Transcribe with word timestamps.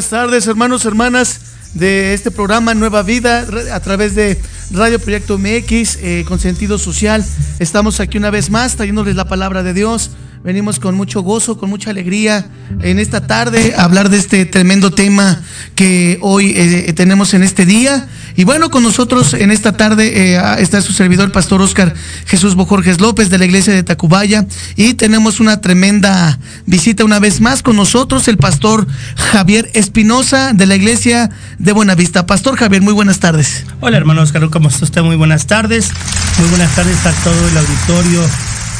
Buenas 0.00 0.08
tardes, 0.08 0.46
hermanos, 0.46 0.86
hermanas 0.86 1.40
de 1.74 2.14
este 2.14 2.30
programa 2.30 2.72
Nueva 2.72 3.02
Vida 3.02 3.46
a 3.70 3.80
través 3.80 4.14
de 4.14 4.40
Radio 4.70 4.98
Proyecto 4.98 5.36
MX 5.36 5.98
eh, 6.00 6.24
con 6.26 6.38
sentido 6.38 6.78
social. 6.78 7.22
Estamos 7.58 8.00
aquí 8.00 8.16
una 8.16 8.30
vez 8.30 8.48
más 8.48 8.76
trayéndoles 8.76 9.14
la 9.14 9.28
palabra 9.28 9.62
de 9.62 9.74
Dios. 9.74 10.10
Venimos 10.42 10.80
con 10.80 10.94
mucho 10.94 11.20
gozo, 11.20 11.58
con 11.58 11.68
mucha 11.68 11.90
alegría 11.90 12.46
en 12.80 12.98
esta 12.98 13.26
tarde 13.26 13.74
a 13.76 13.84
hablar 13.84 14.08
de 14.08 14.16
este 14.16 14.46
tremendo 14.46 14.90
tema 14.90 15.42
que 15.74 16.18
hoy 16.22 16.54
eh, 16.56 16.90
tenemos 16.94 17.34
en 17.34 17.42
este 17.42 17.66
día. 17.66 18.08
Y 18.36 18.44
bueno, 18.44 18.70
con 18.70 18.82
nosotros 18.82 19.34
en 19.34 19.50
esta 19.50 19.76
tarde 19.76 20.34
eh, 20.34 20.40
está 20.58 20.80
su 20.80 20.94
servidor, 20.94 21.30
Pastor 21.30 21.60
Oscar 21.60 21.92
Jesús 22.24 22.54
Bojorges 22.54 23.02
López 23.02 23.28
de 23.28 23.36
la 23.36 23.44
iglesia 23.44 23.74
de 23.74 23.82
Tacubaya. 23.82 24.46
Y 24.76 24.94
tenemos 24.94 25.40
una 25.40 25.60
tremenda 25.60 26.38
visita 26.64 27.04
una 27.04 27.18
vez 27.18 27.42
más 27.42 27.62
con 27.62 27.76
nosotros, 27.76 28.26
el 28.26 28.38
Pastor 28.38 28.86
Javier 29.16 29.70
Espinosa 29.74 30.54
de 30.54 30.64
la 30.64 30.74
iglesia 30.74 31.28
de 31.58 31.72
Buenavista. 31.72 32.24
Pastor 32.24 32.56
Javier, 32.56 32.80
muy 32.80 32.94
buenas 32.94 33.20
tardes. 33.20 33.66
Hola 33.80 33.98
hermano 33.98 34.22
Oscar, 34.22 34.48
¿cómo 34.48 34.70
está 34.70 34.86
usted? 34.86 35.02
Muy 35.02 35.16
buenas 35.16 35.46
tardes. 35.46 35.90
Muy 36.38 36.48
buenas 36.48 36.74
tardes 36.74 37.04
a 37.04 37.12
todo 37.22 37.48
el 37.48 37.58
auditorio 37.58 38.22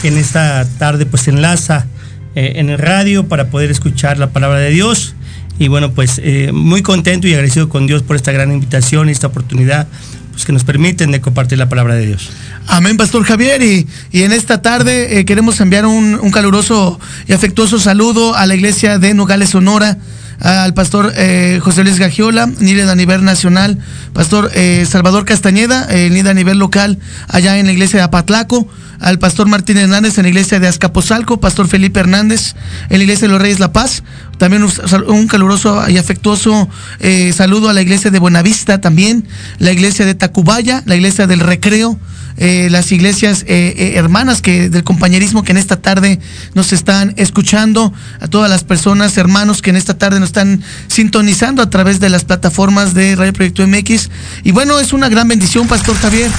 en 0.08 0.16
esta 0.16 0.66
tarde 0.78 1.06
pues 1.06 1.22
se 1.22 1.30
enlaza 1.30 1.86
eh, 2.34 2.52
en 2.56 2.70
el 2.70 2.78
radio 2.78 3.26
para 3.26 3.50
poder 3.50 3.70
escuchar 3.70 4.18
la 4.18 4.30
palabra 4.30 4.58
de 4.58 4.70
Dios. 4.70 5.14
Y 5.58 5.68
bueno, 5.68 5.92
pues 5.92 6.20
eh, 6.22 6.52
muy 6.52 6.82
contento 6.82 7.28
y 7.28 7.32
agradecido 7.32 7.68
con 7.68 7.86
Dios 7.86 8.02
por 8.02 8.16
esta 8.16 8.32
gran 8.32 8.52
invitación 8.52 9.08
y 9.08 9.12
esta 9.12 9.26
oportunidad 9.26 9.88
pues, 10.32 10.44
que 10.46 10.52
nos 10.52 10.64
permiten 10.64 11.10
de 11.10 11.20
compartir 11.20 11.58
la 11.58 11.68
palabra 11.68 11.94
de 11.94 12.06
Dios. 12.06 12.30
Amén, 12.66 12.96
Pastor 12.96 13.24
Javier. 13.24 13.62
Y, 13.62 13.86
y 14.10 14.22
en 14.22 14.32
esta 14.32 14.62
tarde 14.62 15.18
eh, 15.18 15.24
queremos 15.26 15.60
enviar 15.60 15.84
un, 15.84 16.18
un, 16.20 16.30
caluroso 16.30 16.98
y 17.28 17.32
afectuoso 17.32 17.78
saludo 17.78 18.34
a 18.34 18.46
la 18.46 18.54
iglesia 18.54 18.98
de 18.98 19.12
Nogales, 19.12 19.50
Sonora, 19.50 19.98
al 20.40 20.74
pastor 20.74 21.12
eh, 21.16 21.60
José 21.62 21.84
Luis 21.84 21.98
Gagiola, 21.98 22.50
líder 22.60 22.88
a 22.88 22.94
nivel 22.94 23.24
nacional, 23.24 23.78
pastor 24.12 24.50
eh, 24.54 24.86
Salvador 24.88 25.24
Castañeda, 25.24 25.86
líder 25.88 26.28
a 26.28 26.34
nivel 26.34 26.58
local, 26.58 26.98
allá 27.28 27.58
en 27.58 27.66
la 27.66 27.72
iglesia 27.72 27.98
de 27.98 28.04
Apatlaco. 28.04 28.68
Al 29.00 29.18
pastor 29.18 29.48
Martín 29.48 29.78
Hernández 29.78 30.18
en 30.18 30.24
la 30.24 30.28
iglesia 30.28 30.60
de 30.60 30.68
Azcapotzalco, 30.68 31.40
pastor 31.40 31.68
Felipe 31.68 32.00
Hernández 32.00 32.54
en 32.90 32.98
la 32.98 33.04
iglesia 33.04 33.28
de 33.28 33.32
los 33.32 33.40
Reyes 33.40 33.58
La 33.58 33.72
Paz, 33.72 34.02
también 34.36 34.62
un, 34.62 35.26
caluroso 35.26 35.88
y 35.88 35.96
afectuoso 35.96 36.68
eh, 37.00 37.32
saludo 37.34 37.68
a 37.68 37.72
la 37.72 37.82
iglesia 37.82 38.10
de 38.10 38.18
Buenavista 38.18 38.80
también, 38.80 39.26
la 39.58 39.72
iglesia 39.72 40.04
de 40.04 40.14
Tacubaya, 40.14 40.82
la 40.86 40.96
iglesia 40.96 41.26
del 41.26 41.40
Recreo, 41.40 41.98
eh, 42.42 42.68
las 42.70 42.90
iglesias 42.90 43.44
eh, 43.46 43.74
eh, 43.76 43.92
hermanas 43.96 44.40
que 44.40 44.70
del 44.70 44.82
compañerismo 44.82 45.42
que 45.42 45.52
en 45.52 45.58
esta 45.58 45.76
tarde 45.76 46.20
nos 46.54 46.72
están 46.72 47.12
escuchando, 47.18 47.92
a 48.18 48.28
todas 48.28 48.48
las 48.48 48.64
personas, 48.64 49.18
hermanos 49.18 49.60
que 49.60 49.68
en 49.68 49.76
esta 49.76 49.98
tarde 49.98 50.20
nos 50.20 50.30
están 50.30 50.62
sintonizando 50.88 51.60
a 51.60 51.68
través 51.68 52.00
de 52.00 52.08
las 52.08 52.24
plataformas 52.24 52.94
de 52.94 53.14
Radio 53.14 53.34
Proyecto 53.34 53.66
MX. 53.66 54.08
Y 54.42 54.52
bueno, 54.52 54.80
es 54.80 54.94
una 54.94 55.10
gran 55.10 55.28
bendición, 55.28 55.68
Pastor 55.68 55.96
Javier, 55.96 56.30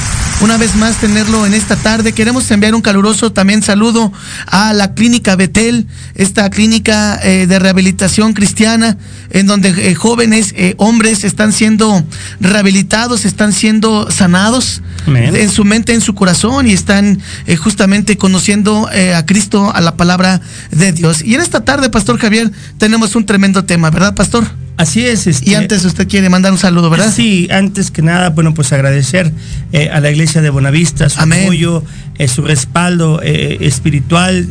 una 0.41 0.57
vez 0.57 0.75
más 0.75 0.95
tenerlo 0.95 1.45
en 1.45 1.53
esta 1.53 1.75
tarde. 1.75 2.13
Queremos 2.13 2.49
enviar 2.49 2.73
un 2.73 2.81
caluroso 2.81 3.31
también 3.31 3.61
saludo 3.61 4.11
a 4.47 4.73
la 4.73 4.95
clínica 4.95 5.35
Betel, 5.35 5.85
esta 6.15 6.49
clínica 6.49 7.17
de 7.17 7.59
rehabilitación 7.59 8.33
cristiana, 8.33 8.97
en 9.29 9.45
donde 9.45 9.93
jóvenes, 9.93 10.55
hombres 10.77 11.23
están 11.25 11.53
siendo 11.53 12.03
rehabilitados, 12.39 13.25
están 13.25 13.53
siendo 13.53 14.09
sanados 14.09 14.81
en 15.05 15.49
su 15.51 15.63
mente 15.63 15.90
en 15.93 16.01
su 16.01 16.15
corazón 16.15 16.67
y 16.67 16.73
están 16.73 17.19
eh, 17.45 17.55
justamente 17.55 18.17
conociendo 18.17 18.89
eh, 18.91 19.13
a 19.13 19.25
Cristo, 19.25 19.71
a 19.73 19.81
la 19.81 19.95
palabra 19.97 20.41
de 20.71 20.91
Dios. 20.91 21.21
Y 21.23 21.35
en 21.35 21.41
esta 21.41 21.63
tarde, 21.65 21.89
Pastor 21.89 22.17
Javier, 22.17 22.51
tenemos 22.77 23.15
un 23.15 23.25
tremendo 23.25 23.65
tema, 23.65 23.89
¿verdad, 23.89 24.15
Pastor? 24.15 24.45
Así 24.77 25.05
es. 25.05 25.27
Este, 25.27 25.51
y 25.51 25.55
antes 25.55 25.85
usted 25.85 26.07
quiere 26.07 26.29
mandar 26.29 26.51
un 26.51 26.57
saludo, 26.57 26.89
¿verdad? 26.89 27.13
Sí, 27.13 27.47
antes 27.51 27.91
que 27.91 28.01
nada, 28.01 28.29
bueno, 28.29 28.53
pues 28.53 28.73
agradecer 28.73 29.31
eh, 29.71 29.89
a 29.89 29.99
la 29.99 30.09
iglesia 30.09 30.41
de 30.41 30.49
Bonavista 30.49 31.09
su 31.09 31.19
Amén. 31.19 31.43
apoyo, 31.43 31.83
eh, 32.17 32.27
su 32.27 32.41
respaldo 32.41 33.21
eh, 33.23 33.57
espiritual 33.61 34.47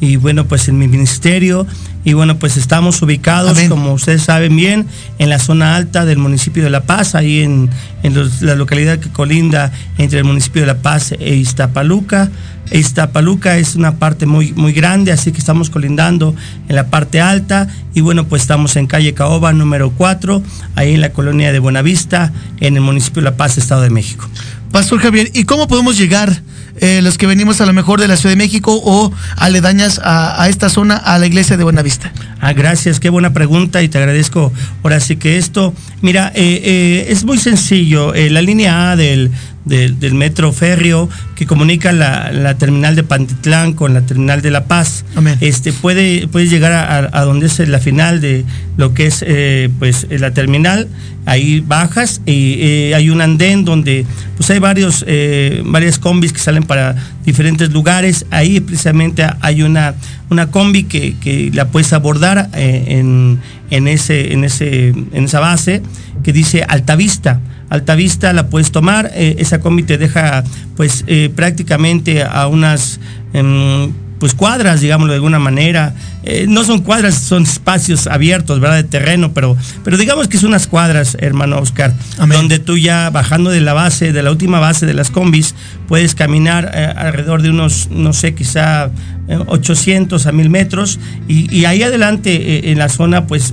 y 0.00 0.16
bueno, 0.16 0.46
pues 0.46 0.68
en 0.68 0.78
mi 0.78 0.88
ministerio. 0.88 1.66
Y 2.04 2.14
bueno, 2.14 2.36
pues 2.36 2.56
estamos 2.56 3.00
ubicados, 3.00 3.52
Amén. 3.52 3.68
como 3.68 3.92
ustedes 3.92 4.22
saben 4.22 4.56
bien, 4.56 4.86
en 5.18 5.30
la 5.30 5.38
zona 5.38 5.76
alta 5.76 6.04
del 6.04 6.18
municipio 6.18 6.64
de 6.64 6.70
La 6.70 6.82
Paz, 6.82 7.14
ahí 7.14 7.42
en, 7.42 7.70
en 8.02 8.14
los, 8.14 8.42
la 8.42 8.56
localidad 8.56 8.98
que 8.98 9.08
colinda 9.08 9.72
entre 9.98 10.18
el 10.18 10.24
municipio 10.24 10.62
de 10.62 10.66
La 10.66 10.78
Paz 10.78 11.12
e 11.12 11.34
Iztapaluca. 11.36 12.28
Iztapaluca 12.70 13.58
es 13.58 13.74
una 13.74 13.96
parte 13.96 14.26
muy, 14.26 14.52
muy 14.52 14.72
grande, 14.72 15.12
así 15.12 15.32
que 15.32 15.38
estamos 15.38 15.70
colindando 15.70 16.34
en 16.68 16.76
la 16.76 16.86
parte 16.86 17.20
alta. 17.20 17.68
Y 17.94 18.00
bueno, 18.00 18.24
pues 18.24 18.42
estamos 18.42 18.76
en 18.76 18.86
calle 18.86 19.14
Caoba 19.14 19.52
número 19.52 19.90
4, 19.90 20.42
ahí 20.76 20.94
en 20.94 21.00
la 21.00 21.12
colonia 21.12 21.52
de 21.52 21.58
Buenavista, 21.58 22.32
en 22.60 22.76
el 22.76 22.82
municipio 22.82 23.20
de 23.20 23.30
La 23.30 23.36
Paz, 23.36 23.58
Estado 23.58 23.82
de 23.82 23.90
México. 23.90 24.28
Pastor 24.70 25.00
Javier, 25.00 25.30
¿y 25.34 25.44
cómo 25.44 25.68
podemos 25.68 25.98
llegar 25.98 26.42
eh, 26.80 27.00
los 27.02 27.18
que 27.18 27.26
venimos 27.26 27.60
a 27.60 27.66
lo 27.66 27.74
mejor 27.74 28.00
de 28.00 28.08
la 28.08 28.16
Ciudad 28.16 28.32
de 28.32 28.36
México 28.36 28.80
o 28.82 29.12
aledañas 29.36 30.00
a, 30.02 30.42
a 30.42 30.48
esta 30.48 30.70
zona, 30.70 30.96
a 30.96 31.18
la 31.18 31.26
iglesia 31.26 31.58
de 31.58 31.64
Buenavista? 31.64 32.10
Ah, 32.40 32.54
gracias, 32.54 32.98
qué 32.98 33.10
buena 33.10 33.34
pregunta 33.34 33.82
y 33.82 33.88
te 33.88 33.98
agradezco 33.98 34.50
ahora 34.82 34.98
sí 34.98 35.16
que 35.16 35.36
esto. 35.36 35.74
Mira, 36.00 36.32
eh, 36.34 36.62
eh, 36.64 37.06
es 37.10 37.24
muy 37.24 37.36
sencillo. 37.36 38.14
La 38.14 38.40
línea 38.40 38.92
A 38.92 38.96
del, 38.96 39.30
del, 39.64 40.00
del, 40.00 40.14
metro 40.14 40.52
férreo 40.52 41.08
que 41.34 41.46
comunica 41.46 41.92
la, 41.92 42.32
la, 42.32 42.58
terminal 42.58 42.96
de 42.96 43.04
Pantitlán 43.04 43.72
con 43.74 43.94
la 43.94 44.02
terminal 44.02 44.42
de 44.42 44.50
La 44.50 44.64
Paz. 44.64 45.04
Amén. 45.14 45.36
Este 45.40 45.72
puede, 45.72 46.26
puede 46.28 46.48
llegar 46.48 46.72
a, 46.72 47.10
a, 47.12 47.24
donde 47.24 47.46
es 47.46 47.58
la 47.68 47.78
final 47.78 48.20
de 48.20 48.44
lo 48.76 48.94
que 48.94 49.06
es 49.06 49.24
eh, 49.26 49.70
pues 49.78 50.06
la 50.10 50.32
terminal. 50.32 50.88
Ahí 51.24 51.60
bajas 51.60 52.20
y 52.26 52.56
eh, 52.58 52.94
hay 52.96 53.08
un 53.08 53.20
andén 53.20 53.64
donde 53.64 54.04
pues 54.36 54.50
hay 54.50 54.58
varios 54.58 55.04
eh, 55.06 55.62
varias 55.64 56.00
combis 56.00 56.32
que 56.32 56.40
salen 56.40 56.64
para 56.64 56.96
diferentes 57.24 57.70
lugares. 57.72 58.26
Ahí 58.30 58.58
precisamente 58.58 59.24
hay 59.40 59.62
una, 59.62 59.94
una 60.30 60.50
combi 60.50 60.84
que, 60.84 61.14
que 61.18 61.50
la 61.54 61.68
puedes 61.68 61.92
abordar 61.92 62.50
en, 62.54 63.38
en, 63.70 63.86
ese, 63.86 64.32
en, 64.32 64.42
ese, 64.42 64.88
en 64.88 65.24
esa 65.24 65.38
base 65.38 65.82
que 66.24 66.32
dice 66.32 66.64
Altavista. 66.66 67.40
Altavista 67.72 68.34
la 68.34 68.48
puedes 68.48 68.70
tomar, 68.70 69.10
eh, 69.14 69.36
esa 69.38 69.60
combi 69.60 69.82
te 69.82 69.96
deja 69.96 70.44
pues 70.76 71.04
eh, 71.06 71.30
prácticamente 71.34 72.22
a 72.22 72.46
unas 72.46 73.00
eh, 73.32 73.88
pues 74.18 74.34
cuadras, 74.34 74.82
digámoslo 74.82 75.14
de 75.14 75.16
alguna 75.16 75.38
manera. 75.38 75.94
Eh, 76.24 76.46
no 76.48 76.64
son 76.64 76.82
cuadras, 76.82 77.14
son 77.14 77.42
espacios 77.42 78.06
abiertos, 78.06 78.60
¿verdad? 78.60 78.76
De 78.76 78.84
terreno, 78.84 79.32
pero, 79.32 79.56
pero 79.82 79.96
digamos 79.96 80.28
que 80.28 80.38
son 80.38 80.50
unas 80.50 80.66
cuadras, 80.66 81.16
hermano 81.20 81.58
Oscar, 81.58 81.92
Amén. 82.18 82.38
donde 82.38 82.58
tú 82.58 82.78
ya 82.78 83.10
bajando 83.10 83.50
de 83.50 83.60
la 83.60 83.72
base, 83.72 84.12
de 84.12 84.22
la 84.22 84.30
última 84.30 84.60
base 84.60 84.86
de 84.86 84.94
las 84.94 85.10
combis, 85.10 85.54
puedes 85.92 86.14
caminar 86.14 86.70
eh, 86.74 86.86
alrededor 86.96 87.42
de 87.42 87.50
unos, 87.50 87.90
no 87.90 88.14
sé, 88.14 88.34
quizá 88.34 88.90
eh, 89.28 89.38
800 89.46 90.26
a 90.26 90.32
1000 90.32 90.48
metros. 90.48 90.98
Y, 91.28 91.54
y 91.54 91.66
ahí 91.66 91.82
adelante, 91.82 92.34
eh, 92.34 92.70
en 92.72 92.78
la 92.78 92.88
zona, 92.88 93.26
pues 93.26 93.52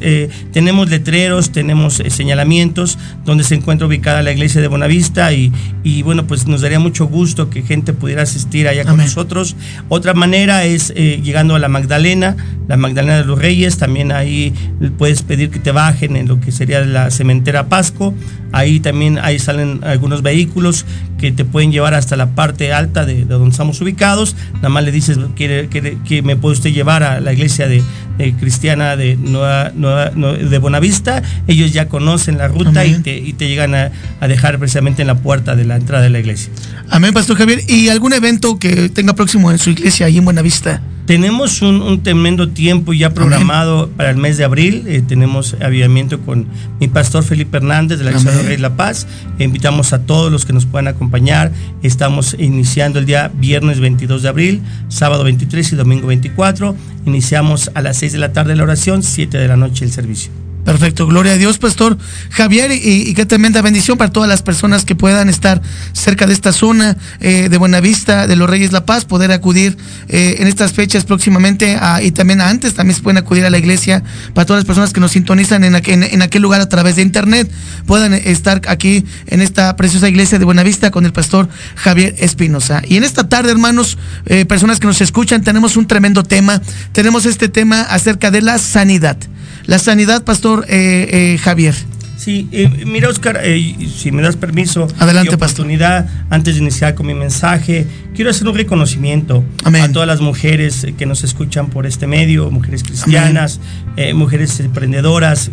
tenemos 0.53 0.89
letreros, 0.89 1.51
tenemos 1.51 2.01
señalamientos 2.07 2.97
donde 3.25 3.43
se 3.43 3.55
encuentra 3.55 3.87
ubicada 3.87 4.21
la 4.21 4.31
iglesia 4.31 4.61
de 4.61 4.67
Bonavista. 4.67 5.33
Y, 5.33 5.51
y 5.83 6.01
bueno, 6.03 6.27
pues 6.27 6.47
nos 6.47 6.61
daría 6.61 6.79
mucho 6.79 7.07
gusto 7.07 7.49
que 7.49 7.61
gente 7.63 7.91
pudiera 7.91 8.21
asistir 8.21 8.69
allá 8.69 8.83
con 8.83 8.93
Amén. 8.93 9.07
nosotros. 9.07 9.57
Otra 9.89 10.13
manera 10.13 10.63
es 10.63 10.93
llegando 10.93 11.55
a 11.55 11.59
la 11.59 11.67
Magdalena 11.67 12.37
la 12.69 12.77
Magdalena 12.77 13.17
de 13.17 13.25
los 13.25 13.39
Reyes, 13.39 13.79
también 13.79 14.11
ahí 14.11 14.53
puedes 14.99 15.23
pedir 15.23 15.49
que 15.49 15.57
te 15.57 15.71
bajen 15.71 16.15
en 16.15 16.27
lo 16.27 16.39
que 16.39 16.51
sería 16.51 16.81
la 16.81 17.09
cementera 17.09 17.67
Pasco, 17.67 18.13
ahí 18.51 18.79
también 18.79 19.17
ahí 19.17 19.39
salen 19.39 19.79
algunos 19.83 20.21
vehículos 20.21 20.85
que 21.17 21.31
te 21.31 21.45
pueden 21.45 21.71
llevar 21.71 21.95
hasta 21.95 22.15
la 22.15 22.35
parte 22.35 22.71
alta 22.71 23.05
de, 23.05 23.25
donde 23.25 23.49
estamos 23.49 23.81
ubicados, 23.81 24.35
nada 24.57 24.69
más 24.69 24.83
le 24.83 24.91
dices 24.91 25.17
que 25.35 26.21
me 26.23 26.35
puede 26.35 26.53
usted 26.53 26.71
llevar 26.71 27.01
a 27.01 27.19
la 27.19 27.33
iglesia 27.33 27.67
de, 27.67 27.81
cristiana 28.39 28.95
de, 28.95 29.15
Nueva, 29.15 29.71
de 29.71 30.57
Bonavista, 30.57 31.23
ellos 31.47 31.71
ya 31.73 31.87
conocen 31.87 32.37
la 32.37 32.47
ruta 32.47 32.85
y 32.85 32.99
te, 32.99 33.17
y 33.17 33.33
te, 33.33 33.47
llegan 33.47 33.75
a, 33.75 33.91
a 34.19 34.27
dejar 34.27 34.59
precisamente 34.59 35.01
en 35.01 35.07
la 35.07 35.15
puerta 35.15 35.55
de 35.55 35.65
la 35.65 35.75
entrada 35.75 36.03
de 36.03 36.09
la 36.09 36.19
iglesia. 36.19 36.51
Amén, 36.89 37.13
Pastor 37.13 37.37
Javier. 37.37 37.61
¿Y 37.67 37.89
algún 37.89 38.13
evento 38.13 38.59
que 38.59 38.89
tenga 38.89 39.13
próximo 39.13 39.51
en 39.51 39.57
su 39.57 39.69
iglesia 39.69 40.07
ahí 40.07 40.17
en 40.17 40.25
Buenavista? 40.25 40.81
Tenemos 41.09 41.63
un, 41.63 42.03
tremendo 42.03 42.49
tiempo 42.49 42.93
ya 42.93 43.15
programado 43.15 43.89
para 43.97 44.11
el 44.11 44.17
mes 44.17 44.37
de 44.37 44.43
abril. 44.43 44.83
Eh, 44.85 45.01
tenemos 45.01 45.55
avivamiento 45.59 46.19
con 46.19 46.45
mi 46.79 46.87
pastor 46.87 47.23
Felipe 47.23 47.57
Hernández 47.57 47.97
de 47.97 48.03
la 48.03 48.11
Iglesia 48.11 48.31
de 48.31 48.43
Rey 48.43 48.57
La 48.57 48.75
Paz. 48.75 49.07
invitamos 49.39 49.91
a 49.91 50.03
todos 50.03 50.31
los 50.31 50.45
que 50.45 50.53
nos 50.53 50.67
puedan 50.67 50.87
acompañar. 50.87 51.51
Estamos 51.81 52.35
iniciando 52.37 52.99
el 52.99 53.07
día 53.07 53.31
viernes 53.33 53.79
22 53.79 54.21
de 54.21 54.29
abril, 54.29 54.61
sábado 54.89 55.23
23 55.23 55.73
y 55.73 55.75
domingo 55.77 56.05
24. 56.05 56.75
Iniciamos 57.07 57.71
a 57.73 57.81
las 57.81 57.97
6 57.97 58.08
de 58.13 58.19
la 58.19 58.33
tarde 58.33 58.55
la 58.55 58.63
oración, 58.63 59.03
7 59.03 59.37
de 59.37 59.47
la 59.47 59.57
noche 59.57 59.85
el 59.85 59.91
servicio. 59.91 60.31
Perfecto, 60.65 61.07
gloria 61.07 61.33
a 61.33 61.37
Dios, 61.37 61.57
Pastor 61.57 61.97
Javier, 62.29 62.71
y, 62.71 63.13
qué 63.13 63.25
tremenda 63.25 63.61
bendición 63.61 63.97
para 63.97 64.11
todas 64.11 64.29
las 64.29 64.41
personas 64.41 64.85
que 64.85 64.93
puedan 64.93 65.29
estar 65.29 65.61
cerca 65.93 66.27
de 66.27 66.33
esta 66.33 66.51
zona 66.51 66.97
eh, 67.21 67.47
de 67.49 67.57
Buenavista, 67.57 68.27
de 68.27 68.35
los 68.35 68.49
Reyes 68.49 68.71
La 68.71 68.85
Paz, 68.85 69.05
poder 69.05 69.31
acudir 69.31 69.77
eh, 70.09 70.35
en 70.39 70.47
estas 70.47 70.73
fechas 70.73 71.05
próximamente 71.05 71.79
y 72.03 72.11
también 72.11 72.41
antes, 72.41 72.75
también 72.75 72.95
se 72.95 73.01
pueden 73.01 73.17
acudir 73.17 73.45
a 73.45 73.49
la 73.49 73.57
iglesia, 73.57 74.03
para 74.33 74.45
todas 74.45 74.61
las 74.61 74.65
personas 74.65 74.93
que 74.93 74.99
nos 74.99 75.11
sintonizan 75.11 75.63
en, 75.63 75.75
aquel 76.21 76.41
lugar 76.41 76.61
a 76.61 76.69
través 76.69 76.97
de 76.97 77.01
internet, 77.01 77.49
puedan 77.85 78.13
estar 78.13 78.61
aquí 78.67 79.05
en 79.27 79.41
esta 79.41 79.75
preciosa 79.75 80.09
iglesia 80.09 80.39
de 80.39 80.45
Buenavista 80.45 80.91
con 80.91 81.05
el 81.05 81.13
Pastor 81.13 81.49
Javier 81.75 82.15
Espinosa. 82.19 82.81
Y 82.87 82.97
en 82.97 83.03
esta 83.03 83.29
tarde, 83.29 83.49
hermanos, 83.51 83.97
eh, 84.25 84.45
personas 84.45 84.79
que 84.79 84.87
nos 84.87 85.01
escuchan, 85.01 85.41
tenemos 85.41 85.77
un 85.77 85.87
tremendo 85.87 86.23
tema, 86.23 86.61
tenemos 86.91 87.25
este 87.25 87.49
tema 87.49 87.81
acerca 87.81 88.29
de 88.29 88.41
la 88.41 88.57
sanidad. 88.59 89.17
La 89.69 89.77
sanidad, 89.77 90.23
Pastor 90.23 90.65
eh, 90.67 91.07
eh, 91.11 91.37
Javier. 91.37 91.75
Sí, 92.17 92.49
eh, 92.51 92.85
mira 92.87 93.07
Oscar, 93.07 93.39
si 93.95 94.11
me 94.11 94.23
das 94.23 94.35
permiso, 94.35 94.87
Adelante, 94.97 95.35
oportunidad, 95.35 96.09
antes 96.31 96.55
de 96.55 96.61
iniciar 96.61 96.95
con 96.95 97.05
mi 97.05 97.13
mensaje, 97.13 97.85
quiero 98.15 98.31
hacer 98.31 98.47
un 98.47 98.55
reconocimiento 98.55 99.43
a 99.63 99.89
todas 99.89 100.07
las 100.07 100.21
mujeres 100.21 100.87
que 100.97 101.05
nos 101.05 101.23
escuchan 101.23 101.69
por 101.69 101.85
este 101.85 102.07
medio, 102.07 102.49
mujeres 102.49 102.81
cristianas, 102.81 103.61
mujeres 104.15 104.59
emprendedoras, 104.59 105.51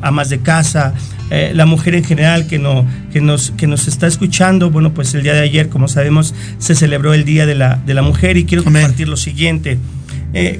amas 0.00 0.30
de 0.30 0.40
casa, 0.40 0.94
la 1.30 1.66
mujer 1.66 1.94
en 1.94 2.04
general 2.04 2.46
que, 2.46 2.58
no, 2.58 2.86
que, 3.12 3.20
nos, 3.20 3.50
que 3.52 3.66
nos 3.66 3.86
está 3.88 4.06
escuchando. 4.06 4.70
Bueno, 4.70 4.94
pues 4.94 5.14
el 5.14 5.22
día 5.22 5.34
de 5.34 5.40
ayer, 5.40 5.68
como 5.68 5.86
sabemos, 5.86 6.34
se 6.58 6.74
celebró 6.74 7.12
el 7.12 7.24
Día 7.26 7.44
de 7.44 7.54
la, 7.54 7.76
de 7.76 7.92
la 7.92 8.02
Mujer 8.02 8.38
y 8.38 8.46
quiero 8.46 8.64
compartir 8.64 9.06
lo 9.06 9.18
siguiente. 9.18 9.78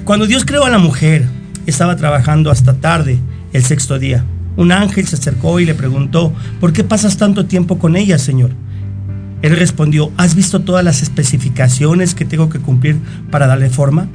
cuando 0.05 0.27
Dios 0.27 0.45
creó 0.45 0.65
a 0.65 0.69
la 0.69 0.77
mujer, 0.77 1.40
estaba 1.65 1.95
trabajando 1.95 2.51
hasta 2.51 2.73
tarde, 2.75 3.19
el 3.53 3.63
sexto 3.63 3.99
día. 3.99 4.25
Un 4.57 4.71
ángel 4.71 5.07
se 5.07 5.15
acercó 5.15 5.59
y 5.59 5.65
le 5.65 5.75
preguntó, 5.75 6.33
¿por 6.59 6.73
qué 6.73 6.83
pasas 6.83 7.17
tanto 7.17 7.45
tiempo 7.45 7.79
con 7.79 7.95
ella, 7.95 8.17
Señor? 8.17 8.51
Él 9.41 9.57
respondió, 9.57 10.11
¿has 10.17 10.35
visto 10.35 10.61
todas 10.61 10.83
las 10.83 11.01
especificaciones 11.01 12.13
que 12.13 12.25
tengo 12.25 12.49
que 12.49 12.59
cumplir 12.59 12.99
para 13.31 13.47
darle 13.47 13.69
forma? 13.69 14.07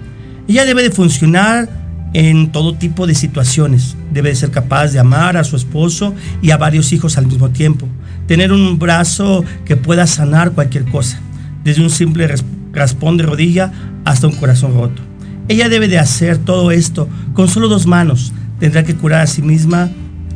Ella 0.46 0.64
debe 0.64 0.82
de 0.82 0.90
funcionar 0.90 1.68
en 2.12 2.52
todo 2.52 2.74
tipo 2.74 3.06
de 3.06 3.14
situaciones. 3.14 3.96
Debe 4.12 4.30
de 4.30 4.36
ser 4.36 4.50
capaz 4.50 4.88
de 4.88 4.98
amar 4.98 5.36
a 5.36 5.44
su 5.44 5.56
esposo 5.56 6.14
y 6.42 6.50
a 6.50 6.56
varios 6.56 6.92
hijos 6.92 7.18
al 7.18 7.26
mismo 7.26 7.50
tiempo. 7.50 7.88
Tener 8.26 8.52
un 8.52 8.78
brazo 8.78 9.44
que 9.64 9.76
pueda 9.76 10.06
sanar 10.06 10.52
cualquier 10.52 10.84
cosa, 10.84 11.20
desde 11.64 11.82
un 11.82 11.90
simple 11.90 12.32
raspón 12.72 13.16
de 13.16 13.24
rodilla 13.24 13.72
hasta 14.04 14.28
un 14.28 14.34
corazón 14.34 14.74
roto. 14.74 15.02
Ella 15.48 15.68
debe 15.68 15.86
de 15.86 15.98
hacer 15.98 16.38
todo 16.38 16.72
esto 16.72 17.08
con 17.32 17.48
solo 17.48 17.68
dos 17.68 17.86
manos. 17.86 18.32
Tendrá 18.58 18.82
que 18.82 18.96
curar 18.96 19.20
a 19.22 19.26
sí 19.26 19.42
misma, 19.42 19.90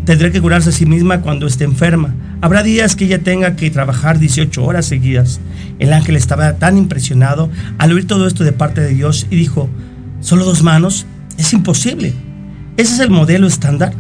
tendrá 0.05 0.31
que 0.31 0.41
curarse 0.41 0.71
a 0.71 0.73
sí 0.73 0.87
misma 0.87 1.21
cuando 1.21 1.47
esté 1.47 1.65
enferma. 1.65 2.15
Habrá 2.41 2.63
días 2.63 2.95
que 2.95 3.07
ella 3.07 3.19
tenga 3.19 3.57
que 3.57 3.71
trabajar 3.71 4.19
18 4.19 4.63
horas 4.63 4.87
seguidas. 4.87 5.41
El 5.79 5.93
ángel 5.93 6.17
estaba 6.17 6.55
tan 6.55 6.79
impresionado 6.79 7.51
al 7.79 7.93
oír 7.93 8.07
todo 8.07 8.27
esto 8.27 8.45
de 8.45 8.53
parte 8.53 8.81
de 8.81 8.95
Dios 8.95 9.27
y 9.31 9.37
dijo, 9.37 9.69
¿solo 10.21 10.45
dos 10.45 10.63
manos? 10.63 11.07
Es 11.39 11.53
imposible. 11.53 12.15
Ese 12.77 12.95
es 12.95 13.01
el 13.01 13.11
modelo 13.11 13.47
estándar. 13.47 13.93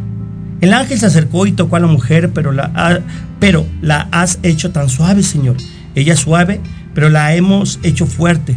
El 0.61 0.75
ángel 0.75 0.99
se 0.99 1.07
acercó 1.07 1.47
y 1.47 1.52
tocó 1.52 1.76
a 1.76 1.81
la 1.81 1.87
mujer, 1.87 2.31
pero 2.33 2.52
la, 2.52 3.02
pero 3.40 3.67
la 3.83 4.09
has 4.12 4.38
hecho 4.43 4.71
tan 4.71 4.88
suave, 4.88 5.23
Señor. 5.23 5.57
Ella 5.95 6.12
es 6.12 6.21
suave, 6.21 6.61
pero 6.95 7.09
la 7.09 7.35
hemos 7.35 7.81
hecho 7.83 8.07
fuerte. 8.07 8.57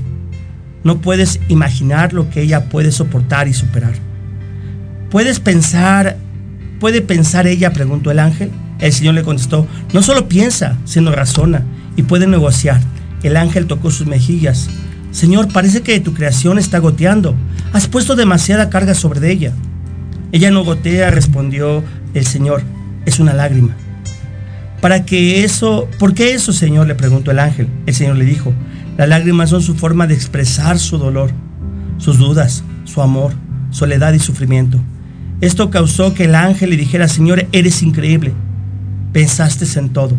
No 0.83 0.99
puedes 0.99 1.39
imaginar 1.47 2.13
lo 2.13 2.29
que 2.29 2.41
ella 2.41 2.69
puede 2.69 2.91
soportar 2.91 3.47
y 3.47 3.53
superar. 3.53 3.93
¿Puedes 5.09 5.39
pensar, 5.39 6.17
puede 6.79 7.01
pensar 7.01 7.47
ella? 7.47 7.71
preguntó 7.73 8.11
el 8.11 8.19
ángel. 8.19 8.51
El 8.79 8.91
Señor 8.91 9.13
le 9.13 9.23
contestó, 9.23 9.67
no 9.93 10.01
solo 10.01 10.27
piensa, 10.27 10.77
sino 10.83 11.11
razona 11.11 11.63
y 11.95 12.03
puede 12.03 12.27
negociar. 12.27 12.81
El 13.21 13.37
ángel 13.37 13.67
tocó 13.67 13.91
sus 13.91 14.07
mejillas. 14.07 14.69
Señor, 15.11 15.47
parece 15.53 15.81
que 15.81 15.99
tu 15.99 16.13
creación 16.13 16.57
está 16.57 16.79
goteando. 16.79 17.35
Has 17.71 17.87
puesto 17.87 18.15
demasiada 18.15 18.69
carga 18.69 18.93
sobre 18.93 19.31
ella. 19.31 19.53
Ella 20.31 20.51
no 20.51 20.65
gotea, 20.65 21.11
respondió 21.11 21.83
el 22.13 22.25
Señor. 22.25 22.63
Es 23.05 23.19
una 23.19 23.33
lágrima. 23.33 23.75
Para 24.81 25.05
que 25.05 25.45
eso, 25.45 25.87
¿por 25.99 26.13
qué 26.13 26.33
eso, 26.33 26.51
Señor? 26.51 26.87
le 26.87 26.95
preguntó 26.95 27.31
el 27.31 27.39
ángel. 27.39 27.67
El 27.85 27.93
Señor 27.93 28.17
le 28.17 28.25
dijo, 28.25 28.53
las 28.97 29.09
lágrimas 29.09 29.50
son 29.50 29.62
su 29.62 29.75
forma 29.75 30.07
de 30.07 30.13
expresar 30.13 30.77
su 30.77 30.97
dolor, 30.97 31.31
sus 31.97 32.17
dudas, 32.17 32.63
su 32.85 33.01
amor, 33.01 33.33
soledad 33.71 34.13
y 34.13 34.19
sufrimiento. 34.19 34.79
Esto 35.41 35.69
causó 35.69 36.13
que 36.13 36.25
el 36.25 36.35
ángel 36.35 36.69
le 36.69 36.77
dijera, 36.77 37.07
Señor, 37.07 37.47
eres 37.51 37.81
increíble. 37.81 38.33
Pensaste 39.12 39.65
en 39.79 39.89
todo. 39.89 40.15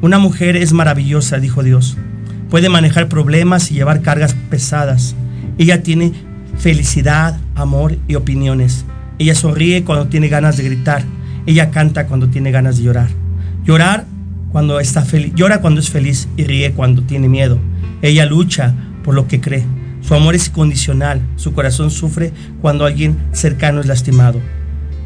Una 0.00 0.18
mujer 0.18 0.56
es 0.56 0.72
maravillosa, 0.72 1.38
dijo 1.38 1.62
Dios. 1.62 1.96
Puede 2.50 2.68
manejar 2.68 3.08
problemas 3.08 3.70
y 3.70 3.74
llevar 3.74 4.02
cargas 4.02 4.34
pesadas. 4.50 5.14
Ella 5.58 5.82
tiene 5.82 6.12
felicidad, 6.58 7.38
amor 7.54 7.96
y 8.08 8.14
opiniones. 8.14 8.84
Ella 9.18 9.34
sonríe 9.34 9.84
cuando 9.84 10.08
tiene 10.08 10.28
ganas 10.28 10.56
de 10.56 10.64
gritar. 10.64 11.04
Ella 11.46 11.70
canta 11.70 12.06
cuando 12.06 12.28
tiene 12.28 12.50
ganas 12.50 12.76
de 12.78 12.84
llorar. 12.84 13.08
Llorar 13.64 14.06
cuando 14.52 14.80
está 14.80 15.02
feliz, 15.02 15.32
llora 15.34 15.60
cuando 15.60 15.80
es 15.80 15.90
feliz 15.90 16.28
y 16.36 16.44
ríe 16.44 16.72
cuando 16.72 17.02
tiene 17.02 17.28
miedo. 17.28 17.58
Ella 18.02 18.26
lucha 18.26 18.74
por 19.02 19.14
lo 19.14 19.28
que 19.28 19.40
cree. 19.40 19.64
Su 20.00 20.14
amor 20.14 20.34
es 20.34 20.48
incondicional. 20.48 21.20
Su 21.36 21.52
corazón 21.52 21.90
sufre 21.90 22.32
cuando 22.60 22.84
alguien 22.84 23.18
cercano 23.32 23.80
es 23.80 23.86
lastimado. 23.86 24.40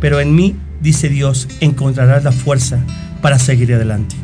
Pero 0.00 0.20
en 0.20 0.34
mí, 0.34 0.56
dice 0.80 1.08
Dios, 1.08 1.48
encontrarás 1.60 2.24
la 2.24 2.32
fuerza 2.32 2.84
para 3.22 3.38
seguir 3.38 3.72
adelante. 3.74 4.16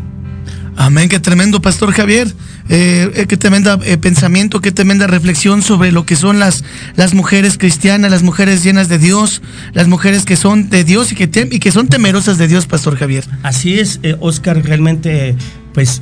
Amén, 0.77 1.09
qué 1.09 1.19
tremendo, 1.19 1.61
Pastor 1.63 1.93
Javier. 1.93 2.29
Eh, 2.69 3.11
eh 3.15 3.27
qué 3.27 3.37
tremenda 3.37 3.79
eh, 3.85 3.97
pensamiento, 3.97 4.61
qué 4.61 4.73
tremenda 4.73 5.07
reflexión 5.07 5.63
sobre 5.63 5.93
lo 5.93 6.05
que 6.05 6.17
son 6.17 6.39
las, 6.39 6.65
las 6.97 7.15
mujeres 7.15 7.59
cristianas, 7.59 8.11
las 8.11 8.23
mujeres 8.23 8.65
llenas 8.65 8.89
de 8.89 8.99
Dios, 8.99 9.43
las 9.73 9.89
mujeres 9.89 10.25
que 10.25 10.37
son 10.37 10.69
de 10.69 10.85
Dios 10.85 11.13
y 11.13 11.15
que, 11.15 11.49
y 11.51 11.59
que 11.59 11.71
son 11.71 11.89
temerosas 11.89 12.39
de 12.39 12.49
Dios, 12.49 12.67
Pastor 12.67 12.97
Javier. 12.97 13.25
Así 13.43 13.79
es, 13.79 14.01
eh, 14.03 14.17
Oscar, 14.21 14.63
realmente, 14.65 15.37
pues 15.73 16.01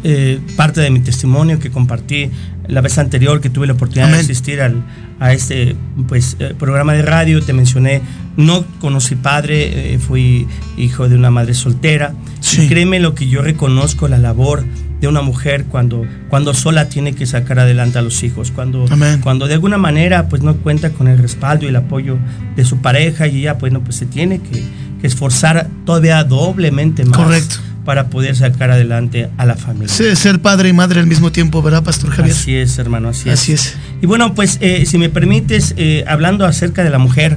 parte 0.56 0.80
de 0.80 0.90
mi 0.90 1.00
testimonio 1.00 1.58
que 1.58 1.70
compartí 1.70 2.30
la 2.68 2.80
vez 2.80 2.96
anterior 2.96 3.40
que 3.40 3.50
tuve 3.50 3.66
la 3.66 3.72
oportunidad 3.72 4.08
de 4.08 4.20
asistir 4.20 4.60
al, 4.60 4.84
a 5.18 5.32
este 5.32 5.74
pues, 6.06 6.36
programa 6.58 6.92
de 6.92 7.02
radio, 7.02 7.42
te 7.42 7.52
mencioné, 7.52 8.00
no 8.36 8.64
conocí 8.80 9.16
padre, 9.16 9.98
fui 9.98 10.46
hijo 10.76 11.08
de 11.08 11.16
una 11.16 11.32
madre 11.32 11.54
soltera. 11.54 12.14
Y 12.56 12.68
créeme 12.68 13.00
lo 13.00 13.16
que 13.16 13.26
yo 13.26 13.42
reconozco 13.42 14.06
la 14.06 14.18
labor 14.18 14.64
de 15.04 15.08
una 15.08 15.22
mujer 15.22 15.66
cuando, 15.66 16.06
cuando 16.28 16.54
sola 16.54 16.88
tiene 16.88 17.14
que 17.14 17.26
sacar 17.26 17.58
adelante 17.58 17.98
a 17.98 18.02
los 18.02 18.22
hijos, 18.22 18.50
cuando, 18.50 18.86
cuando 19.22 19.46
de 19.46 19.54
alguna 19.54 19.78
manera 19.78 20.28
pues 20.28 20.42
no 20.42 20.56
cuenta 20.56 20.90
con 20.90 21.08
el 21.08 21.18
respaldo 21.18 21.66
y 21.66 21.68
el 21.68 21.76
apoyo 21.76 22.18
de 22.56 22.64
su 22.64 22.78
pareja 22.78 23.26
y 23.26 23.40
ella 23.40 23.58
pues 23.58 23.72
no 23.72 23.82
pues 23.82 23.96
se 23.96 24.06
tiene 24.06 24.40
que, 24.40 24.64
esforzar 25.04 25.68
todavía 25.84 26.24
doblemente 26.24 27.04
más. 27.04 27.18
Correcto 27.18 27.56
para 27.84 28.08
poder 28.08 28.34
sacar 28.34 28.70
adelante 28.70 29.28
a 29.36 29.44
la 29.44 29.56
familia. 29.56 29.94
Sí, 29.94 30.16
ser 30.16 30.40
padre 30.40 30.70
y 30.70 30.72
madre 30.72 31.00
al 31.00 31.06
mismo 31.06 31.30
tiempo, 31.30 31.60
¿verdad, 31.60 31.84
Pastor 31.84 32.08
Javier? 32.08 32.34
Así 32.34 32.56
es, 32.56 32.78
hermano, 32.78 33.10
así, 33.10 33.28
así 33.28 33.52
es. 33.52 33.76
Y 34.00 34.06
bueno, 34.06 34.34
pues 34.34 34.56
eh, 34.62 34.86
si 34.86 34.96
me 34.96 35.10
permites, 35.10 35.74
eh, 35.76 36.02
hablando 36.06 36.46
acerca 36.46 36.82
de 36.82 36.88
la 36.88 36.96
mujer, 36.96 37.36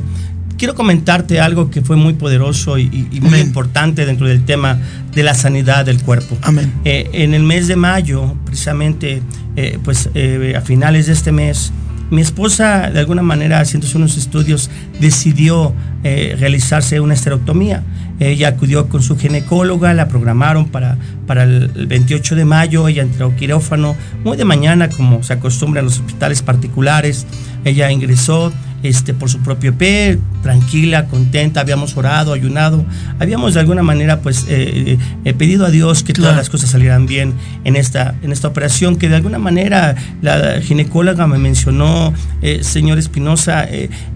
quiero 0.58 0.76
comentarte 0.76 1.40
algo 1.40 1.70
que 1.70 1.82
fue 1.82 1.96
muy 1.96 2.14
poderoso 2.14 2.78
y, 2.78 2.90
muy 3.22 3.40
importante 3.40 4.06
dentro 4.06 4.28
del 4.28 4.44
tema 4.44 4.80
de 5.14 5.24
la 5.24 5.34
sanidad 5.34 5.86
del 5.86 6.02
cuerpo. 6.02 6.38
Amén. 6.42 6.74
Eh, 6.84 7.10
en 7.14 7.34
el 7.34 7.44
mes 7.44 7.68
de 7.68 7.76
mayo, 7.76 8.36
precisamente, 8.46 9.22
eh, 9.56 9.80
pues 9.84 10.10
eh, 10.14 10.56
a 10.58 10.62
finales 10.62 11.08
de 11.08 11.14
este 11.14 11.32
mes, 11.32 11.72
Mi 12.10 12.22
esposa, 12.22 12.90
de 12.90 13.00
alguna 13.02 13.22
manera, 13.22 13.60
haciéndose 13.60 13.98
unos 13.98 14.16
estudios, 14.16 14.70
decidió 14.98 15.74
realizarse 16.04 17.02
una 17.02 17.16
esterectomía. 17.16 17.84
Ella 18.22 18.48
acudió 18.48 18.88
con 18.88 19.04
su 19.04 19.18
ginecóloga, 19.18 19.94
la 19.94 20.08
programaron 20.08 20.70
para, 20.70 20.98
para 21.26 21.44
el 21.44 21.68
28 21.68 22.38
de 22.38 22.46
mayo, 22.46 22.88
ella 22.88 23.02
entró 23.02 23.36
quirófano 23.36 23.98
muy 24.24 24.38
de 24.38 24.46
mañana, 24.46 24.88
como 24.88 25.22
se 25.22 25.34
acostumbra 25.34 25.82
en 25.82 25.88
los 25.88 26.00
hospitales 26.00 26.42
particulares. 26.42 27.28
Ella 27.66 27.92
ingresó, 27.92 28.54
este, 28.88 29.14
por 29.14 29.30
su 29.30 29.40
propio 29.40 29.78
pie, 29.78 30.20
tranquila, 30.42 31.08
contenta, 31.08 31.62
habíamos 31.62 31.98
orado, 31.98 32.34
ayunado, 32.34 32.86
habíamos 33.20 33.54
de 33.54 33.60
alguna 33.60 33.84
manera 33.84 34.22
pues 34.22 34.46
eh, 34.48 34.98
eh, 35.26 35.34
pedido 35.34 35.66
a 35.66 35.70
Dios 35.70 36.04
que 36.04 36.14
todas 36.14 36.36
las 36.36 36.50
cosas 36.50 36.70
salieran 36.70 37.06
bien 37.06 37.34
en 37.66 37.76
esta, 37.76 38.16
en 38.22 38.32
esta 38.32 38.48
operación, 38.48 38.96
que 38.96 39.10
de 39.10 39.16
alguna 39.16 39.40
manera 39.40 39.96
la 40.22 40.62
ginecóloga 40.62 41.28
me 41.28 41.38
mencionó, 41.38 42.14
eh, 42.42 42.64
señor 42.64 42.98
Espinosa, 42.98 43.68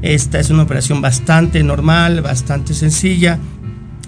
esta 0.01 0.39
es 0.39 0.49
una 0.49 0.63
operación 0.63 1.01
bastante 1.01 1.63
normal, 1.63 2.21
bastante 2.21 2.73
sencilla, 2.73 3.39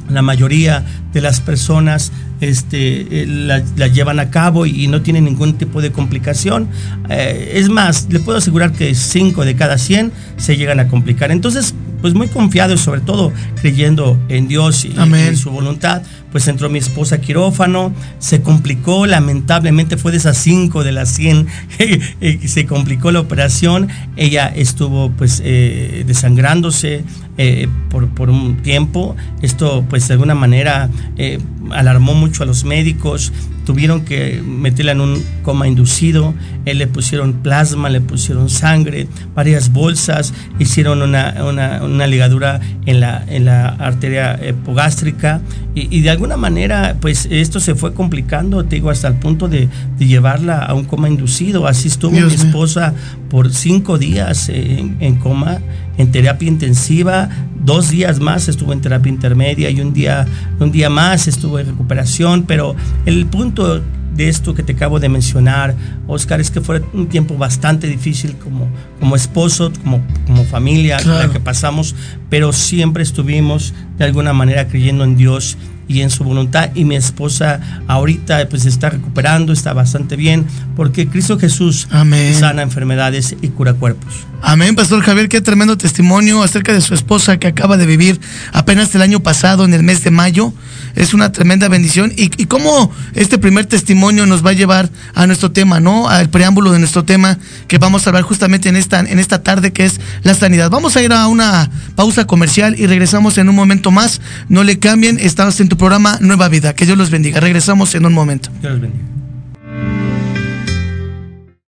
la 0.10 0.22
mayoría 0.22 0.86
de 1.14 1.22
las 1.22 1.42
personas 1.42 2.12
este, 2.42 3.26
la, 3.28 3.60
llevan 3.88 4.20
a 4.20 4.30
cabo 4.30 4.66
y, 4.66 4.88
no 4.88 5.02
tienen 5.02 5.26
ningún 5.26 5.58
tipo 5.58 5.82
de 5.82 5.92
complicación. 5.92 6.68
es 7.10 7.70
más, 7.70 8.08
le 8.10 8.20
puedo 8.20 8.38
asegurar 8.38 8.72
que 8.74 8.96
5 8.96 9.46
de 9.46 9.56
cada 9.56 9.78
100 9.78 10.12
se 10.38 10.58
llegan 10.58 10.80
a 10.80 10.88
complicar. 10.88 11.32
Entonces, 11.32 11.74
pues 12.04 12.14
muy 12.16 12.28
confiado 12.28 12.74
y 12.74 12.78
sobre 12.78 13.00
todo 13.00 13.32
creyendo 13.62 14.20
en 14.28 14.50
Dios 14.50 14.84
y 14.84 14.94
en 14.94 15.38
su 15.38 15.52
voluntad, 15.52 16.04
pues 16.34 16.50
entró 16.50 16.70
mi 16.70 16.78
esposa 16.80 17.16
a 17.16 17.22
quirófano, 17.22 17.94
se 18.20 18.42
complicó, 18.42 19.06
lamentablemente 19.06 19.96
fue 19.96 20.12
de 20.12 20.18
esas 20.18 20.38
5 20.40 20.84
de 20.84 20.92
las 20.92 21.14
100, 21.14 21.48
se 22.46 22.66
complicó 22.66 23.12
la 23.12 23.22
operación, 23.22 23.88
ella 24.18 24.48
estuvo 24.54 25.12
pues 25.12 25.42
eh, 25.46 26.04
desangrándose 26.06 27.06
eh, 27.38 27.70
por, 27.90 28.10
por, 28.10 28.30
un 28.30 28.58
tiempo, 28.58 29.16
esto 29.42 29.86
pues 29.90 30.06
de 30.10 30.16
alguna 30.16 30.36
manera 30.36 30.90
eh, 31.16 31.40
alarmó 31.72 32.16
mucho 32.16 32.44
a 32.44 32.46
los 32.46 32.66
médicos, 32.66 33.32
tuvieron 33.65 34.05
que 34.05 34.41
meterla 34.46 34.91
en 34.93 35.01
un 35.01 35.24
coma 35.41 35.67
inducido, 35.67 36.34
él 36.65 36.77
le 36.77 36.88
pusieron 36.88 37.34
plasma, 37.34 37.89
le 37.89 38.01
pusieron 38.01 38.50
sangre, 38.50 39.08
varias 39.36 39.72
bolsas, 39.72 40.34
hicieron 40.60 41.01
una, 41.01 42.08
ligadura 42.08 42.60
en 42.86 43.00
la, 43.00 43.24
en 43.27 43.46
la 43.46 43.67
arteria 43.67 44.39
hipogástrica 44.48 45.41
y, 45.75 46.01
de 46.01 46.10
alguna 46.10 46.38
manera 46.38 46.98
pues 47.00 47.27
esto 47.32 47.60
se 47.60 47.74
fue 47.75 47.93
complicando, 47.93 48.63
te 48.63 48.75
digo, 48.75 48.89
hasta 48.89 49.08
el 49.08 49.15
punto 49.15 49.48
de, 49.48 49.70
llevarla 49.98 50.60
a 50.60 50.74
un 50.74 50.84
coma 50.84 51.08
inducido. 51.08 51.65
Así 51.65 51.88
estuvo 51.88 52.12
mi 52.12 52.34
esposa 52.34 52.93
por 53.29 53.53
cinco 53.53 53.98
días 53.98 54.50
en, 54.50 54.98
en 55.00 55.15
coma, 55.15 55.60
en 55.98 56.12
terapia 56.12 56.50
intensiva, 56.50 57.29
dos 57.63 57.89
días 57.89 58.20
más 58.20 58.48
estuvo 58.48 58.74
en 58.74 58.82
terapia 58.82 59.10
intermedia 59.10 59.70
y 59.70 59.82
un 59.82 59.93
día, 59.93 60.25
un 60.60 60.72
día 60.72 60.89
más 60.89 61.27
estuvo 61.27 61.60
en 61.60 61.67
recuperación, 61.67 62.43
pero 62.43 62.75
el 63.05 63.25
punto 63.25 63.82
de 64.15 64.29
esto 64.29 64.53
que 64.53 64.63
te 64.63 64.74
acabo 64.74 65.00
de 65.00 65.10
mencionar, 65.10 65.75
Oscar, 66.08 66.39
es 66.39 66.51
que 66.51 66.62
fue 66.62 66.84
un 66.93 67.08
tiempo 67.08 67.36
bastante 67.36 67.88
difícil 67.88 68.36
como, 68.36 68.67
como 69.00 69.15
esposo, 69.15 69.72
como, 69.84 70.05
como 70.27 70.43
familia, 70.46 71.00
la 71.01 71.32
que 71.32 71.39
pasamos, 71.39 71.96
pero 72.29 72.53
siempre 72.53 73.03
estuvimos 73.03 73.74
de 73.98 74.05
alguna 74.05 74.34
manera 74.34 74.67
creyendo 74.67 75.03
en 75.03 75.17
Dios 75.17 75.58
y 75.88 76.02
en 76.02 76.10
su 76.10 76.24
voluntad 76.24 76.70
y 76.75 76.86
mi 76.86 76.96
esposa 76.96 77.60
ahorita 77.88 78.48
pues 78.50 78.66
está 78.66 78.90
recuperando, 78.90 79.54
está 79.54 79.74
bastante 79.74 80.16
bien 80.16 80.46
porque 80.75 81.08
Cristo 81.08 81.38
Jesús 81.38 81.88
sana 81.90 82.62
enfermedades 82.62 83.36
y 83.42 83.50
cura 83.50 83.74
cuerpos. 83.74 84.25
Amén, 84.46 84.75
Pastor 84.75 85.02
Javier, 85.02 85.30
qué 85.30 85.40
tremendo 85.40 85.78
testimonio 85.78 86.44
acerca 86.44 86.74
de 86.74 86.82
su 86.82 86.94
esposa 86.94 87.38
que 87.38 87.48
acaba 87.48 87.78
de 87.78 87.86
vivir 87.86 88.20
apenas 88.52 88.94
el 88.94 89.02
año 89.02 89.22
pasado, 89.22 89.63
en 89.63 89.74
el 89.74 89.84
mes 89.84 90.04
de 90.04 90.12
mayo. 90.12 90.54
Es 90.96 91.13
una 91.13 91.32
tremenda 91.32 91.70
bendición. 91.70 92.12
Y, 92.16 92.24
y 92.40 92.46
cómo 92.46 92.92
este 93.13 93.38
primer 93.38 93.66
testimonio 93.66 94.25
nos 94.25 94.46
va 94.46 94.50
a 94.50 94.54
llevar 94.54 94.90
a 95.16 95.25
nuestro 95.28 95.52
tema, 95.52 95.80
¿no? 95.80 96.10
Al 96.10 96.30
preámbulo 96.30 96.72
de 96.72 96.80
nuestro 96.80 97.06
tema 97.06 97.40
que 97.68 97.78
vamos 97.78 98.06
a 98.06 98.10
hablar 98.10 98.24
justamente 98.24 98.68
en 98.68 98.75
esta, 98.75 99.00
en 99.00 99.18
esta 99.18 99.44
tarde, 99.44 99.72
que 99.72 99.86
es 99.86 100.02
la 100.24 100.36
sanidad. 100.36 100.70
Vamos 100.70 100.98
a 100.98 101.02
ir 101.02 101.13
a 101.13 101.28
una 101.28 101.70
pausa 101.96 102.28
comercial 102.28 102.75
y 102.78 102.86
regresamos 102.86 103.38
en 103.38 103.48
un 103.48 103.56
momento 103.56 103.92
más. 103.92 104.20
No 104.50 104.63
le 104.63 104.78
cambien, 104.78 105.20
estamos 105.20 105.60
en 105.62 105.70
tu 105.70 105.78
programa 105.84 106.18
Nueva 106.22 106.48
Vida. 106.48 106.74
Que 106.74 106.86
Dios 106.86 106.98
los 106.98 107.10
bendiga. 107.10 107.42
Regresamos 107.42 107.94
en 107.94 108.06
un 108.06 108.13
momento. 108.13 108.50
Dios 108.62 108.72
los 108.72 108.82
bendiga. 108.84 109.04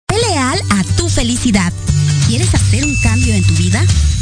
Leal 0.09 0.59
a 0.71 0.83
tu 0.97 1.11
felicidad. 1.11 1.71
¿Quieres 2.27 2.55
hacer 2.55 2.87
un 2.87 2.97
cambio 3.03 3.35
en 3.35 3.45
tu 3.45 3.53
vida? 3.53 3.85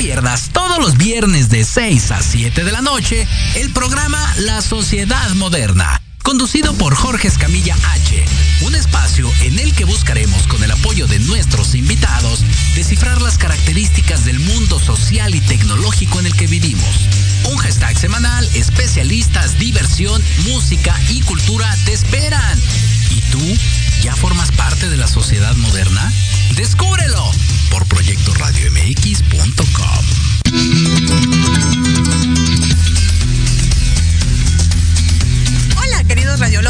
Pierdas 0.00 0.48
todos 0.54 0.78
los 0.78 0.96
viernes 0.96 1.50
de 1.50 1.62
6 1.62 2.10
a 2.12 2.22
7 2.22 2.64
de 2.64 2.72
la 2.72 2.80
noche 2.80 3.28
el 3.54 3.70
programa 3.70 4.18
La 4.38 4.62
Sociedad 4.62 5.30
Moderna, 5.32 6.00
conducido 6.22 6.72
por 6.72 6.94
Jorge 6.94 7.28
Escamilla 7.28 7.76
H, 7.92 8.24
un 8.62 8.74
espacio 8.74 9.30
en 9.42 9.58
el 9.58 9.74
que 9.74 9.84
buscaremos 9.84 10.46
con 10.46 10.64
el 10.64 10.70
apoyo 10.70 11.06
de 11.06 11.18
nuestros 11.18 11.74
invitados 11.74 12.40
descifrar 12.74 13.20
las 13.20 13.36
características 13.36 14.24
del 14.24 14.40
mundo 14.40 14.78
social 14.78 15.34
y 15.34 15.40
tecnológico 15.42 16.18
en 16.18 16.26
el 16.26 16.34
que 16.34 16.46
vivimos. 16.46 16.88
Un 17.44 17.56
hashtag 17.56 17.96
semanal, 17.98 18.48
especialistas, 18.54 19.58
diversión, 19.58 20.22
música 20.44 20.96
y 21.08 21.22
cultura 21.22 21.74
te 21.84 21.92
esperan. 21.92 22.60
¿Y 23.10 23.20
tú 23.30 23.42
ya 24.02 24.14
formas 24.16 24.50
parte 24.52 24.88
de 24.88 24.96
la 24.96 25.08
sociedad 25.08 25.54
moderna? 25.56 26.10
Descúbrelo 26.56 27.30
por 27.70 27.84
proyectoradiomx.com. 27.86 30.04
Hola, 35.76 36.04
queridos 36.04 36.40
Radio 36.40 36.62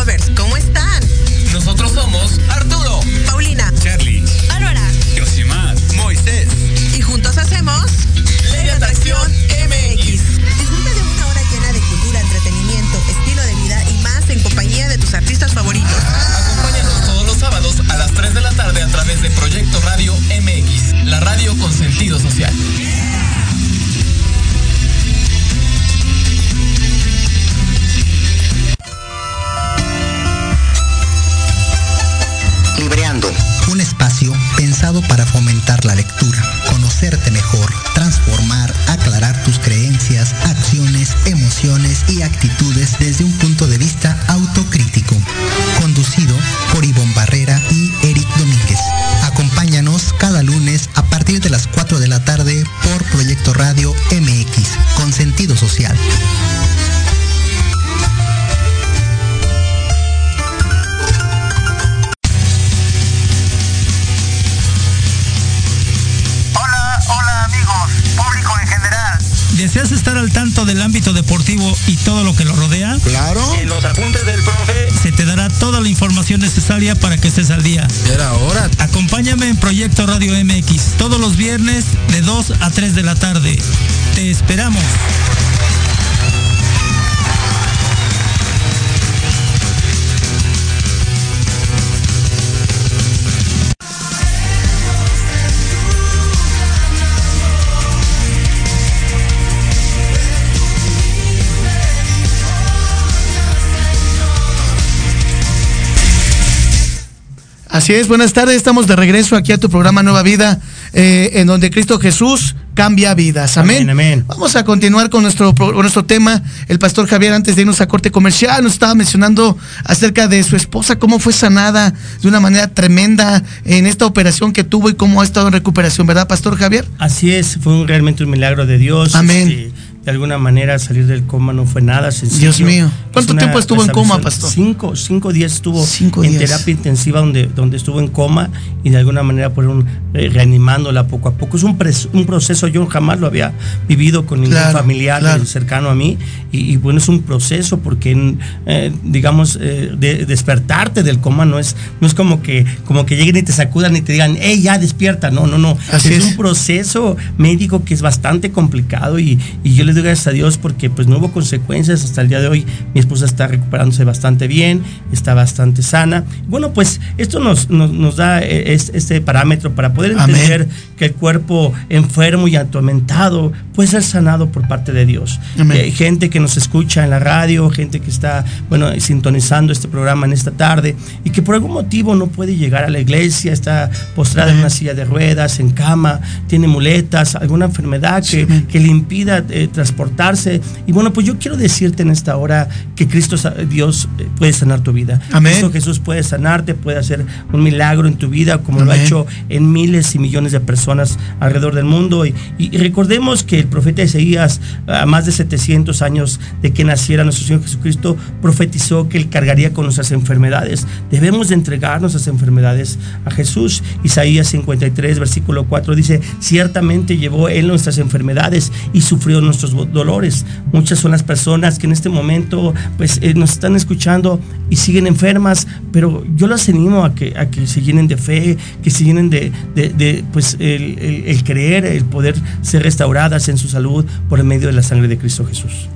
Así 107.90 107.98
es, 107.98 108.06
buenas 108.06 108.32
tardes, 108.32 108.54
estamos 108.54 108.86
de 108.86 108.94
regreso 108.94 109.34
aquí 109.34 109.50
a 109.50 109.58
tu 109.58 109.68
programa 109.68 110.04
Nueva 110.04 110.22
Vida, 110.22 110.60
eh, 110.92 111.30
en 111.34 111.48
donde 111.48 111.72
Cristo 111.72 111.98
Jesús 111.98 112.54
cambia 112.74 113.14
vidas. 113.14 113.58
Amén. 113.58 113.78
Amén, 113.78 113.90
amén. 113.90 114.24
Vamos 114.28 114.54
a 114.54 114.64
continuar 114.64 115.10
con 115.10 115.22
nuestro, 115.22 115.52
nuestro 115.74 116.04
tema. 116.04 116.40
El 116.68 116.78
pastor 116.78 117.08
Javier, 117.08 117.32
antes 117.32 117.56
de 117.56 117.62
irnos 117.62 117.80
a 117.80 117.88
corte 117.88 118.12
comercial, 118.12 118.62
nos 118.62 118.74
estaba 118.74 118.94
mencionando 118.94 119.58
acerca 119.82 120.28
de 120.28 120.40
su 120.44 120.54
esposa, 120.54 121.00
cómo 121.00 121.18
fue 121.18 121.32
sanada 121.32 121.92
de 122.22 122.28
una 122.28 122.38
manera 122.38 122.68
tremenda 122.68 123.42
en 123.64 123.86
esta 123.86 124.06
operación 124.06 124.52
que 124.52 124.62
tuvo 124.62 124.88
y 124.88 124.94
cómo 124.94 125.20
ha 125.20 125.24
estado 125.24 125.48
en 125.48 125.54
recuperación, 125.54 126.06
¿verdad, 126.06 126.28
pastor 126.28 126.56
Javier? 126.56 126.86
Así 126.98 127.32
es, 127.32 127.58
fue 127.60 127.72
un, 127.72 127.88
realmente 127.88 128.22
un 128.22 128.30
milagro 128.30 128.66
de 128.66 128.78
Dios. 128.78 129.16
Amén. 129.16 129.48
Este, 129.48 129.72
de 130.04 130.10
alguna 130.10 130.38
manera 130.38 130.78
salir 130.78 131.06
del 131.06 131.24
coma 131.24 131.52
no 131.52 131.66
fue 131.66 131.82
nada 131.82 132.10
sencillo. 132.10 132.40
Dios 132.52 132.60
mío. 132.62 132.86
Es 132.86 133.12
¿Cuánto 133.12 133.32
una 133.32 133.40
tiempo 133.42 133.58
estuvo 133.58 133.82
en 133.82 133.90
coma, 133.90 134.18
pastor? 134.20 134.48
Cinco, 134.50 134.96
cinco 134.96 135.30
días 135.32 135.52
estuvo 135.52 135.84
Cinco 135.84 136.24
en 136.24 136.30
días. 136.38 136.44
terapia 136.50 136.72
intensiva 136.72 137.20
donde, 137.20 137.46
donde 137.46 137.76
estuvo 137.76 138.00
en 138.00 138.08
coma 138.08 138.48
y 138.82 138.88
de 138.90 138.96
alguna 138.96 139.22
manera 139.22 139.50
fueron 139.50 139.84
eh, 140.14 140.30
reanimándola 140.32 141.06
poco 141.06 141.28
a 141.28 141.32
poco. 141.32 141.58
Es 141.58 141.64
un, 141.64 141.76
pres- 141.78 142.08
un 142.14 142.24
proceso, 142.24 142.66
yo 142.66 142.86
jamás 142.86 143.20
lo 143.20 143.26
había 143.26 143.52
vivido 143.88 144.24
con 144.24 144.40
ningún 144.40 144.56
Claro, 144.56 144.78
familiar 144.78 145.20
claro. 145.20 145.44
cercano 145.44 145.90
a 145.90 145.94
mí 145.94 146.16
y, 146.50 146.72
y 146.72 146.76
bueno, 146.78 146.98
es 146.98 147.08
un 147.08 147.20
proceso 147.22 147.78
porque, 147.80 148.36
eh, 148.66 148.92
digamos, 149.04 149.58
eh, 149.60 149.90
de- 149.98 150.24
despertarte 150.24 151.02
del 151.02 151.18
coma 151.20 151.44
no 151.44 151.58
es, 151.58 151.76
no 152.00 152.06
es 152.06 152.14
como 152.14 152.40
que, 152.42 152.64
como 152.86 153.04
que 153.04 153.16
lleguen 153.16 153.36
y 153.36 153.42
te 153.42 153.52
sacudan 153.52 153.94
y 153.96 154.00
te 154.00 154.12
digan, 154.12 154.36
hey, 154.40 154.62
ya 154.62 154.78
despierta. 154.78 155.30
No, 155.30 155.46
no, 155.46 155.58
no. 155.58 155.76
Así 155.92 156.08
es, 156.14 156.18
es. 156.20 156.24
un 156.24 156.36
proceso 156.38 157.16
médico 157.36 157.84
que 157.84 157.92
es 157.92 158.00
bastante 158.00 158.50
complicado 158.50 159.18
y, 159.18 159.38
y 159.62 159.74
yo 159.74 159.84
le 159.90 159.94
doy 159.94 160.02
gracias 160.04 160.26
a 160.28 160.30
Dios 160.30 160.56
porque 160.58 160.88
pues 160.90 161.06
no 161.08 161.18
hubo 161.18 161.32
consecuencias 161.32 162.04
hasta 162.04 162.20
el 162.22 162.28
día 162.28 162.40
de 162.40 162.48
hoy. 162.48 162.66
Mi 162.94 163.00
esposa 163.00 163.24
está 163.26 163.46
recuperándose 163.46 164.04
bastante 164.04 164.46
bien, 164.48 164.82
está 165.12 165.34
bastante 165.34 165.82
sana. 165.82 166.24
Bueno, 166.48 166.72
pues 166.72 167.00
esto 167.18 167.40
nos, 167.40 167.70
nos, 167.70 167.92
nos 167.92 168.16
da 168.16 168.40
eh, 168.40 168.72
es- 168.74 168.90
este 168.94 169.20
parámetro 169.20 169.74
para 169.74 169.92
poder 169.92 170.12
Amén. 170.18 170.36
entender 170.36 170.68
que 170.96 171.06
el 171.06 171.12
cuerpo 171.14 171.72
enfermo 171.88 172.48
y 172.48 172.56
atormentado 172.56 173.52
puede 173.74 173.88
ser 173.88 174.02
sanado 174.02 174.50
por 174.50 174.66
parte 174.68 174.92
de 174.92 175.06
Dios. 175.06 175.40
Eh, 175.58 175.90
gente 175.92 176.30
que 176.30 176.40
nos 176.40 176.56
escucha 176.56 177.04
en 177.04 177.10
la 177.10 177.18
radio, 177.18 177.68
gente 177.70 178.00
que 178.00 178.10
está, 178.10 178.44
bueno, 178.68 178.88
sintonizando 179.00 179.72
este 179.72 179.88
programa 179.88 180.26
en 180.26 180.32
esta 180.32 180.50
tarde 180.50 180.96
y 181.24 181.30
que 181.30 181.42
por 181.42 181.54
algún 181.54 181.72
motivo 181.72 182.14
no 182.14 182.26
puede 182.26 182.56
llegar 182.56 182.84
a 182.84 182.90
la 182.90 182.98
iglesia, 183.00 183.52
está 183.52 183.90
postrada 184.14 184.52
en 184.52 184.58
una 184.58 184.70
silla 184.70 184.94
de 184.94 185.04
ruedas, 185.04 185.60
en 185.60 185.70
cama, 185.70 186.20
tiene 186.46 186.68
muletas, 186.68 187.34
alguna 187.36 187.66
enfermedad 187.66 188.24
que, 188.24 188.46
que 188.68 188.80
le 188.80 188.88
impida 188.88 189.44
eh, 189.50 189.68
transportarse. 189.80 190.60
Y 190.86 190.92
bueno, 190.92 191.10
pues 191.10 191.26
yo 191.26 191.38
quiero 191.38 191.56
decirte 191.56 192.02
en 192.02 192.10
esta 192.10 192.36
hora 192.36 192.68
que 192.96 193.08
Cristo, 193.08 193.36
Dios, 193.66 194.08
eh, 194.18 194.28
puede 194.36 194.52
sanar 194.52 194.82
tu 194.82 194.92
vida. 194.92 195.22
Amén. 195.32 195.54
Cristo 195.54 195.72
Jesús 195.72 195.98
puede 196.00 196.22
sanarte, 196.22 196.74
puede 196.74 196.98
hacer 196.98 197.24
un 197.50 197.62
milagro 197.62 198.06
en 198.06 198.16
tu 198.16 198.28
vida, 198.28 198.58
como 198.58 198.82
lo 198.82 198.92
ha 198.92 198.96
hecho 198.96 199.26
en 199.48 199.72
miles 199.72 200.14
y 200.14 200.18
millones 200.18 200.52
de 200.52 200.60
personas 200.60 201.18
alrededor 201.40 201.74
del 201.74 201.86
mundo. 201.86 202.26
Y, 202.26 202.34
y 202.58 202.76
recordemos 202.76 203.42
que 203.42 203.58
el 203.58 203.68
profeta 203.68 204.02
Isaías, 204.02 204.60
a 204.86 205.06
más 205.06 205.24
de 205.24 205.32
700 205.32 206.02
años 206.02 206.40
de 206.60 206.72
que 206.72 206.84
naciera 206.84 207.24
nuestro 207.24 207.46
Señor 207.46 207.62
Jesucristo, 207.62 208.18
profetizó 208.42 209.08
que 209.08 209.16
Él 209.16 209.30
cargaría 209.30 209.72
con 209.72 209.84
nuestras 209.84 210.12
enfermedades. 210.12 210.86
Debemos 211.10 211.48
de 211.48 211.54
entregar 211.54 212.02
nuestras 212.02 212.26
enfermedades 212.26 212.98
a 213.24 213.30
Jesús. 213.30 213.82
Isaías 214.04 214.48
53, 214.48 215.18
versículo 215.18 215.64
4 215.64 215.94
dice, 215.94 216.20
ciertamente 216.40 217.16
llevó 217.16 217.48
Él 217.48 217.68
nuestras 217.68 217.96
enfermedades 217.96 218.72
y 218.92 219.00
sufrió 219.00 219.40
nuestros 219.40 219.69
dolores. 219.72 220.44
Muchas 220.72 220.98
son 220.98 221.10
las 221.12 221.22
personas 221.22 221.78
que 221.78 221.86
en 221.86 221.92
este 221.92 222.08
momento 222.08 222.74
pues 222.96 223.18
eh, 223.22 223.34
nos 223.34 223.52
están 223.52 223.76
escuchando 223.76 224.40
y 224.68 224.76
siguen 224.76 225.06
enfermas, 225.06 225.66
pero 225.92 226.24
yo 226.36 226.46
las 226.46 226.68
animo 226.68 227.04
a 227.04 227.14
que, 227.14 227.34
a 227.38 227.50
que 227.50 227.66
se 227.66 227.80
llenen 227.82 228.08
de 228.08 228.16
fe, 228.16 228.56
que 228.82 228.90
se 228.90 229.04
llenen 229.04 229.30
de, 229.30 229.52
de- 229.74 229.88
de, 229.90 230.24
pues 230.32 230.54
el, 230.60 230.98
el- 230.98 231.24
el 231.26 231.44
creer, 231.44 231.84
el 231.84 232.04
poder 232.04 232.34
ser 232.62 232.82
restauradas 232.82 233.48
en 233.48 233.58
su 233.58 233.68
salud 233.68 234.04
por 234.28 234.42
medio 234.44 234.66
de 234.68 234.72
la 234.72 234.82
sangre 234.82 235.08
de 235.08 235.18
Cristo 235.18 235.44
Jesús. 235.46 235.88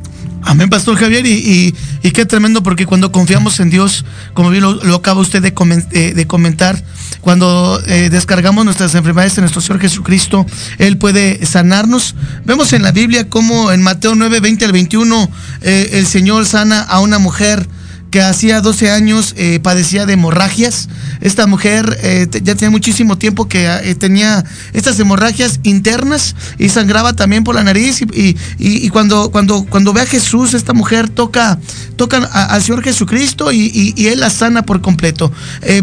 Amén, 0.46 0.68
Pastor 0.68 0.96
Javier, 0.96 1.24
y, 1.26 1.72
qué 2.12 2.26
tremendo 2.26 2.62
porque 2.62 2.84
cuando 2.84 3.10
confiamos 3.10 3.60
en 3.60 3.70
Dios, 3.70 4.04
como 4.34 4.50
bien 4.50 4.62
lo, 4.62 4.94
acaba 4.94 5.20
usted 5.20 5.40
de, 5.42 6.12
de 6.12 6.26
comentar, 6.26 6.82
cuando 7.22 7.80
eh, 7.86 8.10
descargamos 8.10 8.66
nuestras 8.66 8.94
enfermedades 8.94 9.38
en 9.38 9.42
nuestro 9.42 9.62
Señor 9.62 9.80
Jesucristo, 9.80 10.44
Él 10.76 10.98
puede 10.98 11.44
sanarnos. 11.46 12.14
Vemos 12.44 12.74
en 12.74 12.82
la 12.82 12.92
Biblia 12.92 13.30
como 13.30 13.72
en 13.72 13.80
Mateo 13.80 14.14
9, 14.14 14.40
20 14.40 14.64
al 14.66 14.72
21, 14.72 15.30
eh, 15.62 15.90
el 15.94 16.06
Señor 16.06 16.44
sana 16.44 16.82
a 16.82 17.00
una 17.00 17.18
mujer 17.18 17.66
que 18.14 18.22
hacía 18.22 18.60
12 18.60 18.92
años 18.92 19.34
eh, 19.36 19.58
padecía 19.60 20.06
de 20.06 20.12
hemorragias. 20.12 20.88
Esta 21.20 21.48
mujer 21.48 21.98
eh, 22.00 22.28
ya 22.44 22.54
tenía 22.54 22.70
muchísimo 22.70 23.18
tiempo 23.18 23.48
que 23.48 23.66
eh, 23.66 23.96
tenía 23.96 24.44
estas 24.72 25.00
hemorragias 25.00 25.58
internas 25.64 26.36
y 26.56 26.68
sangraba 26.68 27.14
también 27.16 27.42
por 27.42 27.56
la 27.56 27.64
nariz. 27.64 28.02
Y, 28.12 28.88
cuando, 28.90 29.32
cuando, 29.32 29.64
cuando 29.64 29.92
ve 29.92 30.02
a 30.02 30.06
Jesús, 30.06 30.54
esta 30.54 30.72
mujer 30.72 31.08
toca, 31.08 31.58
toca 31.96 32.18
al 32.18 32.62
Señor 32.62 32.84
Jesucristo 32.84 33.50
y, 33.50 33.92
Él 34.06 34.20
la 34.20 34.30
sana 34.30 34.62
por 34.62 34.80
completo. 34.80 35.32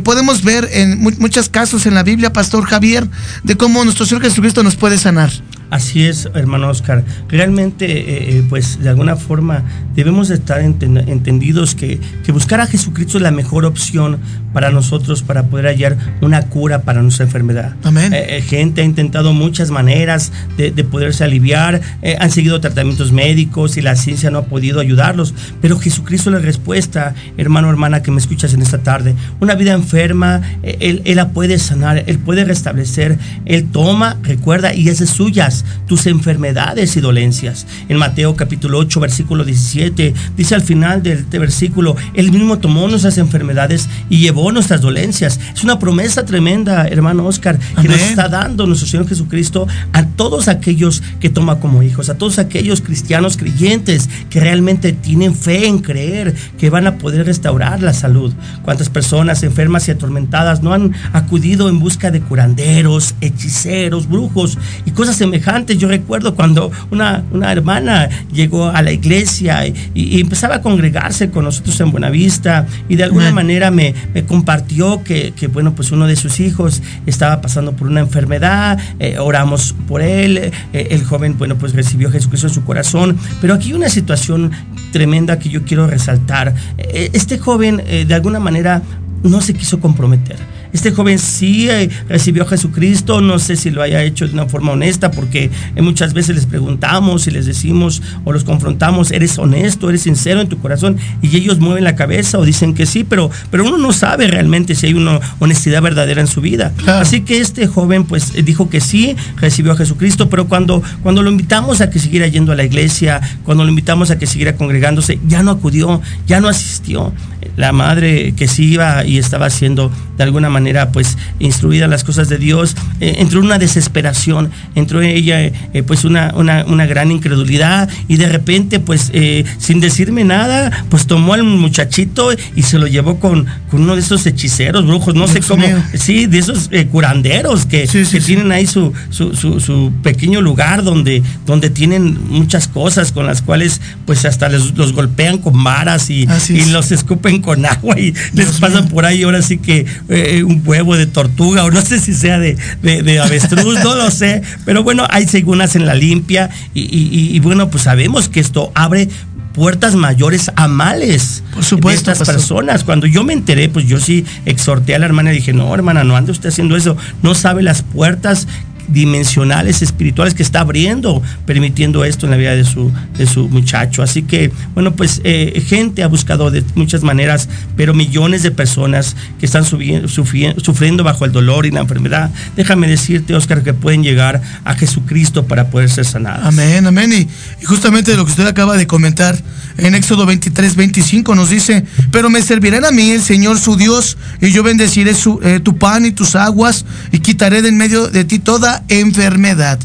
Podemos 0.06 0.42
ver 0.42 0.70
en 0.72 1.02
mu- 1.02 1.12
muchos 1.20 1.50
casos 1.50 1.86
en 1.86 1.96
la 1.96 2.04
Biblia, 2.04 2.32
Pastor 2.32 2.64
Javier, 2.66 3.10
de 3.44 3.58
cómo 3.58 3.84
nuestro 3.84 4.06
Señor 4.06 4.24
Jesucristo 4.24 4.64
nos 4.64 4.78
puede 4.78 4.98
sanar. 4.98 5.34
Así 5.72 6.04
es, 6.06 6.30
hermano 6.36 6.70
Oscar. 6.70 7.04
Realmente, 7.30 7.86
eh, 7.86 8.38
eh, 8.40 8.44
pues 8.50 8.80
de 8.84 8.90
alguna 8.90 9.16
forma 9.16 9.64
debemos 9.96 10.28
de 10.28 10.36
estar 10.36 10.62
enten- 10.62 11.08
entendidos 11.08 11.76
que 11.76 12.32
buscar 12.34 12.60
a 12.60 12.68
Jesucristo 12.68 13.18
es 13.18 13.24
la 13.24 13.32
mejor 13.32 13.64
opción 13.66 14.20
para 14.54 14.72
nosotros 14.72 15.24
para 15.24 15.44
poder 15.44 15.68
hallar 15.68 15.98
una 16.22 16.44
cura 16.44 16.82
para 16.82 17.02
nuestra 17.02 17.26
enfermedad. 17.26 17.76
Amén. 17.84 18.14
Eh, 18.14 18.38
eh, 18.38 18.42
gente 18.42 18.82
ha 18.82 18.86
intentado 18.86 19.34
muchas 19.34 19.72
maneras 19.72 20.32
de, 20.58 20.72
de 20.72 20.84
poderse 20.84 21.24
aliviar, 21.24 21.82
eh, 22.02 22.18
han 22.20 22.32
seguido 22.32 22.60
tratamientos 22.60 23.12
médicos 23.12 23.78
y 23.78 23.82
la 23.82 23.96
ciencia 23.96 24.32
no 24.32 24.40
ha 24.40 24.46
podido 24.46 24.80
ayudarlos, 24.80 25.34
pero 25.62 25.80
Jesucristo 25.80 26.30
es 26.30 26.36
la 26.36 26.42
respuesta, 26.42 27.14
hermano, 27.38 27.70
hermana, 27.70 28.04
que 28.04 28.12
me 28.12 28.18
escuchas 28.18 28.54
en 28.54 28.62
esta 28.62 28.80
tarde. 28.80 29.16
Una 29.40 29.56
vida 29.56 29.74
enferma, 29.74 30.42
eh, 30.64 30.78
él, 30.80 31.02
él 31.06 31.16
la 31.16 31.30
puede 31.30 31.60
sanar, 31.60 32.04
Él 32.08 32.20
puede 32.20 32.46
restablecer, 32.46 33.18
Él 33.46 33.70
toma, 33.72 34.18
recuerda, 34.24 34.74
y 34.74 34.90
hace 34.90 35.06
suyas 35.06 35.66
tus 35.88 36.08
enfermedades 36.08 36.96
y 36.98 37.02
dolencias. 37.02 37.68
En 37.90 37.98
Mateo 37.98 38.36
capítulo 38.36 38.80
8, 38.80 39.00
versículo 39.00 39.44
17, 39.44 40.14
dice 40.36 40.56
al 40.56 40.62
final 40.62 41.04
del 41.04 41.20
este 41.20 41.40
versículo, 41.40 41.96
Él 42.14 42.32
mismo 42.32 42.60
tomó 42.60 42.88
nuestras 42.88 43.18
enfermedades 43.18 43.90
y 44.10 44.18
llevó 44.18 44.41
nuestras 44.50 44.82
dolencias. 44.82 45.40
Es 45.54 45.64
una 45.64 45.78
promesa 45.78 46.26
tremenda, 46.26 46.88
hermano 46.88 47.26
Oscar, 47.26 47.60
que 47.60 47.88
nos 47.88 47.98
Amén. 47.98 48.10
está 48.10 48.30
dando 48.30 48.66
nuestro 48.66 48.88
Señor 48.88 49.08
Jesucristo 49.08 49.68
a 49.94 50.06
todos 50.06 50.48
aquellos 50.48 51.04
que 51.20 51.30
toma 51.30 51.60
como 51.60 51.84
hijos, 51.84 52.10
a 52.10 52.18
todos 52.18 52.40
aquellos 52.40 52.82
cristianos 52.82 53.38
creyentes 53.38 54.10
que 54.30 54.40
realmente 54.40 54.94
tienen 54.94 55.36
fe 55.36 55.68
en 55.68 55.80
creer 55.80 56.34
que 56.58 56.70
van 56.70 56.88
a 56.88 56.98
poder 56.98 57.26
restaurar 57.26 57.84
la 57.84 57.94
salud. 57.94 58.34
¿Cuántas 58.64 58.90
personas 58.90 59.44
enfermas 59.44 59.88
y 59.88 59.92
atormentadas 59.92 60.64
no 60.64 60.74
han 60.74 60.94
acudido 61.14 61.70
en 61.70 61.80
busca 61.80 62.10
de 62.10 62.22
curanderos, 62.22 63.16
hechiceros, 63.22 64.08
brujos 64.08 64.58
y 64.86 64.92
cosas 64.92 65.16
semejantes? 65.18 65.78
Yo 65.78 65.88
recuerdo 65.88 66.36
cuando 66.36 66.72
una, 66.90 67.24
una 67.32 67.52
hermana 67.52 68.10
llegó 68.34 68.70
a 68.70 68.82
la 68.82 68.92
iglesia 68.92 69.68
y, 69.68 69.76
y 69.94 70.22
empezaba 70.22 70.56
a 70.56 70.62
congregarse 70.62 71.30
con 71.30 71.44
nosotros 71.44 71.80
en 71.82 71.92
Buenavista 71.92 72.66
y 72.88 72.96
de 72.96 73.04
alguna 73.04 73.26
Amén. 73.26 73.36
manera 73.36 73.72
me, 73.72 73.94
me 74.14 74.24
compartió 74.32 75.04
que, 75.04 75.34
que, 75.34 75.48
bueno, 75.48 75.76
pues 75.76 75.92
uno 75.92 76.08
de 76.08 76.16
sus 76.16 76.40
hijos 76.40 76.82
estaba 77.06 77.42
pasando 77.42 77.74
por 77.74 77.90
una 77.90 78.00
enfermedad, 78.00 78.80
eh, 78.98 79.18
oramos 79.20 79.76
por 79.90 80.02
él, 80.02 80.38
eh, 80.38 80.52
el 80.72 81.04
joven, 81.04 81.38
bueno, 81.38 81.58
pues 81.58 81.74
recibió 81.74 82.08
a 82.08 82.12
Jesucristo 82.14 82.48
en 82.48 82.54
su 82.54 82.64
corazón, 82.64 83.18
pero 83.42 83.54
aquí 83.54 83.68
hay 83.68 83.74
una 83.74 83.90
situación 83.90 84.52
tremenda 84.94 85.38
que 85.38 85.50
yo 85.50 85.66
quiero 85.66 85.86
resaltar. 85.86 86.56
Eh, 86.78 87.10
este 87.12 87.40
joven, 87.40 87.84
de 88.08 88.14
alguna 88.14 88.40
manera, 88.40 88.82
no 89.22 89.42
se 89.42 89.54
quiso 89.54 89.82
comprometer. 89.82 90.38
Este 90.74 90.92
joven 90.92 91.20
sí 91.20 91.70
eh, 91.70 91.90
recibió 92.08 92.44
a 92.44 92.48
Jesucristo, 92.48 93.22
no 93.22 93.40
sé 93.40 93.56
si 93.56 93.72
lo 93.72 93.82
haya 93.82 94.04
hecho 94.04 94.28
de 94.28 94.34
una 94.34 94.46
forma 94.46 94.72
honesta, 94.72 95.12
porque 95.12 95.50
eh, 95.76 95.82
muchas 95.82 96.14
veces 96.14 96.36
les 96.36 96.46
preguntamos 96.46 97.28
y 97.28 97.32
les 97.32 97.46
decimos 97.46 98.02
o 98.24 98.32
los 98.32 98.44
confrontamos, 98.44 99.12
¿eres 99.12 99.38
honesto, 99.38 99.90
eres 99.90 100.02
sincero 100.02 100.42
en 100.42 100.48
tu 100.48 100.60
corazón? 100.60 100.98
Y 101.22 101.36
ellos 101.36 101.60
mueven 101.60 101.84
la 101.84 101.96
cabeza 101.96 102.38
o 102.38 102.46
dicen 102.46 102.74
que 102.74 102.86
sí, 102.86 103.04
pero, 103.04 103.30
pero 103.50 103.66
uno 103.66 103.78
no 103.78 103.92
sabe 103.94 104.28
realmente 104.28 104.76
si 104.76 104.88
hay 104.88 104.94
una 104.94 105.20
honestidad 105.40 105.82
verdadera 105.82 106.22
en 106.22 106.28
su 106.28 106.42
vida. 106.42 106.72
Así 106.88 107.22
que 107.22 107.40
este 107.40 107.68
joven 107.68 108.06
pues 108.06 108.34
dijo 108.46 108.70
que 108.70 108.80
sí, 108.80 109.16
recibió 109.38 109.74
a 109.74 109.76
Jesucristo, 109.76 110.30
pero 110.30 110.48
cuando, 110.48 110.82
cuando 111.04 111.24
lo 111.24 111.32
invitamos 111.32 111.82
a 111.82 111.90
que 111.90 112.00
siguiera 112.00 112.28
yendo 112.28 112.52
a 112.52 112.56
la 112.56 112.64
iglesia, 112.64 113.20
cuando 113.44 113.64
lo 113.64 113.70
invitamos 113.70 114.12
a 114.12 114.18
que 114.18 114.28
siguiera 114.28 114.56
congregándose, 114.56 115.20
ya 115.28 115.44
no 115.44 115.52
acudió, 115.52 116.02
ya 116.28 116.40
no 116.40 116.48
asistió. 116.48 117.14
La 117.58 117.72
madre 117.72 118.34
que 118.36 118.48
sí 118.48 118.74
iba 118.74 119.04
y 119.04 119.18
estaba 119.18 119.50
siendo 119.50 119.92
de 120.18 120.24
alguna 120.24 120.50
manera 120.50 120.61
pues 120.92 121.18
instruida 121.40 121.88
las 121.88 122.04
cosas 122.04 122.30
de 122.30 122.38
Dios, 122.38 122.76
eh, 123.00 123.16
entró 123.20 123.40
en 123.40 123.46
una 123.46 123.58
desesperación, 123.58 124.52
entró 124.76 125.02
en 125.02 125.10
ella 125.10 125.42
eh, 125.42 125.84
pues 125.86 126.04
una, 126.04 126.34
una, 126.36 126.86
gran 126.86 127.12
incredulidad 127.12 127.90
y 128.08 128.18
de 128.18 128.28
repente 128.28 128.80
pues 128.80 129.12
eh, 129.14 129.46
sin 129.58 129.80
decirme 129.80 130.24
nada 130.24 130.86
pues 130.90 131.06
tomó 131.06 131.34
al 131.34 131.44
muchachito 131.44 132.30
y 132.56 132.64
se 132.64 132.80
lo 132.80 132.88
llevó 132.88 133.20
con, 133.20 133.46
con 133.70 133.84
uno 133.84 133.96
de 133.96 134.02
esos 134.02 134.26
hechiceros, 134.26 134.86
brujos, 134.86 135.16
no 135.16 135.28
sé 135.28 135.42
cómo, 135.42 135.66
sí, 135.94 136.26
de 136.26 136.40
esos 136.40 136.70
curanderos 136.92 137.66
que, 137.66 137.88
tienen 138.26 138.52
ahí 138.52 138.68
su, 138.68 138.94
su, 139.10 139.92
pequeño 140.04 140.42
lugar 140.42 140.84
donde, 140.84 141.24
donde 141.46 141.70
tienen 141.70 142.18
muchas 142.30 142.68
cosas 142.68 143.12
con 143.12 143.26
las 143.26 143.42
cuales 143.42 143.82
pues 144.06 144.26
hasta 144.26 144.50
los 144.50 144.94
golpean 144.94 145.38
con 145.38 145.64
varas 145.64 146.10
y, 146.10 146.28
y 146.50 146.66
los 146.66 146.92
escupen 146.92 147.42
con 147.42 147.66
agua 147.66 148.00
y 148.00 148.14
les 148.34 148.60
pasan 148.60 148.88
por 148.90 149.06
ahí. 149.06 149.24
Ahora 149.24 149.42
sí 149.42 149.58
que 149.58 149.86
eh, 150.10 150.44
un 150.52 150.62
huevo 150.66 150.96
de 150.96 151.08
tortuga 151.08 151.64
o 151.64 151.72
no 151.72 151.82
sé 151.82 152.00
si 152.00 152.14
sea 152.14 152.40
de, 152.40 152.58
de, 152.82 153.20
avestruz, 153.20 153.84
no 153.84 153.96
lo 153.96 154.12
sé, 154.12 154.42
pero 154.66 154.84
bueno, 154.84 155.06
hay 155.10 155.28
segunas 155.28 155.76
en 155.76 155.86
la 155.86 155.96
limpia 155.96 156.50
y, 156.74 157.40
bueno, 157.40 157.70
pues 157.70 157.84
sabemos 157.84 158.30
que 158.30 158.40
esto 158.40 158.72
abre 158.76 159.10
puertas 159.54 159.96
mayores 159.96 160.50
a 160.56 160.70
males 160.70 161.44
Por 161.54 161.64
supuesto, 161.64 162.10
de 162.10 162.14
estas 162.14 162.28
personas. 162.28 162.86
Cuando 162.86 163.06
yo 163.06 163.24
me 163.24 163.34
enteré, 163.34 163.68
pues 163.68 163.86
yo 163.86 164.00
sí 164.00 164.26
exhorté 164.46 164.96
a 164.96 165.00
la 165.00 165.06
hermana 165.06 165.34
y 165.34 165.38
dije, 165.38 165.52
no, 165.52 165.74
hermana, 165.74 166.06
no 166.06 166.16
ande 166.16 166.32
usted 166.32 166.50
haciendo 166.50 166.78
eso. 166.78 166.96
No 167.22 167.36
sabe 167.36 167.62
las 167.62 167.82
puertas 167.82 168.48
dimensionales 168.88 169.82
espirituales 169.82 170.34
que 170.34 170.44
está 170.44 170.62
abriendo, 170.62 171.22
permitiendo 171.46 172.06
esto 172.06 172.26
en 172.26 172.32
la 172.32 172.38
vida 172.38 172.56
de 172.56 172.64
su, 172.64 172.92
de 173.18 173.26
su 173.26 173.50
muchacho. 173.50 174.04
Así 174.04 174.24
que, 174.24 174.52
bueno, 174.74 174.94
pues 174.94 175.22
eh, 175.24 175.64
gente 175.66 176.04
ha 176.04 176.08
buscado 176.08 176.52
de 176.52 176.64
muchas 176.76 177.04
maneras, 177.04 177.50
pero 177.76 177.94
millones 177.94 178.44
de 178.44 178.52
personas 178.52 179.16
que 179.40 179.46
están 179.46 179.66
sufriendo 179.66 181.04
bajo 181.04 181.26
el 181.26 181.32
dolor 181.32 181.66
y 181.66 181.72
la 181.72 181.82
enfermedad, 181.82 182.30
déjame 182.56 182.88
decirte, 182.88 183.34
Oscar, 183.34 183.64
que 183.64 183.74
pueden 183.74 184.04
llegar 184.04 184.42
a 184.64 184.76
Jesucristo 184.76 185.46
para 185.46 185.70
poder 185.70 185.90
ser 185.90 186.06
sanados. 186.06 186.46
Amén, 186.46 186.86
amén. 186.86 187.12
Y, 187.14 187.28
y 187.62 187.66
justamente 187.66 188.16
lo 188.16 188.26
que 188.26 188.32
usted 188.32 188.48
acaba 188.48 188.78
de 188.78 188.88
comentar 188.88 189.42
en 189.78 189.96
Éxodo 189.96 190.26
23, 190.26 190.76
25 190.76 191.34
nos 191.36 191.50
dice, 191.50 191.86
pero 192.12 192.30
me 192.30 192.42
servirán 192.42 192.86
a 192.86 192.92
mí 192.92 193.12
el 193.12 193.22
Señor 193.22 193.58
su 193.60 193.76
Dios, 193.76 194.18
y 194.42 194.52
yo 194.52 194.64
bendeciré 194.64 195.14
su, 195.14 195.40
eh, 195.44 195.60
tu 195.60 195.78
pan 195.78 196.06
y 196.06 196.12
tus 196.12 196.36
aguas, 196.36 196.86
y 197.12 197.20
quitaré 197.20 197.62
de 197.62 197.72
en 197.72 197.78
medio 197.78 198.08
de 198.10 198.26
ti 198.26 198.38
toda 198.38 198.81
enfermedad. 198.88 199.80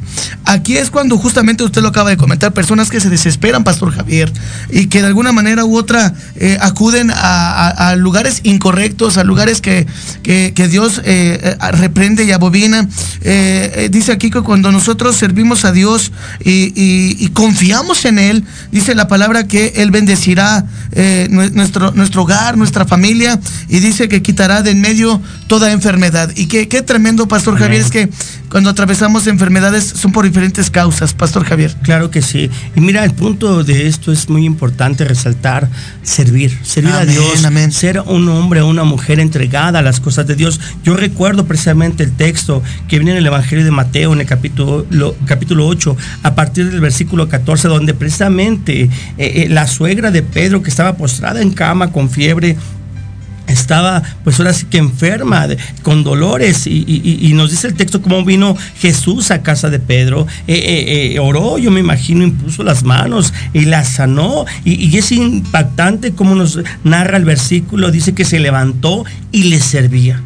Aquí 0.44 0.76
es 0.76 0.90
cuando 0.90 1.18
justamente 1.18 1.64
usted 1.64 1.82
lo 1.82 1.88
acaba 1.88 2.10
de 2.10 2.16
comentar, 2.16 2.52
personas 2.52 2.88
que 2.88 3.00
se 3.00 3.10
desesperan, 3.10 3.64
Pastor 3.64 3.92
Javier, 3.92 4.32
y 4.70 4.86
que 4.86 5.00
de 5.00 5.08
alguna 5.08 5.32
manera 5.32 5.64
u 5.64 5.76
otra 5.76 6.14
eh, 6.36 6.56
acuden 6.60 7.10
a, 7.12 7.94
lugares 7.96 8.40
incorrectos, 8.44 9.16
a 9.16 9.24
lugares 9.24 9.60
que, 9.60 9.86
que, 10.22 10.68
Dios 10.68 11.00
eh, 11.04 11.38
eh, 11.42 11.72
reprende 11.72 12.24
y 12.24 12.32
abobina. 12.32 12.88
dice 13.90 14.12
aquí 14.12 14.30
que 14.30 14.42
cuando 14.42 14.70
nosotros 14.70 15.16
servimos 15.16 15.64
a 15.64 15.72
Dios 15.72 16.12
y, 16.44 17.28
confiamos 17.30 18.04
en 18.04 18.18
Él, 18.18 18.44
dice 18.70 18.94
la 18.94 19.08
palabra 19.08 19.48
que 19.48 19.72
Él 19.76 19.90
bendecirá 19.90 20.64
nuestro, 21.30 21.90
nuestro 21.90 22.22
hogar, 22.22 22.56
nuestra 22.56 22.84
familia, 22.84 23.40
y 23.68 23.80
dice 23.80 24.08
que 24.08 24.22
quitará 24.22 24.62
de 24.62 24.76
en 24.76 24.80
medio 24.80 25.20
toda 25.46 25.72
enfermedad. 25.72 26.30
Y 26.36 26.46
qué, 26.46 26.68
qué 26.68 26.82
tremendo, 26.82 27.26
Pastor 27.28 27.58
Javier, 27.58 27.80
es 27.80 27.90
que 27.90 28.08
cuando 28.50 28.74
atravesamos 28.76 29.26
enfermedades 29.26 29.84
son 29.84 30.12
por 30.12 30.26
diferentes 30.26 30.68
causas, 30.68 31.14
Pastor 31.14 31.46
Javier. 31.46 31.74
Claro 31.80 32.10
que 32.10 32.20
sí. 32.20 32.50
Y 32.74 32.82
mira, 32.82 33.06
el 33.06 33.14
punto 33.14 33.64
de 33.64 33.86
esto 33.86 34.12
es 34.12 34.28
muy 34.28 34.44
importante 34.44 35.06
resaltar, 35.06 35.70
servir, 36.02 36.58
servir 36.62 36.92
a 36.92 37.06
Dios, 37.06 37.40
ser 37.70 38.00
un 38.00 38.28
hombre 38.28 38.60
o 38.60 38.68
una 38.68 38.84
mujer 38.84 39.18
entregada 39.18 39.78
a 39.78 39.82
las 39.82 39.98
cosas 39.98 40.26
de 40.26 40.34
Dios. 40.34 40.60
Yo 40.84 40.94
recuerdo 40.94 41.46
precisamente 41.46 42.04
el 42.04 42.12
texto 42.12 42.62
que 42.86 42.98
viene 42.98 43.12
en 43.12 43.16
el 43.16 43.26
Evangelio 43.26 43.64
de 43.64 43.70
Mateo, 43.70 44.12
en 44.12 44.20
el 44.20 44.26
capítulo, 44.26 45.16
capítulo 45.24 45.66
8, 45.66 45.96
a 46.24 46.34
partir 46.34 46.70
del 46.70 46.82
versículo 46.82 47.30
14, 47.30 47.68
donde 47.68 47.94
precisamente 47.94 48.82
eh, 48.82 48.90
eh, 49.16 49.46
la 49.48 49.68
suegra 49.68 50.10
de 50.10 50.22
Pedro, 50.22 50.62
que 50.62 50.68
estaba 50.68 50.98
postrada 50.98 51.40
en 51.40 51.50
cama 51.50 51.92
con 51.92 52.10
fiebre, 52.10 52.58
estaba 53.46 54.02
pues 54.24 54.38
ahora 54.38 54.52
sí 54.52 54.66
que 54.66 54.78
enferma, 54.78 55.46
con 55.82 56.04
dolores, 56.04 56.66
y, 56.66 57.32
nos 57.34 57.50
dice 57.50 57.68
el 57.68 57.74
texto 57.74 58.00
cómo 58.02 58.24
vino 58.24 58.56
Jesús 58.78 59.30
a 59.30 59.42
casa 59.42 59.70
de 59.70 59.78
Pedro, 59.78 60.26
eh, 60.46 60.54
eh, 60.54 61.12
eh, 61.14 61.18
oró, 61.18 61.58
yo 61.58 61.70
me 61.70 61.80
imagino, 61.80 62.24
impuso 62.24 62.62
las 62.62 62.82
manos 62.82 63.32
y 63.52 63.66
la 63.66 63.84
sanó, 63.84 64.46
y, 64.64 64.74
y 64.86 64.96
es 64.96 65.12
impactante 65.12 66.12
cómo 66.12 66.34
nos 66.34 66.58
narra 66.84 67.16
el 67.16 67.24
versículo, 67.24 67.90
dice 67.90 68.14
que 68.14 68.24
se 68.24 68.40
levantó 68.40 69.04
y 69.32 69.44
le 69.44 69.60
servía. 69.60 70.22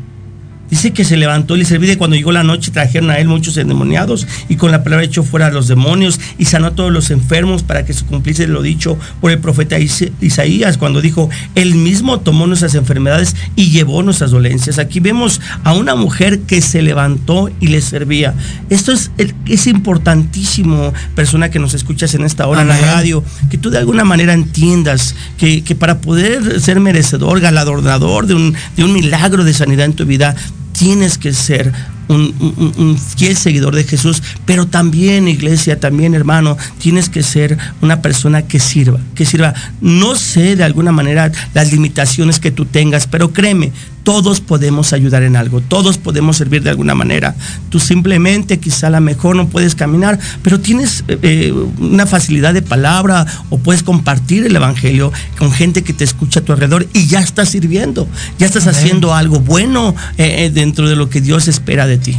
Dice 0.70 0.92
que 0.92 1.04
se 1.04 1.16
levantó 1.16 1.56
y 1.56 1.61
le 1.61 1.64
serví 1.64 1.87
de 1.87 1.98
cuando 1.98 2.16
llegó 2.16 2.33
la 2.33 2.44
noche 2.44 2.70
trajeron 2.70 3.11
a 3.11 3.18
él 3.18 3.28
muchos 3.28 3.56
endemoniados 3.56 4.26
y 4.48 4.56
con 4.56 4.70
la 4.70 4.85
palabra 4.85 5.04
echó 5.04 5.22
fuera 5.22 5.46
a 5.46 5.50
los 5.50 5.68
demonios 5.68 6.20
y 6.38 6.44
sanó 6.44 6.68
a 6.68 6.70
todos 6.72 6.92
los 6.92 7.11
enfermos 7.11 7.62
para 7.62 7.85
que 7.85 7.92
se 7.92 8.04
cumpliese 8.04 8.46
lo 8.46 8.62
dicho 8.62 8.96
por 9.20 9.30
el 9.30 9.38
profeta 9.38 9.78
Isaías 9.78 10.78
cuando 10.78 11.00
dijo, 11.00 11.28
él 11.54 11.74
mismo 11.74 12.20
tomó 12.20 12.46
nuestras 12.46 12.74
enfermedades 12.74 13.37
y 13.56 13.70
llevó 13.70 14.02
nuestras 14.02 14.30
dolencias. 14.30 14.78
Aquí 14.78 15.00
vemos 15.00 15.40
a 15.64 15.72
una 15.72 15.94
mujer 15.94 16.40
que 16.40 16.61
se 16.61 16.83
levantó 16.83 17.50
y 17.61 17.68
le 17.68 17.80
servía. 17.80 18.35
Esto 18.68 18.92
es, 18.92 19.11
es 19.46 19.66
importantísimo, 19.66 20.92
persona 21.14 21.50
que 21.50 21.59
nos 21.59 21.74
escuchas 21.74 22.14
en 22.14 22.24
esta 22.24 22.46
hora 22.46 22.62
en 22.62 22.68
la 22.68 22.80
radio, 22.80 23.24
que 23.50 23.59
tú 23.59 23.70
de 23.70 23.78
alguna 23.78 24.04
manera 24.04 24.33
entiendas 24.33 25.14
que, 25.38 25.62
para 25.78 26.00
poder 26.00 26.61
ser 26.61 26.80
merecedor, 26.80 27.40
galardonador 27.40 28.26
de 28.26 28.35
un, 28.35 28.54
de 28.76 28.85
un 28.85 28.92
milagro 28.92 29.44
de 29.44 29.54
sanidad 29.54 29.87
en 29.87 29.94
tu 29.94 30.06
vida, 30.06 30.35
tienes 30.80 31.18
que 31.18 31.34
ser 31.34 31.74
un, 32.08 32.98
fiel 33.14 33.36
seguidor 33.36 33.74
de 33.74 33.84
Jesús, 33.84 34.22
pero 34.46 34.66
también, 34.66 35.28
iglesia, 35.28 35.78
también, 35.78 36.14
hermano, 36.14 36.56
tienes 36.78 37.10
que 37.10 37.22
ser 37.22 37.58
una 37.82 38.00
persona 38.00 38.42
que 38.48 38.58
sirva, 38.58 38.98
que 39.14 39.26
sirva. 39.26 39.52
No 39.82 40.16
sé 40.16 40.56
de 40.56 40.64
alguna 40.64 40.90
manera 40.90 41.30
las 41.52 41.70
limitaciones 41.70 42.40
que 42.40 42.50
tú 42.50 42.64
tengas, 42.64 43.06
pero 43.06 43.30
créeme, 43.30 43.72
todos 44.02 44.40
podemos 44.40 44.92
ayudar 44.92 45.22
en 45.22 45.36
algo, 45.36 45.60
todos 45.60 45.98
podemos 45.98 46.36
servir 46.36 46.62
de 46.62 46.70
alguna 46.70 46.94
manera. 46.94 47.34
Tú 47.68 47.80
simplemente 47.80 48.58
quizá 48.58 48.88
a 48.88 48.90
lo 48.90 49.00
mejor 49.00 49.36
no 49.36 49.48
puedes 49.48 49.74
caminar, 49.74 50.18
pero 50.42 50.60
tienes 50.60 51.04
eh, 51.08 51.18
eh, 51.22 51.52
una 51.78 52.06
facilidad 52.06 52.54
de 52.54 52.62
palabra 52.62 53.26
o 53.50 53.58
puedes 53.58 53.82
compartir 53.82 54.46
el 54.46 54.56
Evangelio 54.56 55.12
con 55.38 55.52
gente 55.52 55.82
que 55.82 55.92
te 55.92 56.04
escucha 56.04 56.40
a 56.40 56.42
tu 56.42 56.52
alrededor 56.52 56.86
y 56.92 57.06
ya 57.06 57.20
estás 57.20 57.50
sirviendo, 57.50 58.08
ya 58.38 58.46
estás 58.46 58.66
haciendo 58.66 59.14
algo 59.14 59.40
bueno 59.40 59.94
eh, 60.16 60.50
dentro 60.52 60.88
de 60.88 60.96
lo 60.96 61.10
que 61.10 61.20
Dios 61.20 61.48
espera 61.48 61.86
de 61.86 61.98
ti. 61.98 62.16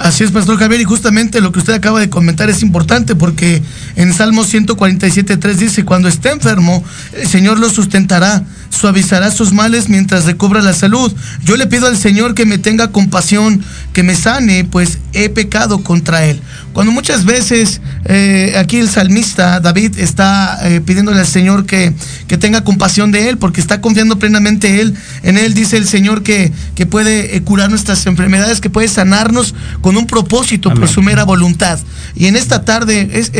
Así 0.00 0.24
es, 0.24 0.30
Pastor 0.30 0.58
Javier, 0.58 0.80
y 0.80 0.84
justamente 0.84 1.42
lo 1.42 1.52
que 1.52 1.58
usted 1.58 1.74
acaba 1.74 2.00
de 2.00 2.08
comentar 2.08 2.48
es 2.48 2.62
importante 2.62 3.14
porque 3.14 3.62
en 3.96 4.14
Salmo 4.14 4.44
147.3 4.44 5.52
dice, 5.56 5.84
cuando 5.84 6.08
esté 6.08 6.30
enfermo, 6.30 6.82
el 7.12 7.28
Señor 7.28 7.58
lo 7.58 7.68
sustentará, 7.68 8.42
suavizará 8.70 9.30
sus 9.30 9.52
males 9.52 9.90
mientras 9.90 10.24
recobra 10.24 10.62
la 10.62 10.72
salud. 10.72 11.14
Yo 11.44 11.58
le 11.58 11.66
pido 11.66 11.86
al 11.86 11.98
Señor 11.98 12.34
que 12.34 12.46
me 12.46 12.56
tenga 12.56 12.92
compasión, 12.92 13.62
que 13.92 14.02
me 14.02 14.14
sane, 14.14 14.64
pues 14.64 14.96
he 15.12 15.28
pecado 15.28 15.84
contra 15.84 16.24
Él. 16.24 16.40
Cuando 16.72 16.92
muchas 16.92 17.24
veces 17.24 17.80
eh, 18.04 18.54
aquí 18.56 18.78
el 18.78 18.88
salmista 18.88 19.60
David 19.60 19.98
está 19.98 20.58
eh, 20.62 20.80
pidiéndole 20.80 21.20
al 21.20 21.26
Señor 21.26 21.66
que, 21.66 21.92
que, 22.28 22.38
tenga 22.38 22.64
compasión 22.64 23.10
de 23.10 23.28
Él, 23.28 23.38
porque 23.38 23.60
está 23.60 23.80
confiando 23.80 24.18
plenamente 24.18 24.80
él, 24.80 24.94
en 25.22 25.36
Él, 25.36 25.52
dice 25.52 25.76
el 25.76 25.86
Señor 25.86 26.22
que, 26.22 26.52
que 26.74 26.86
puede 26.86 27.36
eh, 27.36 27.42
curar 27.42 27.70
nuestras 27.70 28.06
enfermedades, 28.06 28.60
que 28.60 28.70
puede 28.70 28.88
sanarnos 28.88 29.54
con 29.80 29.96
un 29.96 30.06
propósito 30.06 30.72
por 30.72 30.88
su 30.88 31.02
mera 31.02 31.24
voluntad. 31.24 31.78
Y 32.14 32.26
en 32.26 32.36
esta 32.36 32.64
tarde, 32.64 33.08
es, 33.12 33.30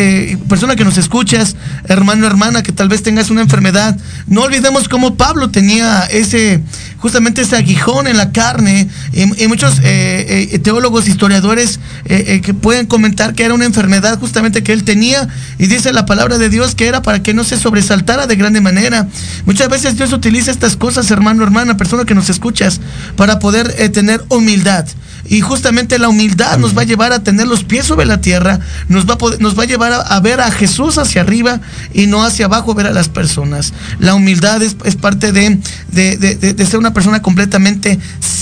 persona 0.49 0.77
que 0.77 0.85
nos 0.85 0.99
escuchas, 0.99 1.57
hermano, 1.85 2.27
hermana, 2.27 2.63
que 2.63 2.73
tal 2.73 2.89
vez 2.89 3.03
tengas 3.03 3.31
una 3.31 3.41
enfermedad, 3.43 3.97
no 4.27 4.43
olvidemos 4.43 4.89
cómo 4.89 5.15
Pablo 5.15 5.51
tenía 5.51 6.03
ese 6.11 6.63
justamente 6.99 7.43
ese 7.43 7.57
aguijón 7.57 8.07
en 8.07 8.19
la 8.19 8.31
carne. 8.31 8.89
Y, 9.13 9.43
y 9.43 9.49
muchos 9.49 9.81
teólogos, 10.63 11.09
historiadores 11.09 11.81
que 12.05 12.55
pueden 12.55 12.87
comentar 12.87 13.30
que 13.33 13.45
era 13.45 13.55
una 13.55 13.65
enfermedad 13.65 14.19
justamente 14.19 14.63
que 14.63 14.73
él 14.73 14.85
tenía. 14.85 15.29
Y 15.59 15.67
dice 15.67 15.93
la 15.93 16.07
palabra 16.07 16.39
de 16.39 16.49
Dios 16.49 16.75
que 16.75 16.87
era 16.89 17.03
para 17.03 17.23
que 17.23 17.35
no 17.35 17.45
se 17.45 17.57
sobresaltara 17.59 18.27
de 18.27 18.37
grande 18.37 18.61
manera. 18.61 19.07
Muchas 19.47 19.69
veces 19.69 19.97
Dios 19.97 20.13
utiliza 20.13 20.51
estas 20.51 20.77
cosas, 20.77 21.11
hermano, 21.11 21.43
hermana, 21.43 21.77
persona 21.77 22.05
que 22.05 22.15
nos 22.15 22.31
escuchas, 22.31 22.81
para 23.17 23.39
poder 23.39 23.75
eh, 23.79 23.89
tener 23.89 24.23
humildad. 24.29 24.87
Y 25.29 25.43
justamente 25.43 25.99
la 25.99 26.09
humildad 26.09 26.59
nos 26.59 26.77
va 26.77 26.83
a 26.83 26.85
llevar 26.85 27.13
a 27.13 27.23
tener 27.23 27.47
los 27.47 27.63
pies 27.63 27.85
sobre 27.87 28.05
la 28.07 28.21
tierra, 28.21 28.59
nos 28.89 29.07
va 29.07 29.15
a, 29.15 29.37
nos 29.39 29.57
va 29.57 29.63
a 29.63 29.67
llevar 29.67 29.93
a, 29.93 30.19
ver 30.21 30.41
a 30.41 30.51
Jesús 30.51 30.99
hacia 30.99 31.21
arriba 31.21 31.61
y 31.95 32.07
no 32.09 32.25
hacia 32.25 32.47
abajo 32.47 32.75
ver 32.75 32.87
a 32.87 32.91
las 32.93 33.09
personas. 33.09 33.73
La 34.01 34.15
humildad 34.15 34.61
es, 34.63 34.77
es 34.85 34.97
parte 34.97 35.31
de- 35.31 35.61
de- 35.93 36.17
de- 36.17 36.35
de 36.55 36.67
ser 36.67 36.79
una 36.81 36.93
persona 36.95 37.23
completamente 37.23 38.01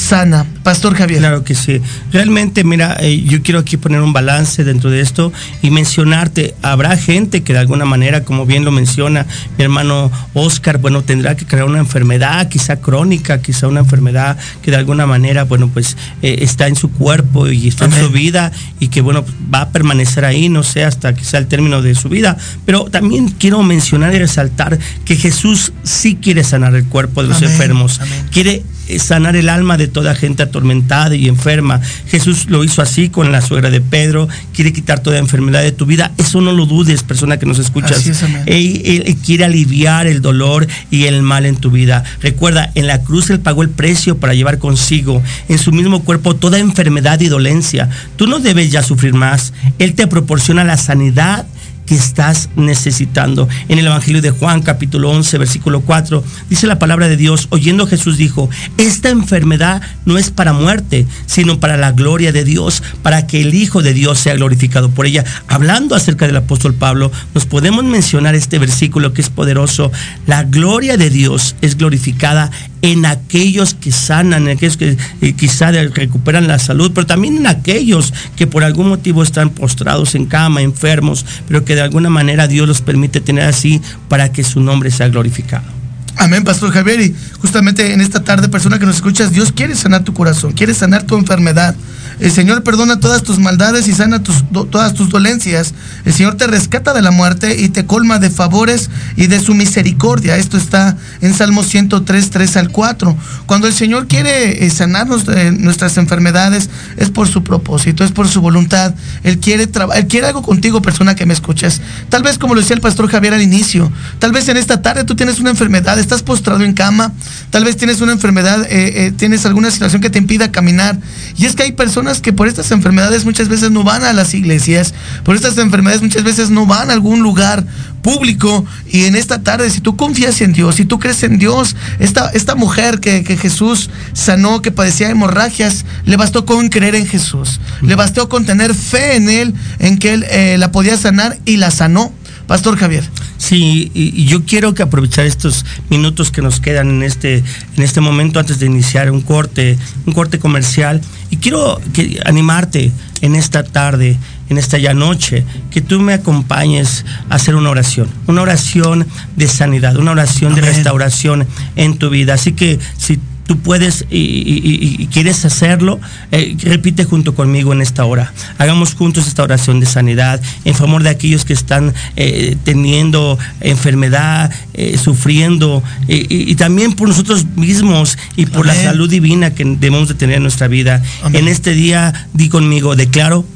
sana. 0.09 0.47
Pastor 0.62 0.94
Javier. 0.94 1.21
Claro 1.21 1.44
que 1.44 1.55
sí. 1.55 1.81
Realmente, 2.12 2.64
mira, 2.64 2.97
eh, 3.01 3.23
yo 3.25 3.42
quiero 3.42 3.61
aquí 3.61 3.77
poner 3.77 4.01
un 4.01 4.14
balance 4.14 4.64
dentro 4.64 4.90
de 4.90 5.01
esto 5.01 5.33
y 5.61 5.71
mencionarte, 5.71 6.55
habrá 6.62 6.97
gente 6.97 7.42
que 7.42 7.53
de 7.53 7.59
alguna 7.59 7.85
manera, 7.85 8.25
como 8.25 8.47
bien 8.47 8.64
lo 8.64 8.71
menciona 8.71 9.27
mi 9.59 9.64
hermano 9.64 10.11
Oscar, 10.33 10.79
bueno, 10.79 11.03
tendrá 11.03 11.37
que 11.37 11.44
crear 11.44 11.66
una 11.66 11.79
enfermedad, 11.79 12.49
quizá 12.49 12.77
crónica, 12.77 13.42
quizá 13.42 13.68
una 13.68 13.81
enfermedad 13.81 14.38
que 14.62 14.71
de 14.71 14.79
alguna 14.79 15.07
manera, 15.07 15.44
bueno, 15.44 15.68
pues 15.68 15.97
eh, 16.23 16.38
está 16.40 16.68
en 16.68 16.77
su 16.77 16.90
cuerpo 16.90 17.49
y 17.49 17.68
está 17.68 17.85
en 17.85 17.92
su 17.92 18.11
vida 18.11 18.51
y 18.81 18.88
que, 18.88 19.03
bueno, 19.03 19.25
va 19.53 19.62
a 19.62 19.68
permanecer 19.71 20.25
ahí, 20.25 20.49
no 20.49 20.62
sé, 20.62 20.85
hasta 20.85 21.14
quizá 21.14 21.37
el 21.37 21.49
término 21.49 21.83
de 21.83 21.94
su 21.94 22.09
vida. 22.09 22.37
Pero 22.64 22.85
también 22.85 23.29
quiero 23.29 23.62
mencionar 23.62 24.14
y 24.14 24.18
resaltar 24.18 24.79
que 25.05 25.16
Jesús 25.16 25.73
sí 25.83 26.16
quiere 26.16 26.44
sanar 26.44 26.75
el 26.75 26.85
cuerpo 26.87 27.23
de 27.23 27.29
los 27.29 27.38
Amén, 27.38 27.51
enfermos, 27.51 28.01
amén. 28.01 28.27
quiere 28.33 28.62
sanar 28.98 29.37
el 29.37 29.48
alma 29.48 29.77
de 29.77 29.88
toda 29.88 30.14
gente 30.14 30.42
atormentada 30.42 31.14
y 31.14 31.29
enferma. 31.29 31.81
Jesús 32.07 32.46
lo 32.48 32.64
hizo 32.64 32.81
así 32.83 33.09
con 33.09 33.31
la 33.33 33.40
suegra 33.42 33.70
de 33.70 33.81
Pedro, 33.81 34.29
quiere 34.55 34.72
quitar 34.72 35.01
toda 35.01 35.18
enfermedad 35.18 35.62
de 35.62 35.72
tu 35.72 35.85
vida. 35.87 36.12
Eso 36.18 36.40
no 36.40 36.53
lo 36.53 36.66
dudes, 36.66 37.03
persona 37.03 37.38
que 37.38 37.46
nos 37.46 37.59
escuchas. 37.59 38.03
Es, 38.46 38.55
él- 38.85 39.03
él 39.07 39.16
quiere 39.24 39.44
aliviar 39.44 40.07
el 40.07 40.22
dolor 40.22 40.66
y 40.90 41.05
el 41.05 41.22
mal 41.22 41.44
en 41.46 41.57
tu 41.57 41.70
vida. 41.70 42.05
Recuerda, 42.22 42.70
en 42.74 42.87
la 42.87 43.03
cruz 43.03 43.31
Él 43.31 43.40
pagó 43.40 43.62
el 43.62 43.70
precio 43.70 44.18
para 44.18 44.35
llevar 44.35 44.59
consigo 44.59 45.22
en 45.48 45.59
su 45.59 45.72
mismo 45.72 46.03
cuerpo 46.05 46.37
toda 46.37 46.59
enfermedad 46.59 47.20
y 47.20 47.29
dolencia. 47.29 47.88
Tú 48.16 48.27
no 48.27 48.38
debes 48.38 48.70
ya 48.70 48.83
sufrir 48.83 49.14
más. 49.14 49.53
Él 49.79 49.94
te 49.94 50.07
proporciona 50.07 50.64
la 50.64 50.77
sanidad 50.77 51.46
que 51.88 51.94
estás 51.94 52.51
necesitando. 52.55 53.48
En 53.68 53.79
el 53.79 53.87
Evangelio 53.87 54.20
de 54.20 54.31
Juan, 54.31 54.62
capítulo 54.62 55.11
11, 55.11 55.38
versículo 55.38 55.81
4, 55.81 56.22
dice 56.51 56.66
la 56.66 56.79
palabra 56.79 57.09
de 57.09 57.16
Dios, 57.16 57.48
oyendo 57.51 57.87
Jesús 57.87 58.18
dijo, 58.18 58.51
esta 58.77 59.09
enfermedad 59.09 59.81
no 60.05 60.18
es 60.18 60.31
para 60.31 60.53
muerte, 60.53 61.07
sino 61.27 61.61
para 61.61 61.79
la 61.79 61.92
gloria 61.92 62.31
de 62.31 62.44
Dios, 62.44 62.83
para 63.03 63.27
que 63.27 63.40
el 63.40 63.55
Hijo 63.55 63.83
de 63.83 63.94
Dios 63.94 64.18
sea 64.18 64.35
glorificado 64.35 64.90
por 64.90 65.07
ella. 65.07 65.24
Hablando 65.48 65.94
acerca 65.94 66.27
del 66.27 66.37
apóstol 66.37 66.74
Pablo, 66.74 67.11
nos 67.35 67.46
podemos 67.46 67.85
mencionar 67.85 68.35
este 68.35 68.59
versículo 68.59 69.14
que 69.14 69.22
es 69.22 69.31
poderoso. 69.31 69.90
La 70.27 70.44
gloria 70.44 70.98
de 70.98 71.09
Dios 71.09 71.57
es 71.62 71.77
glorificada 71.77 72.51
en 72.83 73.07
aquellos 73.07 73.75
que 73.75 73.93
sanan, 73.93 74.45
en 74.45 74.57
aquellos 74.57 74.77
que 74.77 74.97
eh, 75.21 75.33
quizá 75.33 75.71
recuperan 75.71 76.47
la 76.47 76.59
salud, 76.59 76.93
pero 76.95 77.07
también 77.07 77.38
en 77.38 77.47
aquellos 77.47 78.12
que 78.37 78.47
por 78.47 78.64
algún 78.64 78.88
motivo 78.88 79.23
están 79.23 79.51
postrados 79.51 80.14
en 80.14 80.27
cama, 80.27 80.62
enfermos, 80.62 81.25
pero 81.47 81.64
que 81.64 81.75
de 81.75 81.83
alguna 81.83 82.11
manera 82.11 82.49
Dios 82.49 82.69
los 82.69 82.81
permite 82.81 83.21
tener 83.21 83.45
así 83.45 83.81
para 84.09 84.33
que 84.33 84.45
su 84.45 84.61
nombre 84.61 84.91
sea 84.91 85.09
glorificado. 85.09 85.78
Amén, 86.18 86.42
Pastor 86.42 86.72
Javier. 86.72 87.00
Y 87.00 87.14
justamente 87.40 87.92
en 87.92 88.00
esta 88.00 88.24
tarde, 88.24 88.48
persona 88.48 88.78
que 88.78 88.87
nos 88.87 88.96
escuchas, 88.96 89.31
Dios 89.31 89.52
quiere 89.52 89.76
sanar 89.76 90.02
tu 90.02 90.12
corazón, 90.12 90.52
quiere 90.52 90.74
sanar 90.74 91.04
tu 91.04 91.16
enfermedad. 91.16 91.76
El 92.20 92.33
Señor 92.33 92.64
perdona 92.64 92.98
todas 92.98 93.22
tus 93.22 93.38
maldades 93.38 93.87
y 93.87 93.92
sana 93.92 94.22
todas 94.22 94.94
tus 94.94 95.09
dolencias. 95.09 95.74
El 96.04 96.12
Señor 96.12 96.35
te 96.35 96.48
rescata 96.48 96.92
de 96.92 97.02
la 97.02 97.12
muerte 97.12 97.61
y 97.61 97.68
te 97.68 97.87
colma 97.87 98.18
de 98.18 98.31
favores 98.31 98.90
y 99.16 99.28
de 99.28 99.38
su 99.38 99.54
misericordia. 99.54 100.37
Esto 100.37 100.57
está 100.57 100.96
en 101.20 101.33
Salmo 101.33 101.62
103, 101.62 102.31
3 102.31 102.57
al 102.57 102.70
4. 102.70 103.16
Cuando 103.46 103.68
el 103.68 103.72
Señor 103.72 104.09
quiere 104.09 104.64
eh, 104.64 104.70
sanarnos 104.70 105.26
de 105.26 105.52
nuestras 105.52 105.96
enfermedades, 105.96 106.70
es 106.96 107.11
por 107.11 107.28
su 107.28 107.44
propósito, 107.44 108.02
es 108.02 108.11
por 108.11 108.26
su 108.26 108.40
voluntad. 108.40 108.94
Él 109.22 109.38
quiere, 109.38 109.68
él 109.94 110.07
quiere 110.09 110.26
algo 110.26 110.42
contigo, 110.42 110.83
persona 110.83 111.14
que 111.14 111.26
me 111.26 111.35
escuchas. 111.35 111.81
Tal 112.09 112.24
vez 112.24 112.38
como 112.38 112.54
lo 112.54 112.61
decía 112.61 112.74
el 112.74 112.83
Pastor 112.83 113.09
Javier 113.09 113.35
al 113.35 113.42
inicio, 113.42 113.92
tal 114.18 114.33
vez 114.33 114.48
en 114.48 114.57
esta 114.57 114.83
tarde 114.83 115.04
tú 115.04 115.14
tienes 115.14 115.38
una 115.38 115.50
enfermedad, 115.50 115.98
estás 116.09 116.23
postrado 116.23 116.64
en 116.64 116.73
cama, 116.73 117.12
tal 117.51 117.64
vez 117.64 117.77
tienes 117.77 118.01
una 118.01 118.12
enfermedad, 118.12 118.62
eh, 118.71 119.07
eh, 119.07 119.12
tienes 119.14 119.44
alguna 119.44 119.71
situación 119.71 120.01
que 120.01 120.09
te 120.09 120.18
impida 120.18 120.51
caminar. 120.51 120.99
Y 121.37 121.44
es 121.44 121.55
que 121.55 121.64
hay 121.64 121.73
personas 121.73 122.23
que 122.23 122.33
por 122.33 122.49
estas 122.49 122.71
enfermedades 122.71 123.27
muchas 123.27 123.49
veces 123.49 123.71
no 123.71 123.85
van 123.85 124.05
a 124.05 124.14
las 124.14 124.33
iglesias, 124.33 124.94
por 125.23 125.37
estas 125.37 125.59
enfermedades 125.59 126.01
muchas 126.01 126.25
veces 126.25 126.49
no 126.49 126.64
van 126.64 126.88
a 126.88 126.94
algún 126.94 127.21
lugar 127.21 127.66
público. 128.01 128.64
Y 128.90 129.05
en 129.05 129.16
esta 129.16 129.42
tarde, 129.42 129.68
si 129.68 129.83
tú 129.83 129.97
confías 129.97 130.40
en 130.40 130.55
Dios, 130.55 130.77
si 130.77 130.87
tú 130.87 130.99
crees 130.99 131.23
en 131.25 131.38
Dios, 131.38 131.77
esta, 131.99 132.31
esta 132.31 132.55
mujer 132.55 133.01
que, 133.01 133.23
que 133.23 133.37
Jesús 133.37 133.90
sanó, 134.14 134.62
que 134.62 134.73
padecía 134.73 135.11
hemorragias, 135.11 135.85
le 136.07 136.16
bastó 136.16 136.47
con 136.47 136.71
creer 136.71 136.94
en 136.94 137.07
Jesús, 137.07 137.61
le 137.83 137.94
bastó 137.97 138.31
con 138.31 138.47
tener 138.47 138.75
fe 138.75 139.16
en 139.16 139.29
Él, 139.29 139.55
en 139.79 139.99
que 139.99 140.14
Él 140.14 140.25
eh, 140.31 140.57
la 140.59 140.73
podía 140.73 140.97
sanar 140.97 141.38
y 141.44 141.59
la 141.59 141.71
sanó. 141.71 142.14
Pastor 142.48 142.78
Javier. 142.78 143.04
Sí, 143.37 143.92
y, 143.94 144.22
y 144.22 144.24
yo 144.24 144.44
quiero 144.46 144.72
que 144.72 144.82
aprovechar 144.82 145.26
estos 145.26 145.66
minutos 145.90 146.30
que 146.30 146.40
nos 146.40 146.61
quedan 146.61 146.88
en 146.88 147.02
este, 147.02 147.44
en 147.76 147.82
este 147.82 148.00
momento 148.00 148.40
antes 148.40 148.58
de 148.58 148.64
iniciar 148.64 149.11
un 149.11 149.20
corte, 149.20 149.78
un 150.06 150.14
corte 150.14 150.38
comercial. 150.38 151.02
Y 151.30 151.37
quiero 151.37 151.78
que, 151.92 152.20
animarte 152.24 152.90
en 153.20 153.34
esta 153.34 153.64
tarde, 153.64 154.16
en 154.48 154.56
esta 154.56 154.78
ya 154.78 154.94
noche, 154.94 155.44
que 155.70 155.82
tú 155.82 156.00
me 156.00 156.14
acompañes 156.14 157.04
a 157.28 157.34
hacer 157.34 157.54
una 157.54 157.68
oración, 157.68 158.08
una 158.26 158.40
oración 158.40 159.06
de 159.37 159.46
sanidad, 159.46 159.96
una 159.98 160.12
oración 160.12 160.54
de 160.54 160.62
restauración 160.62 161.46
en 161.76 161.98
tu 161.98 162.08
vida. 162.08 162.32
Así 162.32 162.52
que 162.52 162.78
si 162.96 163.18
tú 163.48 163.58
puedes 163.58 164.04
y, 164.11 164.18
y- 164.18 164.61
y- 164.62 165.02
y 165.02 165.06
quieres 165.06 165.44
hacerlo, 165.44 165.98
eh, 166.30 166.54
repite 166.61 167.04
junto 167.04 167.34
conmigo 167.34 167.72
en 167.72 167.80
esta 167.80 168.04
hora. 168.04 168.32
Hagamos 168.58 168.94
juntos 168.94 169.26
esta 169.26 169.42
oración 169.42 169.80
de 169.80 169.87
sanidad 169.87 170.40
en 170.66 170.74
favor 170.74 171.02
de 171.02 171.08
aquellos 171.08 171.44
que 171.46 171.54
están 171.54 171.94
eh, 172.16 172.56
teniendo 172.62 173.38
enfermedad, 173.61 174.52
eh, 174.74 174.98
sufriendo, 175.02 175.82
y, 176.06 176.54
también 176.56 176.92
por 176.92 177.08
nosotros 177.08 177.46
mismos 177.56 178.18
y 178.37 178.44
por 178.46 178.66
la 178.66 178.74
salud 178.74 179.08
divina 179.08 179.54
que 179.54 179.64
debemos 179.64 180.08
de 180.08 180.14
tener 180.14 180.37
en 180.37 180.42
nuestra 180.42 180.68
vida. 180.68 181.02
Amén. 181.22 181.42
En 181.42 181.48
este 181.48 181.72
día, 181.72 182.28
di 182.34 182.48
conmigo, 182.50 182.96
declaro 182.96 183.46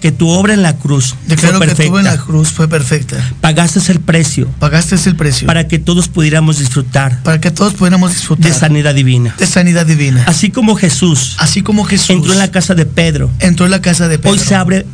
que 0.00 0.12
tu 0.12 0.28
obra 0.28 0.54
en 0.54 0.62
la 0.62 0.76
cruz 0.76 1.14
Declaro 1.26 1.58
fue 1.58 1.66
que 1.66 1.74
perfecta. 1.74 1.92
tú 1.92 1.98
en 1.98 2.04
la 2.04 2.16
cruz 2.18 2.48
fue 2.48 2.68
perfecta. 2.68 3.16
Pagaste 3.40 3.80
el 3.90 4.00
precio 4.00 4.48
Pagaste 4.58 4.96
el 5.06 5.16
precio 5.16 5.46
para, 5.46 5.60
para 5.60 5.68
que 5.68 5.78
todos 5.78 6.08
pudiéramos 6.08 6.58
disfrutar 6.58 7.22
que 7.40 7.50
todos 7.50 7.74
pudiéramos 7.74 8.12
disfrutar 8.12 8.50
de 8.50 8.58
sanidad 8.58 8.94
divina. 8.94 9.34
de 9.38 9.46
sanidad 9.46 9.86
divina. 9.86 10.24
Así 10.26 10.50
como 10.50 10.76
Jesús 10.76 11.36
Así 11.38 11.62
como 11.62 11.84
Jesús 11.84 12.10
entró 12.10 12.32
en 12.32 12.38
la 12.38 12.50
casa 12.50 12.74
de 12.74 12.86
Pedro, 12.86 13.30
entró 13.38 13.66
en 13.66 13.70
la 13.70 13.80
casa 13.80 14.08
de 14.08 14.18
Pedro. 14.18 14.32
hoy 14.32 14.38
se 14.38 14.54
abre, 14.54 14.86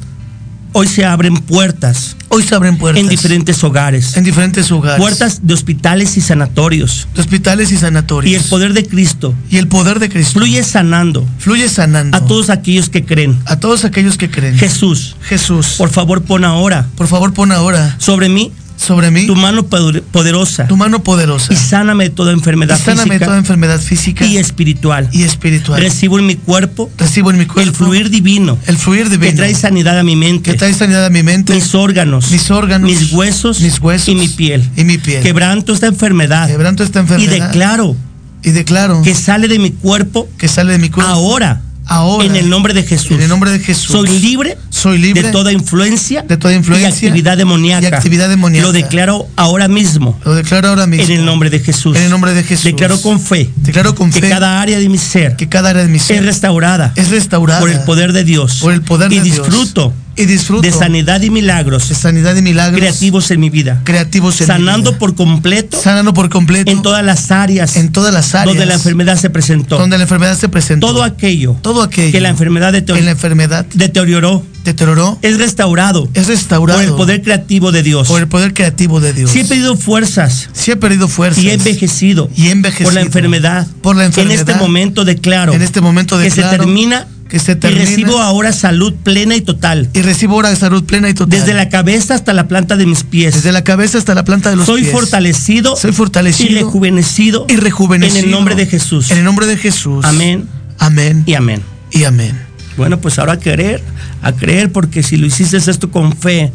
hoy 0.75 0.89
se 0.89 1.05
abren 1.05 1.37
puertas 1.37 2.17
Hoy 2.29 2.43
se 2.43 2.55
abren 2.55 2.77
puertas 2.77 3.01
en 3.01 3.09
diferentes 3.09 3.63
hogares, 3.63 4.17
en 4.17 4.25
diferentes 4.25 4.71
hogares, 4.73 4.99
puertas 4.99 5.47
de 5.47 5.55
hospitales 5.55 6.17
y 6.17 6.21
sanatorios. 6.21 7.07
de 7.15 7.21
hospitales 7.21 7.71
y 7.71 7.77
sanatorios. 7.77 8.33
Y 8.33 8.35
el 8.35 8.43
poder 8.51 8.73
de 8.73 8.85
Cristo 8.85 9.35
Y 9.51 9.59
el 9.59 9.69
poder 9.69 10.01
de 10.01 10.09
Cristo 10.09 10.41
fluye 10.41 10.65
sanando 10.65 11.25
fluye 11.39 11.69
sanando 11.69 12.17
a 12.17 12.21
todos 12.27 12.51
aquellos 12.51 12.89
que 12.91 13.05
creen. 13.05 13.39
a 13.47 13.57
todos 13.61 13.85
aquellos 13.85 14.19
que 14.19 14.31
creen. 14.31 14.59
Jesús, 14.59 15.17
Jesús, 15.23 15.77
por 15.79 15.91
favor 15.91 16.23
pon 16.23 16.45
ahora 16.45 16.87
por 16.97 17.07
favor 17.07 17.33
pon 17.33 17.53
ahora 17.53 17.95
sobre 17.99 18.29
mí 18.29 18.53
sobre 18.77 19.11
mí 19.11 19.27
tu 19.27 19.37
mano 19.37 19.65
poder- 19.67 20.03
poderosa 20.03 20.67
tu 20.67 20.77
mano 20.77 21.03
poderosa 21.03 21.53
y 21.53 21.57
sáname 21.57 22.05
de 22.05 22.11
toda 22.11 22.33
enfermedad 22.33 22.79
y 22.79 22.83
sáname 22.83 23.11
física 23.13 23.27
toda 23.27 23.39
enfermedad 23.39 23.81
física 23.81 24.27
y 24.27 24.37
espiritual. 24.37 25.09
y 25.13 25.23
espiritual. 25.23 25.81
Recibo 25.81 26.19
en 26.19 26.27
mi 26.27 26.37
cuerpo 26.37 26.91
Recibo 26.99 27.31
en 27.31 27.39
mi 27.39 27.47
cuerpo 27.47 27.61
el 27.63 27.75
fluir 27.75 28.11
divino 28.11 28.59
el 28.67 28.77
fluir 28.77 29.09
divino 29.09 29.31
que 29.31 29.37
trae 29.37 29.55
sanidad 29.55 29.99
a 29.99 30.03
mi 30.03 30.17
mente. 30.17 30.51
que 30.51 30.57
trae 30.59 30.75
sanidad 30.75 31.05
a 31.07 31.11
mi 31.11 31.23
mente, 31.23 31.55
mis 31.55 31.75
órganos, 31.75 32.31
mis 32.31 32.51
órganos, 32.51 32.91
mis 32.91 33.13
huesos, 33.13 33.61
mis 33.61 33.81
huesos 33.81 34.09
y 34.09 34.15
mi 34.15 34.29
piel. 34.29 34.69
y 34.77 34.85
mi 34.85 34.99
piel. 34.99 35.23
Quebranto 35.23 35.73
esta 35.73 35.87
enfermedad 35.87 36.49
Quebranto 36.49 36.83
esta 36.83 36.99
y 36.99 37.03
enfermedad 37.03 37.47
declaro 37.49 37.97
y 38.43 38.51
declaro 38.51 39.01
que 39.03 39.15
sale 39.15 39.49
de 39.49 39.59
mi 39.59 39.71
cuerpo 39.71 40.29
que 40.37 40.49
sale 40.49 40.73
de 40.73 40.79
mi 40.79 40.91
cuerpo 40.91 41.11
ahora, 41.11 41.63
ahora 41.87 42.27
en 42.27 42.37
el 42.37 42.49
nombre 42.49 42.75
de 42.75 42.83
Jesús. 42.83 43.13
en 43.13 43.23
el 43.23 43.29
nombre 43.29 43.51
de 43.51 43.59
Jesús. 43.59 43.93
Soy 43.93 44.21
libre 44.21 44.57
Soy 44.71 44.99
libre 44.99 45.23
de 45.25 45.33
toda 45.33 45.53
influencia, 45.53 46.23
de 46.23 46.37
toda 46.37 46.55
influencia 46.55 46.89
y 46.89 46.93
actividad 46.93 47.37
demoníaca. 47.37 47.83
y 47.83 47.87
actividad 47.87 48.29
demoníaca. 48.29 48.67
Lo 48.67 48.73
declaro 48.73 49.27
ahora 49.37 49.69
mismo. 49.69 50.19
Lo 50.25 50.35
declaro 50.35 50.69
ahora 50.69 50.87
mismo. 50.87 51.07
En 51.07 51.21
el 51.21 51.25
nombre 51.25 51.51
de 51.51 51.61
Jesús. 51.61 51.97
En 51.97 52.05
el 52.05 52.11
nombre 52.11 52.35
de 52.35 52.43
Jesús. 52.43 52.65
Declaro 52.65 53.01
con 53.01 53.21
fe. 53.21 53.51
Declaro 53.57 53.95
con 53.95 54.11
que 54.11 54.21
fe 54.21 54.29
cada 54.29 54.61
área 54.61 54.79
de 54.79 54.89
mi 54.89 54.99
ser 54.99 55.37
que 55.37 55.49
cada 55.49 55.71
área 55.71 55.83
de 55.83 55.89
mi 55.89 55.99
ser 55.99 56.19
es 56.19 56.25
restaurada. 56.25 56.93
es 56.97 57.11
restaurada 57.11 57.61
por 57.61 57.71
el 57.71 57.81
poder 57.81 58.13
de 58.13 58.25
Dios. 58.25 58.59
por 58.61 58.73
el 58.73 58.83
poder 58.83 59.13
y 59.13 59.19
de 59.19 59.23
Dios. 59.23 59.37
disfruto 59.47 59.93
y 60.17 60.27
disfruto 60.27 60.63
de 60.63 60.73
sanidad 60.73 61.21
y 61.23 61.31
milagros 61.31 61.89
de 61.89 61.95
sanidad 61.95 62.37
y 62.37 62.43
milagros 62.43 62.81
creativos 62.81 63.31
en 63.31 63.41
mi 63.41 63.51
vida. 63.51 63.81
creativos 63.85 64.41
en 64.41 64.47
mi 64.47 64.53
sanando 64.55 64.91
vida. 64.91 64.99
por 64.99 65.15
completo 65.15 65.81
sanando 65.81 66.15
por 66.15 66.29
completo 66.29 66.71
en 66.71 66.83
todas 66.83 67.05
las 67.05 67.31
áreas 67.31 67.77
en 67.77 67.93
todas 67.93 68.13
las 68.13 68.35
áreas 68.35 68.47
donde 68.47 68.67
la 68.67 68.75
enfermedad 68.75 69.17
se 69.17 69.31
presentó. 69.31 69.79
donde 69.79 69.99
la 69.99 70.05
enfermedad 70.05 70.37
se 70.37 70.49
presentó 70.49 70.87
todo 70.87 71.03
aquello, 71.03 71.57
todo 71.63 71.83
aquello 71.83 72.13
que 72.13 72.21
la 72.21 72.29
enfermedad 72.29 72.73
deterioró, 72.73 73.05
la 73.05 73.11
enfermedad 73.11 73.67
deterioró 73.75 74.45
deterioró 74.65 75.19
es 75.23 75.39
restaurado 75.39 76.09
es 76.15 76.27
restaurado 76.27 76.79
por 76.79 76.89
el 76.89 76.95
poder 76.95 77.23
creativo 77.23 77.71
de 77.71 77.83
Dios. 77.83 78.09
por 78.09 78.21
el 78.21 78.29
poder 78.29 78.55
creativo 78.55 79.01
de 79.01 79.13
Dios 79.13 79.31
Sí 79.31 79.41
he 79.41 79.45
perdido 79.45 79.77
fuerzas 79.77 80.49
sí 80.53 80.71
he 80.71 80.77
perdido 80.77 81.09
fuerzas 81.09 81.45
y 81.45 81.51
he 81.51 81.55
envejecido, 81.55 82.31
y 82.35 82.49
he 82.49 82.51
envejecido 82.51 82.87
por 82.89 82.95
la 82.95 83.01
enfermedad. 83.03 83.67
por 83.83 83.97
la 83.97 84.05
enfermedad. 84.07 84.35
En 84.35 84.41
este 84.41 84.55
momento 84.55 85.05
declaro 85.05 85.53
en 85.53 85.63
este 85.63 85.81
momento 85.81 86.19
que 86.19 86.31
se 86.31 86.37
declaro 86.37 86.65
termina 86.65 87.07
que 87.35 87.41
se 87.41 87.59
y 87.61 87.75
recibo 87.75 88.21
ahora 88.21 88.53
salud 88.53 88.95
plena 89.03 89.35
y 89.35 89.41
total. 89.41 89.91
y 89.93 90.03
recibo 90.03 90.35
ahora 90.37 90.55
salud 90.55 90.85
plena 90.85 91.09
y 91.09 91.15
total 91.15 91.37
Desde 91.37 91.53
la 91.53 91.69
cabeza 91.69 92.15
hasta 92.15 92.33
la 92.33 92.47
planta 92.47 92.77
de 92.77 92.87
mis 92.87 93.03
pies. 93.03 93.35
desde 93.35 93.51
la 93.51 93.65
cabeza 93.65 93.99
hasta 93.99 94.15
la 94.15 94.25
planta 94.25 94.51
de 94.51 94.57
los 94.57 94.67
Soy 94.67 94.83
pies 94.83 94.93
fortalecido 94.93 95.75
soy 95.75 95.91
fortalecido 95.91 96.53
y 96.53 96.55
rejuvenecido 96.55 97.47
y 97.49 97.57
rejuvenecido 97.57 98.19
en 98.21 98.25
el 98.27 98.31
nombre 98.31 98.55
de 98.55 98.67
Jesús. 98.67 99.11
en 99.11 99.19
el 99.19 99.25
nombre 99.25 99.49
de 99.49 99.57
Jesús 99.57 100.05
Amén 100.05 100.47
amén 100.79 101.25
y 101.27 101.35
amén. 101.35 101.61
y 101.91 102.05
amén 102.05 102.39
Bueno, 102.77 103.01
pues 103.01 103.19
ahora 103.19 103.33
a 103.33 103.39
creer, 103.41 103.83
a 104.23 104.31
creer, 104.31 104.71
porque 104.71 105.03
si 105.03 105.17
lo 105.17 105.27
hiciste 105.27 105.57
esto 105.57 105.91
con 105.91 106.17
fe, 106.17 106.53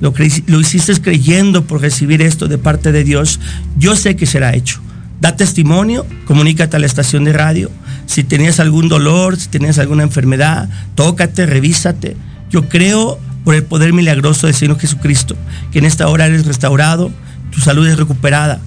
lo, 0.00 0.14
lo 0.46 0.60
hiciste 0.60 0.94
creyendo 1.00 1.64
por 1.64 1.80
recibir 1.80 2.22
esto 2.22 2.46
de 2.46 2.56
parte 2.58 2.92
de 2.92 3.02
Dios, 3.02 3.40
yo 3.76 3.96
sé 3.96 4.14
que 4.14 4.26
será 4.26 4.54
hecho. 4.54 4.80
Da 5.20 5.36
testimonio, 5.36 6.06
comunícate 6.24 6.76
a 6.76 6.78
la 6.78 6.86
estación 6.86 7.24
de 7.24 7.32
radio. 7.32 7.70
Si 8.10 8.24
tenías 8.24 8.58
algún 8.58 8.88
dolor, 8.88 9.36
si 9.36 9.46
tenías 9.46 9.78
alguna 9.78 10.02
enfermedad, 10.02 10.68
tócate, 10.96 11.46
revísate. 11.46 12.16
Yo 12.50 12.68
creo 12.68 13.20
por 13.44 13.54
el 13.54 13.62
poder 13.62 13.92
milagroso 13.92 14.48
del 14.48 14.56
Señor 14.56 14.80
Jesucristo, 14.80 15.36
que 15.70 15.78
en 15.78 15.84
esta 15.84 16.08
hora 16.08 16.26
eres 16.26 16.44
restaurado, 16.44 17.12
tu 17.52 17.60
salud 17.60 17.86
es 17.86 17.96
recuperada. 17.96 18.60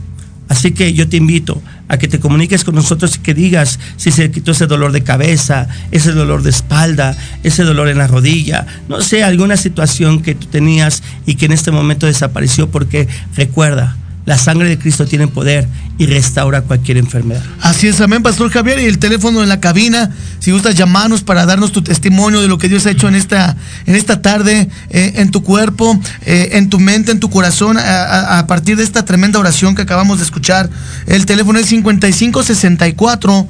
Así 0.48 0.72
que 0.72 0.94
yo 0.94 1.10
te 1.10 1.18
invito 1.18 1.62
a 1.90 1.98
que 1.98 2.08
te 2.08 2.22
comuniques 2.22 2.64
con 2.64 2.76
nosotros 2.76 3.18
y 3.18 3.20
que 3.20 3.34
digas 3.34 3.82
si 3.98 4.12
se 4.12 4.32
quitó 4.32 4.52
ese 4.52 4.66
dolor 4.66 4.94
de 4.94 5.04
cabeza, 5.04 5.68
ese 5.92 6.14
dolor 6.14 6.42
de 6.42 6.50
espalda, 6.50 7.18
ese 7.44 7.64
dolor 7.64 7.90
en 7.90 7.98
la 7.98 8.08
rodilla, 8.08 8.66
no 8.88 9.02
sé, 9.02 9.26
alguna 9.26 9.58
situación 9.58 10.22
que 10.22 10.36
tú 10.36 10.48
tenías 10.48 11.04
y 11.26 11.36
que 11.36 11.48
en 11.48 11.52
este 11.52 11.72
momento 11.72 12.06
desapareció 12.06 12.72
porque 12.72 13.10
recuerda, 13.36 13.98
la 14.26 14.38
sangre 14.38 14.70
de 14.70 14.78
Cristo 14.80 15.06
tiene 15.06 15.28
poder 15.28 15.68
y 15.98 16.06
restaura 16.06 16.62
cualquier 16.62 16.98
enfermedad. 16.98 17.44
Así 17.62 17.88
es, 17.88 18.00
amén, 18.02 18.24
Pastor 18.24 18.50
Javier. 18.52 18.80
Y 18.80 18.86
el 18.86 18.98
teléfono 18.98 19.44
en 19.44 19.50
la 19.50 19.60
cabina, 19.60 20.12
si 20.40 20.52
gustas 20.52 20.76
llamarnos 20.76 21.22
para 21.24 21.46
darnos 21.46 21.72
tu 21.72 21.82
testimonio 21.82 22.42
de 22.42 22.48
lo 22.48 22.58
que 22.58 22.70
Dios 22.70 22.86
ha 22.86 22.92
hecho 22.92 23.08
en 23.08 23.16
esta, 23.16 23.56
en 23.86 23.96
esta 23.96 24.22
tarde, 24.22 24.70
eh, 24.90 25.14
en 25.18 25.30
tu 25.32 25.44
cuerpo, 25.44 26.00
eh, 26.26 26.50
en 26.54 26.70
tu 26.70 26.80
mente, 26.80 27.12
en 27.12 27.20
tu 27.20 27.30
corazón, 27.30 27.78
a, 27.78 28.40
a- 28.40 28.48
partir 28.48 28.78
de 28.78 28.84
esta 28.84 29.06
tremenda 29.06 29.40
oración 29.40 29.76
que 29.76 29.82
acabamos 29.84 30.20
de 30.20 30.26
escuchar. 30.26 30.70
El 31.06 31.26
teléfono 31.26 31.60
es 31.60 31.68
5564 31.68 33.48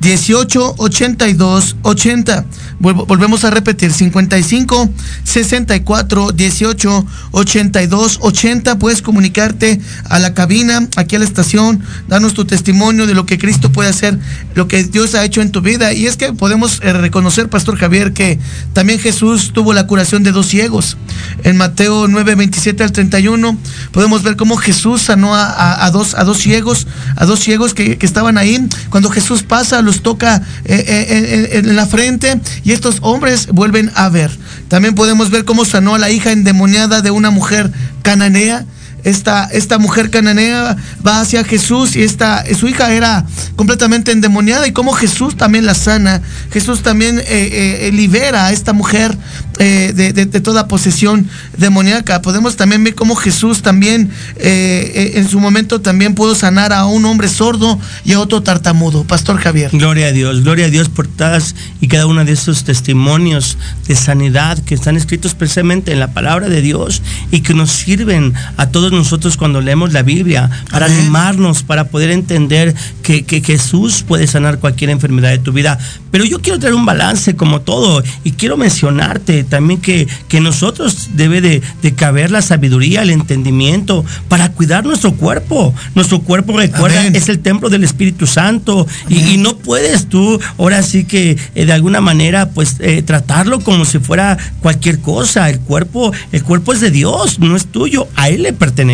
18 0.00 0.74
82 0.78 1.76
80. 1.82 2.44
Vuelvo- 2.80 3.06
volvemos 3.06 3.44
a 3.44 3.50
repetir: 3.50 3.92
55 3.92 4.90
64 5.24 6.32
18 6.32 7.06
82 7.32 8.18
80. 8.20 8.78
Puedes 8.78 9.02
comunicarte 9.02 9.80
a 10.08 10.18
la 10.18 10.34
cabina, 10.34 10.86
aquí 10.96 11.16
a 11.16 11.18
la 11.18 11.24
estación, 11.24 11.80
darnos 12.08 12.34
tu 12.34 12.44
testimonio 12.44 13.06
de 13.06 13.14
lo 13.14 13.26
que 13.26 13.38
Cristo 13.38 13.72
puede 13.72 13.88
hacer, 13.88 14.18
lo 14.54 14.68
que 14.68 14.84
Dios 14.84 15.14
ha 15.14 15.24
hecho 15.24 15.40
en 15.40 15.50
tu 15.50 15.60
vida. 15.62 15.92
Y 15.92 16.06
es 16.06 16.16
que 16.16 16.32
podemos 16.32 16.80
eh, 16.82 16.92
reconocer, 16.92 17.48
Pastor 17.48 17.78
Javier, 17.78 18.12
que 18.12 18.38
también 18.74 18.98
Jesús 18.98 19.52
tuvo 19.54 19.72
la 19.72 19.86
curación 19.86 20.22
de 20.22 20.32
dos 20.32 20.46
ciegos. 20.46 20.96
En 21.44 21.56
Mateo 21.56 22.06
9, 22.08 22.34
27 22.34 22.82
al 22.84 22.92
31, 22.92 23.58
podemos 23.92 24.22
ver 24.22 24.36
cómo 24.36 24.56
Jesús 24.56 25.02
sanó 25.02 25.34
a, 25.34 25.90
dos, 25.90 26.14
a 26.14 26.24
dos 26.24 26.38
ciegos, 26.38 26.86
a 27.16 27.24
dos 27.24 27.40
ciegos 27.40 27.74
que 27.74 27.98
estaban 28.00 28.36
ahí. 28.38 28.66
Cuando 28.90 29.10
Jesús 29.10 29.42
pasa, 29.42 29.82
los 29.86 30.02
toca 30.02 30.42
eh, 30.64 30.84
eh, 30.86 31.48
en, 31.52 31.68
en 31.70 31.76
la 31.76 31.86
frente 31.86 32.38
y 32.64 32.72
estos 32.72 32.98
hombres 33.00 33.46
vuelven 33.46 33.90
a 33.94 34.08
ver. 34.08 34.30
También 34.68 34.94
podemos 34.94 35.30
ver 35.30 35.44
cómo 35.44 35.64
sanó 35.64 35.94
a 35.94 35.98
la 35.98 36.10
hija 36.10 36.32
endemoniada 36.32 37.00
de 37.00 37.10
una 37.10 37.30
mujer 37.30 37.70
cananea. 38.02 38.66
Esta, 39.06 39.44
esta 39.44 39.78
mujer 39.78 40.10
cananea 40.10 40.76
va 41.06 41.20
hacia 41.20 41.44
Jesús 41.44 41.94
y 41.94 42.02
esta, 42.02 42.44
su 42.58 42.66
hija 42.66 42.92
era 42.92 43.24
completamente 43.54 44.10
endemoniada 44.10 44.66
y 44.66 44.72
cómo 44.72 44.92
Jesús 44.92 45.36
también 45.36 45.64
la 45.64 45.74
sana. 45.74 46.20
Jesús 46.52 46.82
también 46.82 47.20
eh, 47.20 47.24
eh, 47.28 47.90
libera 47.92 48.46
a 48.46 48.52
esta 48.52 48.72
mujer 48.72 49.16
eh, 49.58 49.92
de, 49.94 50.12
de- 50.12 50.40
toda 50.40 50.66
posesión 50.68 51.28
demoníaca. 51.56 52.20
Podemos 52.20 52.56
también 52.56 52.82
ver 52.84 52.94
cómo 52.96 53.14
Jesús 53.14 53.62
también 53.62 54.10
eh, 54.36 54.92
eh, 54.94 55.12
en 55.14 55.28
su 55.28 55.38
momento 55.40 55.80
también 55.80 56.14
pudo 56.14 56.34
sanar 56.34 56.72
a 56.72 56.84
un 56.86 57.04
hombre 57.04 57.28
sordo 57.28 57.78
y 58.04 58.12
a 58.12 58.20
otro 58.20 58.42
tartamudo. 58.42 59.04
Pastor 59.04 59.38
Javier. 59.38 59.70
Gloria 59.72 60.08
a 60.08 60.12
Dios, 60.12 60.42
gloria 60.42 60.66
a 60.66 60.68
Dios 60.70 60.88
por 60.88 61.06
todas 61.06 61.54
y 61.80 61.86
cada 61.88 62.06
uno 62.06 62.24
de 62.24 62.32
esos 62.32 62.64
testimonios 62.64 63.56
de 63.86 63.94
sanidad 63.94 64.58
que 64.58 64.74
están 64.74 64.96
escritos 64.96 65.34
precisamente 65.34 65.92
en 65.92 66.00
la 66.00 66.08
palabra 66.08 66.48
de 66.48 66.60
Dios 66.60 67.02
y 67.30 67.40
que 67.40 67.54
nos 67.54 67.70
sirven 67.70 68.34
a 68.56 68.66
todos 68.66 68.92
nosotros 68.96 69.36
cuando 69.36 69.60
leemos 69.60 69.92
la 69.92 70.02
Biblia 70.02 70.50
para 70.70 70.86
Amén. 70.86 70.98
animarnos, 71.00 71.62
para 71.62 71.84
poder 71.88 72.10
entender 72.10 72.74
que, 73.02 73.24
que 73.24 73.40
Jesús 73.40 74.04
puede 74.06 74.26
sanar 74.26 74.58
cualquier 74.58 74.90
enfermedad 74.90 75.30
de 75.30 75.38
tu 75.38 75.52
vida. 75.52 75.78
Pero 76.10 76.24
yo 76.24 76.40
quiero 76.40 76.58
traer 76.58 76.74
un 76.74 76.86
balance 76.86 77.36
como 77.36 77.60
todo 77.60 78.02
y 78.24 78.32
quiero 78.32 78.56
mencionarte 78.56 79.44
también 79.44 79.80
que, 79.80 80.08
que 80.28 80.40
nosotros 80.40 81.10
debe 81.14 81.40
de, 81.40 81.62
de 81.82 81.94
caber 81.94 82.30
la 82.30 82.42
sabiduría, 82.42 83.02
el 83.02 83.10
entendimiento 83.10 84.04
para 84.28 84.50
cuidar 84.52 84.84
nuestro 84.84 85.12
cuerpo. 85.14 85.74
Nuestro 85.94 86.20
cuerpo, 86.20 86.56
recuerda, 86.56 87.00
Amén. 87.00 87.16
es 87.16 87.28
el 87.28 87.40
templo 87.40 87.68
del 87.68 87.84
Espíritu 87.84 88.26
Santo 88.26 88.86
y 89.08 89.36
no 89.36 89.56
puedes 89.58 90.08
tú 90.08 90.40
ahora 90.58 90.82
sí 90.82 91.04
que 91.04 91.36
eh, 91.54 91.66
de 91.66 91.72
alguna 91.72 92.00
manera 92.00 92.50
pues 92.50 92.76
eh, 92.80 93.02
tratarlo 93.02 93.60
como 93.60 93.84
si 93.84 93.98
fuera 93.98 94.38
cualquier 94.60 95.00
cosa. 95.00 95.48
El 95.50 95.60
cuerpo, 95.60 96.12
el 96.32 96.42
cuerpo 96.42 96.72
es 96.72 96.80
de 96.80 96.90
Dios, 96.90 97.38
no 97.38 97.56
es 97.56 97.66
tuyo, 97.66 98.08
a 98.16 98.28
Él 98.28 98.42
le 98.42 98.52
pertenece. 98.52 98.85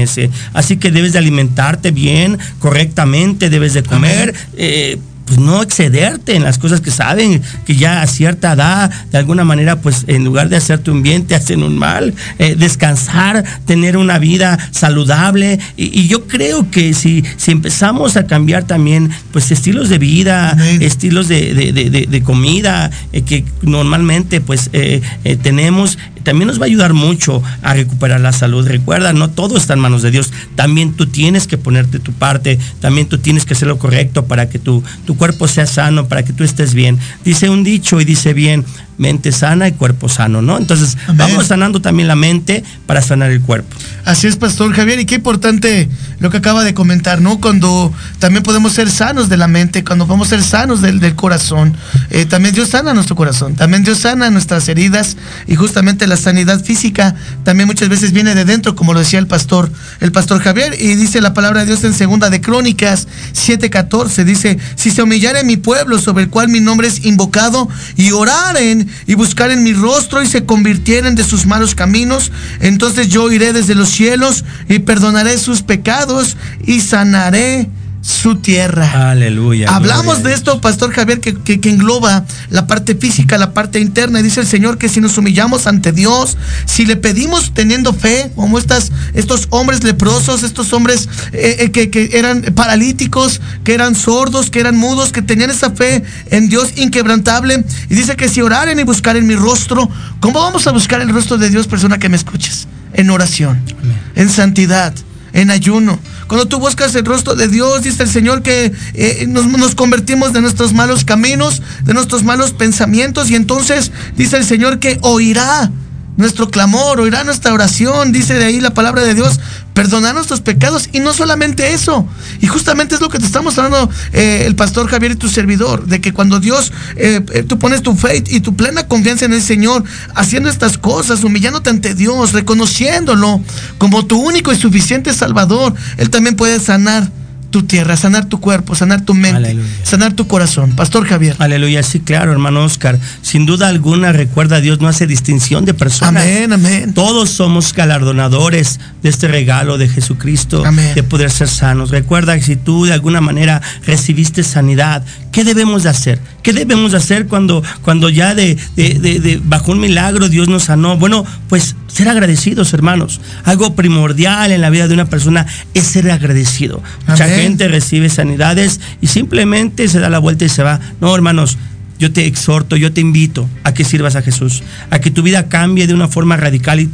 Así 0.52 0.76
que 0.76 0.90
debes 0.90 1.12
de 1.12 1.18
alimentarte 1.18 1.90
bien, 1.90 2.38
correctamente, 2.58 3.50
debes 3.50 3.74
de 3.74 3.82
comer. 3.82 4.34
eh, 4.56 4.98
pues 5.24 5.38
no 5.38 5.62
excederte 5.62 6.34
en 6.34 6.42
las 6.42 6.58
cosas 6.58 6.80
que 6.80 6.90
saben 6.90 7.40
que 7.64 7.76
ya 7.76 8.02
a 8.02 8.06
cierta 8.08 8.52
edad 8.54 8.90
de 9.12 9.18
alguna 9.18 9.44
manera 9.44 9.80
pues 9.80 10.04
en 10.08 10.24
lugar 10.24 10.48
de 10.48 10.56
hacerte 10.56 10.90
un 10.90 11.04
bien 11.04 11.26
te 11.26 11.36
hacen 11.36 11.62
un 11.62 11.78
mal. 11.78 12.12
Eh, 12.40 12.56
descansar 12.58 13.44
tener 13.64 13.96
una 13.96 14.18
vida 14.18 14.58
saludable. 14.72 15.60
Y, 15.76 15.96
y 16.00 16.08
yo 16.08 16.26
creo 16.26 16.68
que 16.72 16.92
si 16.92 17.22
si 17.36 17.52
empezamos 17.52 18.16
a 18.16 18.26
cambiar 18.26 18.64
también 18.64 19.10
pues 19.32 19.52
estilos 19.52 19.88
de 19.88 19.98
vida 19.98 20.56
estilos 20.80 21.28
de, 21.28 21.54
de- 21.54 21.72
de- 21.72 22.22
comida 22.22 22.90
eh, 23.12 23.22
que 23.22 23.44
normalmente 23.62 24.40
pues 24.40 24.70
eh, 24.72 25.00
tenemos 25.42 25.98
también 26.22 26.48
nos 26.48 26.60
va 26.60 26.64
a 26.64 26.66
ayudar 26.66 26.94
mucho 26.94 27.42
a 27.62 27.74
recuperar 27.74 28.20
la 28.20 28.32
salud. 28.32 28.66
Recuerda, 28.66 29.12
no 29.12 29.30
todo 29.30 29.56
está 29.56 29.74
en 29.74 29.80
manos 29.80 30.02
de 30.02 30.10
Dios. 30.10 30.32
También 30.54 30.94
tú 30.94 31.06
tienes 31.06 31.46
que 31.46 31.58
ponerte 31.58 31.98
tu 31.98 32.12
parte, 32.12 32.58
también 32.80 33.08
tú 33.08 33.18
tienes 33.18 33.44
que 33.44 33.54
hacer 33.54 33.68
lo 33.68 33.78
correcto 33.78 34.26
para 34.26 34.48
que 34.48 34.58
tu, 34.58 34.82
tu 35.06 35.16
cuerpo 35.16 35.48
sea 35.48 35.66
sano, 35.66 36.08
para 36.08 36.24
que 36.24 36.32
tú 36.32 36.44
estés 36.44 36.74
bien. 36.74 36.98
Dice 37.24 37.50
un 37.50 37.64
dicho 37.64 38.00
y 38.00 38.04
dice 38.04 38.34
bien, 38.34 38.64
mente 39.02 39.32
sana 39.32 39.66
y 39.68 39.72
cuerpo 39.72 40.08
sano, 40.08 40.40
¿no? 40.40 40.56
Entonces, 40.56 40.96
Amén. 41.06 41.18
vamos 41.18 41.48
sanando 41.48 41.82
también 41.82 42.06
la 42.08 42.14
mente 42.14 42.62
para 42.86 43.02
sanar 43.02 43.32
el 43.32 43.40
cuerpo. 43.40 43.76
Así 44.04 44.28
es, 44.28 44.36
Pastor 44.36 44.72
Javier, 44.72 45.00
y 45.00 45.06
qué 45.06 45.16
importante 45.16 45.88
lo 46.20 46.30
que 46.30 46.36
acaba 46.36 46.62
de 46.62 46.72
comentar, 46.72 47.20
¿no? 47.20 47.40
Cuando 47.40 47.92
también 48.20 48.44
podemos 48.44 48.72
ser 48.72 48.88
sanos 48.88 49.28
de 49.28 49.36
la 49.36 49.48
mente, 49.48 49.82
cuando 49.82 50.06
podemos 50.06 50.28
ser 50.28 50.42
sanos 50.42 50.80
del, 50.80 51.00
del 51.00 51.16
corazón, 51.16 51.74
eh, 52.10 52.26
también 52.26 52.54
Dios 52.54 52.70
sana 52.70 52.94
nuestro 52.94 53.16
corazón, 53.16 53.56
también 53.56 53.82
Dios 53.82 53.98
sana 53.98 54.30
nuestras 54.30 54.68
heridas 54.68 55.16
y 55.48 55.56
justamente 55.56 56.06
la 56.06 56.16
sanidad 56.16 56.62
física 56.62 57.14
también 57.44 57.66
muchas 57.66 57.88
veces 57.88 58.12
viene 58.12 58.34
de 58.34 58.44
dentro, 58.44 58.76
como 58.76 58.94
lo 58.94 59.00
decía 59.00 59.18
el 59.18 59.26
pastor, 59.26 59.70
el 60.00 60.12
pastor 60.12 60.40
Javier, 60.40 60.76
y 60.80 60.94
dice 60.94 61.20
la 61.20 61.34
palabra 61.34 61.60
de 61.60 61.66
Dios 61.66 61.82
en 61.82 61.94
segunda 61.94 62.30
de 62.30 62.40
Crónicas 62.40 63.08
7:14, 63.34 64.24
dice, 64.24 64.58
si 64.76 64.90
se 64.90 65.02
humillare 65.02 65.42
mi 65.42 65.56
pueblo 65.56 65.98
sobre 65.98 66.24
el 66.24 66.30
cual 66.30 66.48
mi 66.48 66.60
nombre 66.60 66.86
es 66.86 67.04
invocado 67.04 67.68
y 67.96 68.12
oraren 68.12 68.88
y 69.06 69.14
buscaren 69.14 69.62
mi 69.62 69.72
rostro 69.72 70.22
y 70.22 70.26
se 70.26 70.44
convirtieren 70.44 71.14
de 71.14 71.24
sus 71.24 71.46
malos 71.46 71.74
caminos, 71.74 72.32
entonces 72.60 73.08
yo 73.08 73.30
iré 73.30 73.52
desde 73.52 73.74
los 73.74 73.88
cielos 73.90 74.44
y 74.68 74.80
perdonaré 74.80 75.38
sus 75.38 75.62
pecados 75.62 76.36
y 76.64 76.80
sanaré 76.80 77.68
su 78.02 78.34
tierra. 78.36 79.10
Aleluya. 79.10 79.72
Hablamos 79.72 80.24
de 80.24 80.34
esto, 80.34 80.60
Pastor 80.60 80.92
Javier, 80.92 81.20
que, 81.20 81.34
que, 81.34 81.60
que, 81.60 81.70
engloba 81.70 82.24
la 82.50 82.66
parte 82.66 82.96
física, 82.96 83.38
la 83.38 83.54
parte 83.54 83.78
interna. 83.78 84.18
Y 84.18 84.24
dice 84.24 84.40
el 84.40 84.46
Señor 84.46 84.76
que 84.76 84.88
si 84.88 85.00
nos 85.00 85.16
humillamos 85.16 85.68
ante 85.68 85.92
Dios, 85.92 86.36
si 86.66 86.84
le 86.84 86.96
pedimos 86.96 87.54
teniendo 87.54 87.92
fe, 87.92 88.32
como 88.34 88.58
estas, 88.58 88.90
estos 89.14 89.46
hombres 89.50 89.84
leprosos, 89.84 90.42
estos 90.42 90.72
hombres 90.72 91.08
eh, 91.32 91.56
eh, 91.60 91.70
que, 91.70 91.90
que, 91.90 92.10
eran 92.14 92.42
paralíticos, 92.56 93.40
que 93.62 93.72
eran 93.72 93.94
sordos, 93.94 94.50
que 94.50 94.58
eran 94.58 94.76
mudos, 94.76 95.12
que 95.12 95.22
tenían 95.22 95.50
esa 95.50 95.70
fe 95.70 96.02
en 96.30 96.48
Dios 96.48 96.72
inquebrantable. 96.76 97.64
Y 97.88 97.94
dice 97.94 98.16
que 98.16 98.28
si 98.28 98.42
oraren 98.42 98.80
y 98.80 98.82
buscaren 98.82 99.24
mi 99.28 99.36
rostro, 99.36 99.88
¿cómo 100.18 100.40
vamos 100.40 100.66
a 100.66 100.72
buscar 100.72 101.00
el 101.00 101.10
rostro 101.10 101.38
de 101.38 101.50
Dios, 101.50 101.68
persona 101.68 101.98
que 101.98 102.08
me 102.08 102.16
escuches? 102.16 102.66
En 102.94 103.10
oración, 103.10 103.62
Amén. 103.80 103.98
en 104.16 104.28
santidad, 104.28 104.92
en 105.32 105.50
ayuno. 105.50 106.00
Cuando 106.26 106.46
tú 106.46 106.58
buscas 106.58 106.94
el 106.94 107.04
rostro 107.04 107.34
de 107.34 107.48
Dios, 107.48 107.82
dice 107.82 108.02
el 108.04 108.08
Señor 108.08 108.42
que 108.42 108.72
eh, 108.94 109.26
nos, 109.28 109.46
nos, 109.46 109.74
convertimos 109.74 110.32
de 110.32 110.40
nuestros 110.40 110.72
malos 110.72 111.04
caminos, 111.04 111.62
de 111.84 111.94
nuestros 111.94 112.22
malos 112.24 112.52
pensamientos, 112.52 113.30
y 113.30 113.34
entonces 113.34 113.92
dice 114.16 114.36
el 114.38 114.44
Señor 114.44 114.78
que 114.78 114.98
oirá 115.02 115.70
nuestro 116.16 116.50
clamor, 116.50 117.00
oirá 117.00 117.24
nuestra 117.24 117.52
oración, 117.52 118.12
dice 118.12 118.34
de 118.34 118.44
ahí 118.44 118.60
la 118.60 118.74
palabra 118.74 119.02
de 119.02 119.14
Dios, 119.14 119.40
perdonar 119.72 120.14
nuestros 120.14 120.40
pecados 120.40 120.88
y 120.92 121.00
no 121.00 121.12
solamente 121.14 121.72
eso. 121.72 122.06
Y 122.40 122.46
justamente 122.46 122.94
es 122.94 123.00
lo 123.00 123.08
que 123.08 123.18
te 123.18 123.24
está 123.24 123.40
mostrando 123.40 123.88
eh, 124.12 124.44
el 124.46 124.54
pastor 124.54 124.88
Javier 124.88 125.12
y 125.12 125.16
tu 125.16 125.28
servidor, 125.28 125.86
de 125.86 126.00
que 126.00 126.12
cuando 126.12 126.40
Dios, 126.40 126.72
eh, 126.96 127.24
eh, 127.32 127.42
tú 127.42 127.58
pones 127.58 127.82
tu 127.82 127.94
fe 127.94 128.22
y 128.26 128.40
tu 128.40 128.54
plena 128.54 128.86
confianza 128.86 129.24
en 129.24 129.32
el 129.32 129.42
Señor, 129.42 129.84
haciendo 130.14 130.48
estas 130.50 130.78
cosas, 130.78 131.24
humillándote 131.24 131.70
ante 131.70 131.94
Dios, 131.94 132.32
reconociéndolo 132.32 133.40
como 133.78 134.06
tu 134.06 134.20
único 134.20 134.52
y 134.52 134.56
suficiente 134.56 135.14
Salvador, 135.14 135.74
Él 135.96 136.10
también 136.10 136.36
puede 136.36 136.60
sanar 136.60 137.10
tu 137.52 137.62
tierra, 137.62 137.96
sanar 137.96 138.24
tu 138.24 138.40
cuerpo, 138.40 138.74
sanar 138.74 139.02
tu 139.02 139.14
mente, 139.14 139.36
Aleluya. 139.36 139.68
sanar 139.84 140.14
tu 140.14 140.26
corazón. 140.26 140.72
Pastor 140.74 141.06
Javier. 141.06 141.36
Aleluya, 141.38 141.84
sí, 141.84 142.00
claro, 142.00 142.32
hermano 142.32 142.64
Oscar. 142.64 142.98
Sin 143.22 143.46
duda 143.46 143.68
alguna, 143.68 144.10
recuerda, 144.10 144.60
Dios 144.60 144.80
no 144.80 144.88
hace 144.88 145.06
distinción 145.06 145.64
de 145.64 145.74
personas. 145.74 146.24
Amén, 146.24 146.52
amén. 146.52 146.94
Todos 146.94 147.30
somos 147.30 147.72
galardonadores 147.72 148.80
de 149.02 149.08
este 149.08 149.28
regalo 149.28 149.78
de 149.78 149.88
Jesucristo, 149.88 150.64
amén. 150.66 150.96
de 150.96 151.04
poder 151.04 151.30
ser 151.30 151.48
sanos. 151.48 151.90
Recuerda 151.90 152.34
que 152.34 152.42
si 152.42 152.56
tú 152.56 152.86
de 152.86 152.92
alguna 152.92 153.20
manera 153.20 153.62
recibiste 153.86 154.42
sanidad, 154.42 155.04
¿qué 155.32 155.42
debemos 155.42 155.82
de 155.82 155.88
hacer? 155.88 156.20
¿Qué 156.42 156.52
debemos 156.52 156.92
de 156.92 156.98
hacer 156.98 157.26
cuando, 157.26 157.62
cuando 157.82 158.08
ya 158.08 158.34
de, 158.34 158.56
de, 158.76 158.94
de, 159.00 159.18
de 159.18 159.40
bajo 159.42 159.72
un 159.72 159.80
milagro 159.80 160.28
Dios 160.28 160.48
nos 160.48 160.64
sanó? 160.64 160.96
Bueno, 160.96 161.26
pues 161.48 161.74
ser 161.88 162.08
agradecidos, 162.08 162.72
hermanos. 162.72 163.20
Algo 163.44 163.74
primordial 163.74 164.52
en 164.52 164.60
la 164.60 164.70
vida 164.70 164.86
de 164.86 164.94
una 164.94 165.06
persona 165.06 165.46
es 165.74 165.84
ser 165.84 166.10
agradecido. 166.10 166.82
Mucha 167.08 167.26
gente 167.26 167.66
recibe 167.66 168.08
sanidades 168.08 168.80
y 169.00 169.08
simplemente 169.08 169.88
se 169.88 169.98
da 169.98 170.08
la 170.08 170.18
vuelta 170.18 170.44
y 170.44 170.48
se 170.48 170.62
va. 170.62 170.78
No, 171.00 171.14
hermanos, 171.14 171.58
yo 171.98 172.12
te 172.12 172.26
exhorto, 172.26 172.76
yo 172.76 172.92
te 172.92 173.00
invito 173.00 173.48
a 173.62 173.74
que 173.74 173.84
sirvas 173.84 174.16
a 174.16 174.22
Jesús, 174.22 174.62
a 174.90 174.98
que 174.98 175.10
tu 175.10 175.22
vida 175.22 175.48
cambie 175.48 175.86
de 175.86 175.94
una 175.94 176.08
forma 176.08 176.36
radical 176.36 176.80
y 176.80 176.90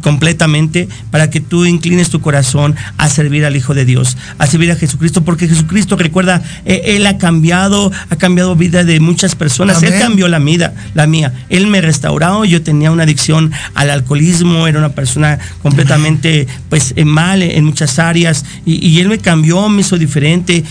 completamente 0.00 0.88
para 1.10 1.30
que 1.30 1.40
tú 1.40 1.64
inclines 1.64 2.10
tu 2.10 2.20
corazón 2.20 2.76
a 2.96 3.08
servir 3.08 3.44
al 3.44 3.56
Hijo 3.56 3.74
de 3.74 3.84
Dios, 3.84 4.16
a 4.38 4.46
servir 4.46 4.70
a 4.72 4.76
Jesucristo, 4.76 5.22
porque 5.24 5.48
Jesucristo, 5.48 5.96
recuerda, 5.96 6.42
eh, 6.64 6.82
Él 6.96 7.06
ha 7.06 7.18
cambiado, 7.18 7.92
ha 8.08 8.16
cambiado 8.16 8.56
vida 8.56 8.84
de 8.84 9.00
muchas 9.00 9.34
personas, 9.34 9.78
Amén. 9.78 9.94
Él 9.94 10.00
cambió 10.00 10.28
la 10.28 10.38
vida, 10.38 10.74
la 10.94 11.06
mía, 11.06 11.32
Él 11.48 11.66
me 11.66 11.80
restauró, 11.80 12.44
yo 12.44 12.62
tenía 12.62 12.90
una 12.90 13.04
adicción 13.04 13.52
al 13.74 13.90
alcoholismo, 13.90 14.66
era 14.66 14.78
una 14.78 14.90
persona 14.90 15.38
completamente 15.62 16.46
pues 16.68 16.94
mal 17.04 17.42
en 17.42 17.64
muchas 17.64 17.98
áreas 17.98 18.44
y, 18.64 18.86
y 18.86 19.00
Él 19.00 19.08
me 19.08 19.18
cambió, 19.18 19.68
me 19.68 19.82
hizo 19.82 19.98
diferente, 19.98 20.64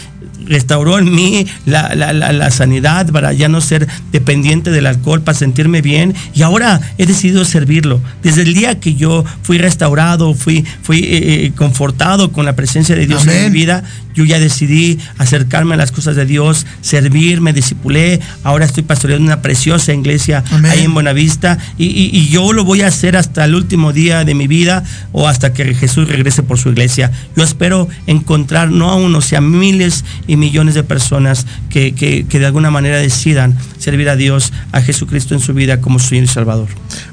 restauró 0.50 1.00
en 1.00 1.14
mí 1.14 1.46
la, 1.66 1.96
la, 1.96 2.12
la, 2.12 2.34
la, 2.34 2.52
sanidad 2.52 3.10
para 3.12 3.32
ya 3.32 3.48
no 3.48 3.62
ser 3.62 3.88
dependiente 4.12 4.72
del 4.72 4.88
alcohol, 4.88 5.22
para 5.22 5.38
sentirme 5.38 5.82
bien. 5.82 6.14
Y 6.34 6.42
ahora 6.42 6.82
he 6.98 7.06
decidido 7.06 7.46
servirlo. 7.46 8.02
Desde 8.24 8.42
el 8.42 8.54
día 8.54 8.80
que 8.80 8.96
yo 8.96 9.24
fui 9.44 9.58
restaurado, 9.58 10.34
fui, 10.34 10.66
fui 10.82 11.02
eh, 11.06 11.52
confortado 11.56 12.32
con 12.32 12.46
la 12.46 12.56
presencia 12.56 12.96
de 12.96 13.08
Dios 13.08 13.24
Amén. 13.24 13.38
en 13.38 13.44
mi 13.46 13.60
vida, 13.60 13.84
yo 14.20 14.26
ya 14.26 14.38
decidí 14.38 15.00
acercarme 15.18 15.76
a 15.76 15.78
las 15.78 15.94
cosas 15.94 16.18
de 16.18 16.26
Dios, 16.26 16.66
servir, 16.82 17.40
me 17.40 17.54
discipulé. 17.54 18.20
Ahora 18.44 18.66
estoy 18.66 18.84
pastoreando 18.84 19.26
una 19.26 19.42
preciosa 19.42 19.94
iglesia 19.94 20.44
Amén. 20.52 20.72
ahí 20.72 20.84
en 20.84 20.94
Buenavista. 20.94 21.58
Y, 21.78 21.86
y, 21.86 22.10
y 22.12 22.28
yo 22.28 22.52
lo 22.52 22.66
voy 22.66 22.82
a 22.82 22.88
hacer 22.88 23.16
hasta 23.16 23.46
el 23.46 23.56
último 23.56 23.94
día 23.94 24.26
de 24.26 24.36
mi 24.36 24.48
vida 24.48 24.84
o 25.14 25.30
hasta 25.30 25.54
que 25.54 25.74
Jesús 25.74 26.10
regrese 26.10 26.44
por 26.44 26.58
su 26.58 26.68
iglesia. 26.68 27.14
Yo 27.38 27.46
espero 27.46 27.88
encontrar 28.08 28.72
no 28.72 28.90
a 28.90 28.96
uno, 28.96 29.22
sino 29.22 29.38
a 29.38 29.42
miles 29.42 30.04
y 30.28 30.36
millones 30.36 30.76
de 30.76 30.84
personas 30.84 31.48
que, 31.70 31.94
que, 31.94 32.26
que, 32.28 32.40
de 32.40 32.46
alguna 32.46 32.72
manera 32.72 32.98
decidan 32.98 33.58
servir 33.78 34.10
a 34.10 34.18
Dios, 34.18 34.52
a 34.74 34.82
Jesucristo 34.82 35.34
en 35.34 35.40
su 35.40 35.54
vida 35.54 35.80
como 35.80 35.98
su 35.98 36.10
Señor 36.10 36.26
y 36.26 36.28
Salvador. 36.28 36.68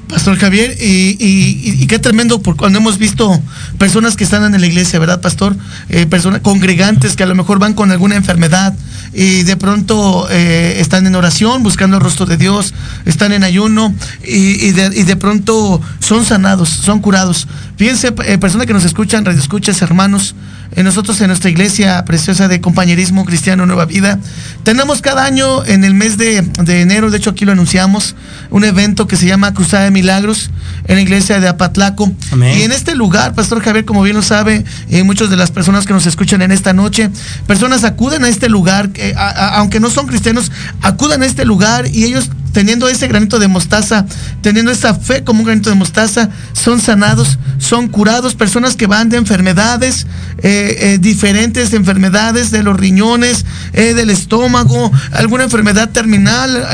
Pastor 0.07 0.37
Javier, 0.37 0.77
y, 0.79 1.85
qué 1.87 1.99
tremendo 1.99 2.41
cuando 2.41 2.79
hemos 2.79 2.97
visto 2.97 3.41
personas 3.77 4.15
que 4.15 4.23
están 4.23 4.53
en 4.53 4.59
la 4.59 4.67
iglesia, 4.67 4.99
¿verdad, 4.99 5.19
Pastor? 5.19 5.55
Eh, 5.89 6.05
personas 6.05 6.41
congregantes 6.41 7.15
que 7.15 7.23
a 7.23 7.25
lo 7.25 7.35
mejor 7.35 7.59
van 7.59 7.73
con 7.73 7.91
alguna 7.91 8.15
enfermedad 8.15 8.73
y 9.13 9.43
de 9.43 9.57
pronto 9.57 10.27
eh, 10.29 10.77
están 10.79 11.07
en 11.07 11.15
oración, 11.15 11.61
buscando 11.61 11.97
el 11.97 12.03
rostro 12.03 12.25
de 12.25 12.37
Dios, 12.37 12.73
están 13.05 13.33
en 13.33 13.43
ayuno 13.43 13.93
y, 14.23 14.71
de, 14.71 15.15
pronto 15.17 15.81
son 15.99 16.23
sanados, 16.23 16.69
son 16.69 16.99
curados. 16.99 17.47
Fíjense, 17.77 18.13
eh, 18.25 18.37
personas 18.37 18.65
que 18.65 18.73
nos 18.73 18.85
escuchan, 18.85 19.25
radioescuchas, 19.25 19.81
hermanos, 19.81 20.35
nosotros 20.75 21.19
en 21.21 21.27
nuestra 21.27 21.49
iglesia 21.49 22.03
preciosa 22.05 22.47
de 22.47 22.61
compañerismo 22.61 23.25
cristiano 23.25 23.65
Nueva 23.65 23.85
Vida, 23.85 24.19
tenemos 24.63 25.01
cada 25.01 25.25
año 25.25 25.65
en 25.65 25.83
el 25.83 25.93
mes 25.93 26.17
de, 26.17 26.41
de, 26.41 26.81
enero, 26.81 27.09
de 27.09 27.17
hecho 27.17 27.31
aquí 27.31 27.45
lo 27.45 27.51
anunciamos, 27.51 28.15
un 28.49 28.63
evento 28.63 29.07
que 29.07 29.15
se 29.15 29.25
llama 29.25 29.53
Cruzada 29.53 29.85
de 29.85 29.91
Milagros 29.91 30.49
en 30.87 30.95
la 30.95 31.01
iglesia 31.01 31.39
de 31.39 31.47
Apatlaco. 31.47 32.11
Amén. 32.31 32.57
Y 32.57 32.61
en 32.63 32.71
este 32.71 32.95
lugar, 32.95 33.33
Pastor 33.33 33.61
Javier, 33.61 33.85
como 33.85 34.03
bien 34.03 34.15
lo 34.15 34.21
sabe, 34.21 34.63
y 34.89 35.03
muchas 35.03 35.29
de 35.29 35.35
las 35.37 35.51
personas 35.51 35.85
que 35.85 35.93
nos 35.93 36.05
escuchan 36.05 36.41
en 36.41 36.51
esta 36.51 36.73
noche, 36.73 37.09
personas 37.47 37.83
acuden 37.83 38.23
a 38.23 38.29
este 38.29 38.49
lugar, 38.49 38.89
eh, 38.95 39.13
a, 39.17 39.29
a, 39.29 39.57
aunque 39.57 39.79
no 39.79 39.89
son 39.89 40.07
cristianos, 40.07 40.51
acuden 40.81 41.23
a 41.23 41.25
este 41.25 41.45
lugar 41.45 41.87
y 41.87 42.03
ellos 42.03 42.29
teniendo 42.57 42.89
ese 42.89 43.07
granito 43.07 43.37
de 43.37 43.47
mostaza, 43.47 44.07
teniendo 44.41 44.71
esa 44.71 44.95
fe 44.95 45.23
como 45.23 45.41
un 45.41 45.45
granito 45.45 45.69
de 45.69 45.75
mostaza, 45.75 46.31
son 46.53 46.81
sanados, 46.81 47.37
son 47.59 47.87
curados, 47.87 48.33
personas 48.33 48.75
que 48.75 48.87
van 48.87 49.09
de 49.09 49.17
enfermedades, 49.17 50.07
eh, 50.39 50.75
eh, 50.79 50.97
diferentes 50.99 51.73
enfermedades 51.73 52.49
de 52.49 52.63
los 52.63 52.75
riñones, 52.75 53.45
eh, 53.73 53.93
del 53.93 54.09
estómago, 54.09 54.91
alguna 55.11 55.43
enfermedad 55.43 55.91
terminal, 55.91 56.67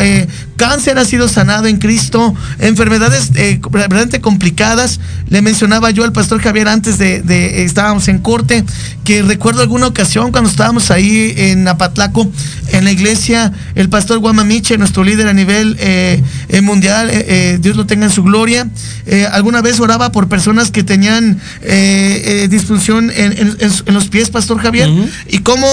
cáncer 0.64 0.98
ha 0.98 1.04
sido 1.04 1.28
sanado 1.28 1.68
en 1.68 1.78
Cristo, 1.78 2.34
enfermedades 2.58 3.32
eh, 3.36 3.60
realmente 3.70 4.22
complicadas. 4.22 5.02
Le 5.28 5.42
mencionaba 5.42 5.92
yo 5.92 6.06
al 6.06 6.14
pastor 6.14 6.42
Javier 6.42 6.70
antes 6.70 6.98
de, 6.98 7.22
de, 7.22 7.66
estábamos 7.66 8.08
en 8.08 8.20
corte, 8.20 8.64
que 9.04 9.24
recuerdo 9.24 9.62
alguna 9.62 9.88
ocasión 9.88 10.32
cuando 10.32 10.50
estábamos 10.50 10.90
ahí 10.90 11.34
en 11.36 11.68
Apatlaco, 11.68 12.32
en 12.72 12.86
la 12.86 12.92
iglesia, 12.94 13.52
el 13.76 13.90
pastor 13.90 14.20
Guamamiche, 14.20 14.78
nuestro 14.78 15.04
líder 15.04 15.28
a 15.28 15.34
nivel 15.34 15.76
eh, 15.80 16.24
mundial, 16.62 17.10
eh, 17.12 17.58
Dios 17.60 17.76
lo 17.76 17.86
tenga 17.86 18.06
en 18.06 18.12
su 18.12 18.24
gloria, 18.24 18.66
alguna 19.34 19.62
vez 19.62 19.82
oraba 19.82 20.14
por 20.14 20.30
personas 20.30 20.72
que 20.72 20.84
tenían 20.84 21.42
disfunción 22.50 23.12
en, 23.12 23.34
en, 23.34 23.58
en, 23.60 23.94
los 23.94 24.08
pies, 24.08 24.30
pastor 24.30 24.62
Javier, 24.62 24.88
uh 24.88 24.94
-huh. 24.94 25.10
y 25.28 25.40
como 25.40 25.68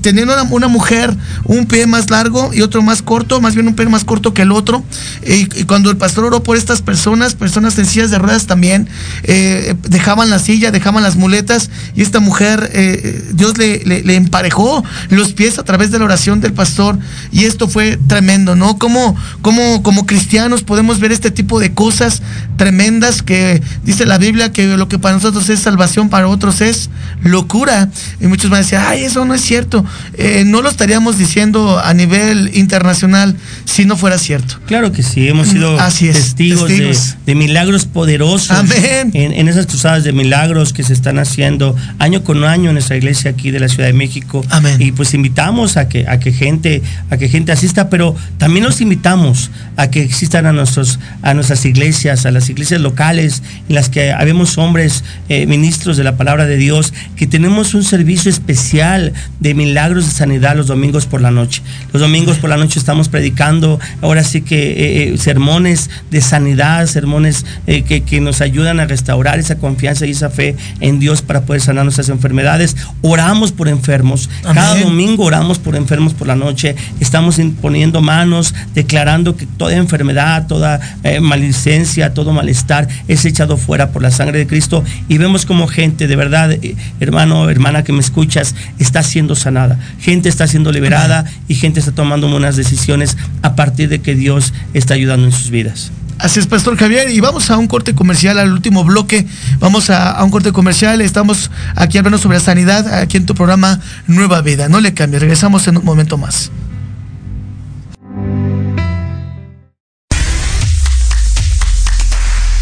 teniendo 0.00 0.32
una, 0.32 0.44
una, 0.44 0.68
mujer 0.68 1.14
un 1.44 1.66
pie 1.66 1.86
más 1.86 2.08
largo 2.08 2.50
y 2.54 2.62
otro 2.62 2.80
más 2.80 3.02
corto, 3.02 3.40
más 3.42 3.54
bien 3.54 3.68
un 3.68 3.74
pie 3.74 3.89
más 3.90 4.04
corto 4.04 4.32
que 4.32 4.42
el 4.42 4.52
otro, 4.52 4.82
y, 5.26 5.46
cuando 5.64 5.90
el 5.90 5.96
pastor 5.96 6.24
oró 6.24 6.42
por 6.42 6.56
estas 6.56 6.82
personas, 6.82 7.34
personas 7.34 7.78
en 7.78 7.86
de 7.90 8.18
ruedas 8.18 8.46
también, 8.46 8.88
eh, 9.24 9.74
dejaban 9.88 10.30
la 10.30 10.38
silla, 10.38 10.70
dejaban 10.70 11.02
las 11.02 11.16
muletas, 11.16 11.70
y 11.94 12.02
esta 12.02 12.20
mujer, 12.20 12.70
eh, 12.72 13.30
Dios 13.34 13.58
le, 13.58 14.14
emparejó 14.14 14.84
los 15.08 15.32
pies 15.32 15.58
a 15.58 15.64
través 15.64 15.90
de 15.90 15.98
la 15.98 16.04
oración 16.04 16.40
del 16.40 16.52
pastor, 16.52 16.98
y 17.32 17.44
esto 17.44 17.68
fue 17.68 17.98
tremendo, 18.06 18.54
¿no? 18.54 18.78
Como, 18.78 19.16
como, 19.42 19.82
como 19.82 20.06
cristianos 20.06 20.62
podemos 20.62 21.00
ver 21.00 21.10
este 21.12 21.30
tipo 21.30 21.58
de 21.58 21.74
cosas 21.74 22.22
tremendas 22.56 23.22
que 23.22 23.62
dice 23.84 24.06
la 24.06 24.18
Biblia 24.18 24.52
que 24.52 24.66
lo 24.76 24.88
que 24.88 24.98
para 24.98 25.14
nosotros 25.14 25.48
es 25.48 25.60
salvación, 25.60 26.08
para 26.08 26.28
otros 26.28 26.60
es 26.60 26.90
locura, 27.22 27.88
y 28.20 28.26
muchos 28.28 28.50
van 28.50 28.58
a 28.58 28.62
decir, 28.62 28.78
ay, 28.78 29.04
eso 29.04 29.24
no 29.24 29.34
es 29.34 29.40
cierto, 29.40 29.84
eh, 30.14 30.44
no 30.46 30.62
lo 30.62 30.68
estaríamos 30.68 31.18
diciendo 31.18 31.80
a 31.82 31.92
nivel 31.92 32.50
internacional 32.54 33.36
si 33.70 33.84
no 33.84 33.96
fuera 33.96 34.18
cierto. 34.18 34.58
Claro 34.66 34.92
que 34.92 35.02
sí, 35.02 35.28
hemos 35.28 35.48
sido 35.48 35.78
Así 35.78 36.08
es, 36.08 36.16
testigos, 36.16 36.66
testigos. 36.66 37.16
De, 37.24 37.32
de, 37.32 37.34
milagros 37.34 37.84
poderosos 37.84 38.50
Amén. 38.50 39.10
En, 39.14 39.32
en, 39.32 39.48
esas 39.48 39.66
cruzadas 39.66 40.04
de 40.04 40.12
milagros 40.12 40.72
que 40.72 40.82
se 40.82 40.92
están 40.92 41.18
haciendo 41.18 41.76
año 41.98 42.24
con 42.24 42.44
año 42.44 42.70
en 42.70 42.74
nuestra 42.74 42.96
iglesia 42.96 43.30
aquí 43.30 43.50
de 43.50 43.60
la 43.60 43.68
Ciudad 43.68 43.86
de 43.86 43.92
México. 43.92 44.44
Amén. 44.50 44.76
Y 44.80 44.92
pues 44.92 45.14
invitamos 45.14 45.76
a 45.76 45.88
que, 45.88 46.06
a 46.08 46.18
que 46.18 46.32
gente, 46.32 46.82
a 47.10 47.16
que 47.16 47.28
gente 47.28 47.52
asista, 47.52 47.88
pero 47.88 48.14
también 48.38 48.64
los 48.64 48.80
invitamos 48.80 49.50
a 49.76 49.90
que 49.90 50.02
existan 50.02 50.46
a, 50.46 50.52
nuestros, 50.52 50.98
a 51.22 51.34
nuestras 51.34 51.64
iglesias, 51.64 52.26
a 52.26 52.30
las 52.30 52.48
iglesias 52.50 52.80
locales, 52.80 53.42
en 53.68 53.74
las 53.74 53.88
que 53.88 54.12
habemos 54.12 54.58
hombres, 54.58 55.04
eh, 55.28 55.46
ministros 55.46 55.96
de 55.96 56.04
la 56.04 56.16
palabra 56.16 56.46
de 56.46 56.56
Dios, 56.56 56.92
que 57.16 57.26
tenemos 57.26 57.74
un 57.74 57.84
servicio 57.84 58.30
especial 58.30 59.12
de 59.38 59.54
milagros 59.54 60.06
de 60.06 60.12
sanidad 60.12 60.56
los 60.56 60.66
domingos 60.66 61.06
por 61.06 61.20
la 61.20 61.30
noche. 61.30 61.62
Los 61.92 62.02
domingos 62.02 62.38
por 62.38 62.50
la 62.50 62.56
noche 62.56 62.78
estamos 62.78 63.08
predicando, 63.08 63.59
ahora 64.00 64.24
sí 64.24 64.42
que 64.42 64.70
eh, 64.72 65.12
eh, 65.14 65.18
sermones 65.18 65.90
de 66.10 66.20
sanidad, 66.20 66.86
sermones 66.86 67.44
que, 67.66 68.02
que 68.02 68.20
nos 68.20 68.40
ayudan 68.40 68.80
a 68.80 68.86
restaurar 68.86 69.38
esa 69.38 69.56
confianza 69.56 70.06
y 70.06 70.10
esa 70.10 70.30
fe 70.30 70.56
en 70.80 70.98
Dios 70.98 71.22
para 71.22 71.42
poder 71.42 71.60
sanar 71.62 71.84
nuestras 71.84 72.08
enfermedades. 72.08 72.76
Oramos 73.02 73.52
por 73.52 73.68
enfermos. 73.68 74.28
Cada 74.42 74.78
domingo 74.80 75.24
oramos 75.24 75.58
por 75.58 75.76
enfermos 75.76 76.14
por 76.14 76.26
la 76.26 76.36
noche. 76.36 76.74
Estamos 77.00 77.40
poniendo 77.60 78.00
manos, 78.00 78.54
declarando 78.74 79.36
que 79.36 79.46
toda 79.46 79.74
enfermedad, 79.74 80.46
toda 80.46 80.80
eh, 81.02 81.20
malicencia, 81.20 82.14
todo 82.14 82.32
malestar 82.32 82.88
es 83.08 83.24
echado 83.24 83.56
fuera 83.56 83.90
por 83.90 84.02
la 84.02 84.10
sangre 84.10 84.38
de 84.38 84.46
Cristo. 84.46 84.84
Y 85.08 85.18
vemos 85.18 85.46
como 85.46 85.66
gente, 85.66 86.06
de 86.06 86.16
verdad, 86.16 86.52
eh, 86.52 86.76
hermano, 87.00 87.48
hermana 87.50 87.84
que 87.84 87.92
me 87.92 88.00
escuchas, 88.00 88.54
está 88.78 89.02
siendo 89.02 89.34
sanada. 89.34 89.78
Gente 90.00 90.28
está 90.28 90.46
siendo 90.46 90.72
liberada 90.72 91.24
y 91.48 91.54
gente 91.54 91.80
está 91.80 91.92
tomando 91.92 92.28
buenas 92.28 92.56
decisiones 92.56 93.16
a 93.42 93.49
partir 93.54 93.88
de 93.88 94.00
que 94.00 94.14
Dios 94.14 94.52
está 94.74 94.94
ayudando 94.94 95.26
en 95.26 95.32
sus 95.32 95.50
vidas. 95.50 95.92
Así 96.20 96.38
es, 96.38 96.46
Pastor 96.46 96.76
Javier. 96.76 97.10
Y 97.10 97.20
vamos 97.20 97.50
a 97.50 97.56
un 97.56 97.66
corte 97.66 97.94
comercial, 97.94 98.38
al 98.38 98.52
último 98.52 98.84
bloque. 98.84 99.26
Vamos 99.58 99.88
a, 99.88 100.22
un 100.22 100.30
corte 100.30 100.52
comercial. 100.52 101.00
Estamos 101.00 101.50
aquí 101.74 101.96
hablando 101.96 102.18
sobre 102.18 102.36
la 102.36 102.44
sanidad, 102.44 102.92
aquí 102.92 103.16
en 103.16 103.24
tu 103.24 103.34
programa 103.34 103.80
Nueva 104.06 104.42
Vida. 104.42 104.68
No 104.68 104.80
le 104.80 104.92
cambie, 104.92 105.18
regresamos 105.18 105.66
en 105.66 105.78
un 105.78 105.84
momento 105.84 106.18
más. 106.18 106.50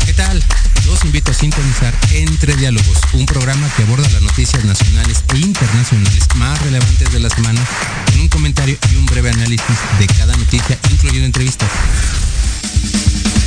¿Qué 0.06 0.12
tal? 0.14 0.40
Los 0.86 1.04
invito 1.04 1.32
a 1.32 1.34
sintonizar 1.34 1.92
Entre 2.12 2.54
Diálogos, 2.54 2.98
un 3.12 3.26
programa 3.26 3.68
que 3.76 3.82
aborda 3.82 4.08
las 4.10 4.22
noticias 4.22 4.64
nacionales 4.64 5.24
e 5.34 5.38
internacionales 5.38 6.28
más 6.36 6.62
relevantes 6.62 7.12
de 7.12 7.18
la 7.18 7.28
semana, 7.28 7.60
con 8.06 8.20
un 8.20 8.28
comentario 8.28 8.78
y 8.92 8.96
un 8.96 8.97
breve 9.20 9.34
análisis 9.34 9.76
de 9.98 10.06
cada 10.06 10.36
noticia, 10.36 10.78
incluyendo 10.92 11.26
entrevistas 11.26 11.68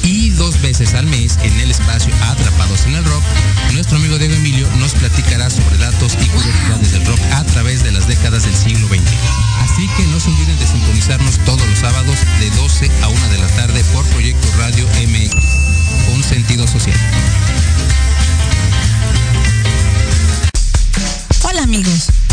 y 0.04 0.32
dos 0.32 0.62
veces 0.62 0.94
al 0.96 1.06
mes 1.06 1.38
en 1.44 1.58
el 1.62 1.72
espacio 1.72 2.14
Atrapados 2.24 2.86
en 2.88 2.96
el 2.96 3.06
Rock, 3.06 3.24
nuestro 3.72 3.96
amigo 3.96 4.18
Diego 4.18 4.34
Emilio 4.34 4.68
nos 4.80 4.92
platicará 4.94 5.50
sobre 5.50 5.78
datos 5.78 6.18
y 6.22 6.26
curiosidades 6.26 6.92
del 6.92 7.06
rock 7.06 7.20
a 7.36 7.46
través 7.46 7.84
de 7.84 7.92
las 7.92 8.06
décadas 8.06 8.44
del 8.44 8.56
siglo 8.56 8.86
XX. 8.90 9.00
Así 9.62 9.88
que 9.96 10.04
no 10.08 10.20
se 10.20 10.30
olviden 10.32 10.60
de 10.60 10.68
sintonizarnos 10.68 11.38
todos 11.46 11.66
los 11.66 11.80
sábados 11.80 12.18
de 12.42 12.50
12 12.50 12.92
a 13.04 13.08
1 13.08 13.28
de 13.30 13.38
la 13.38 13.48
tarde 13.48 13.82
por 13.94 14.04
Proyecto 14.08 14.50
Radio 14.58 14.86
MX, 15.08 15.36
con 16.08 16.22
sentido 16.22 16.68
social. 16.68 17.00
Hola 21.44 21.64
amigos. 21.64 22.21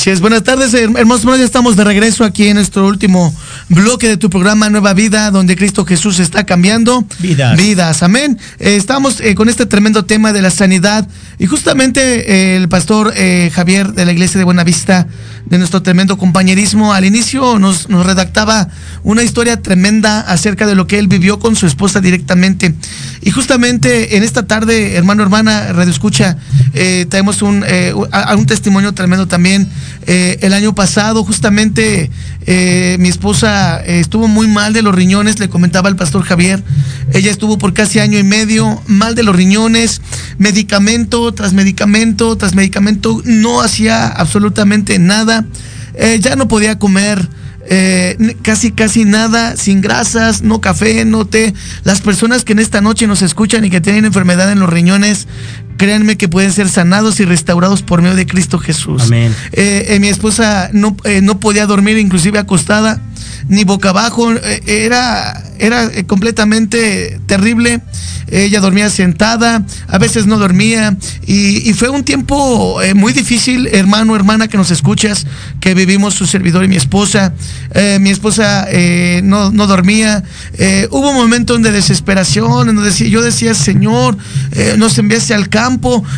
Así 0.00 0.08
es, 0.08 0.22
buenas 0.22 0.42
tardes, 0.44 0.72
hermosos. 0.72 1.38
Ya 1.38 1.44
estamos 1.44 1.76
de 1.76 1.84
regreso 1.84 2.24
aquí 2.24 2.48
en 2.48 2.54
nuestro 2.54 2.86
último 2.86 3.34
bloque 3.70 4.08
de 4.08 4.16
tu 4.16 4.28
programa 4.30 4.68
Nueva 4.68 4.94
Vida, 4.94 5.30
donde 5.30 5.54
Cristo 5.54 5.86
Jesús 5.86 6.18
está 6.18 6.44
cambiando 6.44 7.06
vidas. 7.20 7.56
Vidas, 7.56 8.02
amén. 8.02 8.36
Eh, 8.58 8.74
estamos 8.74 9.20
eh, 9.20 9.36
con 9.36 9.48
este 9.48 9.64
tremendo 9.64 10.04
tema 10.04 10.32
de 10.32 10.42
la 10.42 10.50
sanidad 10.50 11.06
y 11.38 11.46
justamente 11.46 12.00
eh, 12.32 12.56
el 12.56 12.68
pastor 12.68 13.14
Javier 13.52 13.92
de 13.92 14.04
la 14.04 14.12
Iglesia 14.12 14.38
de 14.38 14.44
Buenavista, 14.44 15.06
de 15.46 15.58
nuestro 15.58 15.82
tremendo 15.82 16.18
compañerismo, 16.18 16.92
al 16.92 17.04
inicio 17.04 17.58
nos, 17.60 17.88
nos 17.88 18.04
redactaba 18.04 18.68
una 19.04 19.22
historia 19.22 19.62
tremenda 19.62 20.20
acerca 20.20 20.66
de 20.66 20.74
lo 20.74 20.86
que 20.86 20.98
él 20.98 21.06
vivió 21.06 21.38
con 21.38 21.54
su 21.54 21.66
esposa 21.66 22.00
directamente. 22.00 22.74
Y 23.22 23.30
justamente 23.30 24.16
en 24.16 24.24
esta 24.24 24.46
tarde, 24.46 24.96
hermano, 24.96 25.22
hermana, 25.22 25.72
Radio 25.72 25.92
Escucha, 25.92 26.36
tenemos 26.72 27.42
un, 27.42 27.64
un 27.64 28.46
testimonio 28.46 28.92
tremendo 28.92 29.26
también 29.26 29.68
el 30.06 30.52
año 30.52 30.74
pasado 30.74 31.24
justamente 31.24 32.10
mi 32.98 33.08
esposa 33.08 33.59
eh, 33.84 34.00
estuvo 34.00 34.28
muy 34.28 34.48
mal 34.48 34.72
de 34.72 34.82
los 34.82 34.94
riñones, 34.94 35.38
le 35.38 35.48
comentaba 35.48 35.88
el 35.88 35.96
pastor 35.96 36.22
Javier. 36.22 36.62
Ella 37.12 37.30
estuvo 37.30 37.58
por 37.58 37.72
casi 37.72 37.98
año 37.98 38.18
y 38.18 38.22
medio 38.22 38.82
mal 38.86 39.14
de 39.14 39.22
los 39.22 39.34
riñones, 39.34 40.00
medicamento 40.38 41.32
tras 41.32 41.52
medicamento 41.52 42.36
tras 42.36 42.54
medicamento, 42.54 43.20
no 43.24 43.60
hacía 43.60 44.06
absolutamente 44.08 44.98
nada. 44.98 45.44
ya 46.20 46.36
no 46.36 46.48
podía 46.48 46.78
comer. 46.78 47.28
casi 48.42 48.72
casi 48.72 49.04
nada, 49.04 49.56
sin 49.56 49.80
grasas, 49.80 50.42
no 50.42 50.60
café, 50.60 51.04
no 51.04 51.26
té. 51.26 51.54
Las 51.84 52.00
personas 52.00 52.44
que 52.44 52.52
en 52.52 52.58
esta 52.58 52.80
noche 52.80 53.06
nos 53.06 53.22
escuchan 53.22 53.64
y 53.64 53.70
que 53.70 53.80
tienen 53.80 54.04
enfermedad 54.04 54.50
en 54.50 54.60
los 54.60 54.70
riñones, 54.70 55.28
créanme 55.80 56.18
que 56.18 56.28
pueden 56.28 56.52
ser 56.52 56.68
sanados 56.68 57.20
y 57.20 57.24
restaurados 57.24 57.80
por 57.80 58.02
medio 58.02 58.14
de 58.14 58.26
Cristo 58.26 58.58
Jesús. 58.58 59.04
Amén. 59.04 59.34
Eh, 59.52 59.86
eh, 59.88 59.98
mi 59.98 60.08
esposa 60.08 60.68
no, 60.74 60.94
eh, 61.04 61.22
no 61.22 61.40
podía 61.40 61.64
dormir 61.64 61.96
inclusive 61.96 62.38
acostada 62.38 63.00
ni 63.48 63.64
boca 63.64 63.88
abajo, 63.88 64.30
era, 64.66 65.42
era 65.58 65.90
completamente 66.06 67.18
terrible. 67.26 67.80
Ella 68.32 68.60
dormía 68.60 68.88
sentada, 68.90 69.64
a 69.88 69.98
veces 69.98 70.26
no 70.26 70.38
dormía 70.38 70.96
y, 71.26 71.68
y 71.68 71.72
fue 71.72 71.88
un 71.88 72.04
tiempo 72.04 72.78
muy 72.94 73.12
difícil, 73.12 73.66
hermano, 73.72 74.14
hermana 74.14 74.46
que 74.46 74.56
nos 74.56 74.70
escuchas, 74.70 75.26
que 75.58 75.74
vivimos 75.74 76.14
su 76.14 76.26
servidor 76.26 76.62
y 76.64 76.68
mi 76.68 76.76
esposa. 76.76 77.32
Mi 78.00 78.10
esposa 78.10 78.68
no, 79.24 79.50
no 79.50 79.66
dormía. 79.66 80.22
Hubo 80.90 81.10
un 81.10 81.16
momento 81.16 81.58
de 81.58 81.72
desesperación, 81.72 82.68
en 82.68 82.76
donde 82.76 82.90
decía- 82.90 83.08
yo 83.08 83.20
decía, 83.20 83.52
Señor, 83.54 84.16
nos 84.78 84.96
enviaste 84.98 85.34
al 85.34 85.48
campo, 85.48 85.69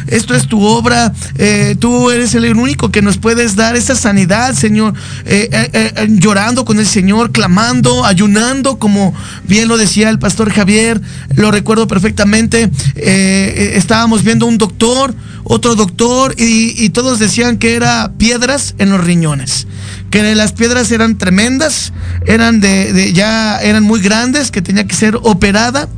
esto 0.06 0.34
es 0.34 0.46
tu 0.46 0.62
obra, 0.62 1.12
eh, 1.36 1.76
tú 1.78 2.10
eres 2.10 2.34
el 2.34 2.56
único 2.56 2.90
que 2.90 3.02
nos 3.02 3.18
puedes 3.18 3.56
dar 3.56 3.76
esa 3.76 3.94
sanidad, 3.94 4.54
Señor, 4.54 4.94
Eh, 5.24 5.48
eh, 5.52 6.06
llorando 6.10 6.64
con 6.64 6.78
el 6.78 6.86
Señor, 6.86 7.32
clamando, 7.32 8.04
ayunando, 8.04 8.78
como 8.78 9.14
bien 9.44 9.68
lo 9.68 9.76
decía 9.76 10.08
el 10.10 10.18
pastor 10.18 10.50
Javier, 10.52 11.00
lo 11.34 11.50
recuerdo 11.50 11.86
perfectamente, 11.86 12.70
estábamos 12.94 14.22
viendo 14.24 14.46
un 14.46 14.58
doctor, 14.58 15.14
otro 15.44 15.74
doctor, 15.74 16.34
y, 16.38 16.88
todos 16.90 17.18
decían 17.18 17.58
que 17.58 17.74
era 17.74 18.12
piedras 18.18 18.74
en 18.78 18.90
los 18.90 19.02
riñones, 19.02 19.66
que 20.10 20.34
las 20.34 20.52
piedras 20.52 20.90
eran 20.92 21.18
tremendas, 21.18 21.92
eran 22.26 22.60
de- 22.60 23.12
ya 23.12 23.58
eran 23.60 23.82
muy 23.82 24.00
grandes, 24.00 24.50
que 24.50 24.62
tenía 24.62 24.86
que 24.86 24.94
ser 24.94 25.16
operada. 25.22 25.88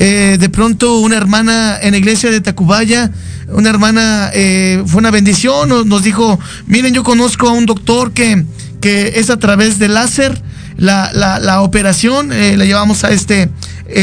Eh, 0.00 0.36
de 0.38 0.48
pronto 0.48 1.00
una 1.00 1.16
hermana 1.16 1.76
en 1.82 1.90
la 1.90 1.98
iglesia 1.98 2.30
de 2.30 2.40
Tacubaya, 2.40 3.10
una 3.48 3.68
hermana, 3.68 4.30
eh, 4.32 4.82
fue 4.86 5.00
una 5.00 5.10
bendición, 5.10 5.68
nos, 5.88 6.02
dijo, 6.04 6.38
miren, 6.66 6.94
yo 6.94 7.02
conozco 7.02 7.48
a 7.48 7.52
un 7.52 7.66
doctor 7.66 8.12
que, 8.12 8.44
que 8.80 9.14
es 9.16 9.28
a 9.30 9.38
través 9.38 9.80
de 9.80 9.88
láser, 9.88 10.40
la, 10.76 11.10
la- 11.12 11.60
operación, 11.62 12.32
eh, 12.32 12.56
la 12.56 12.64
llevamos 12.64 13.02
a 13.02 13.10
este, 13.10 13.50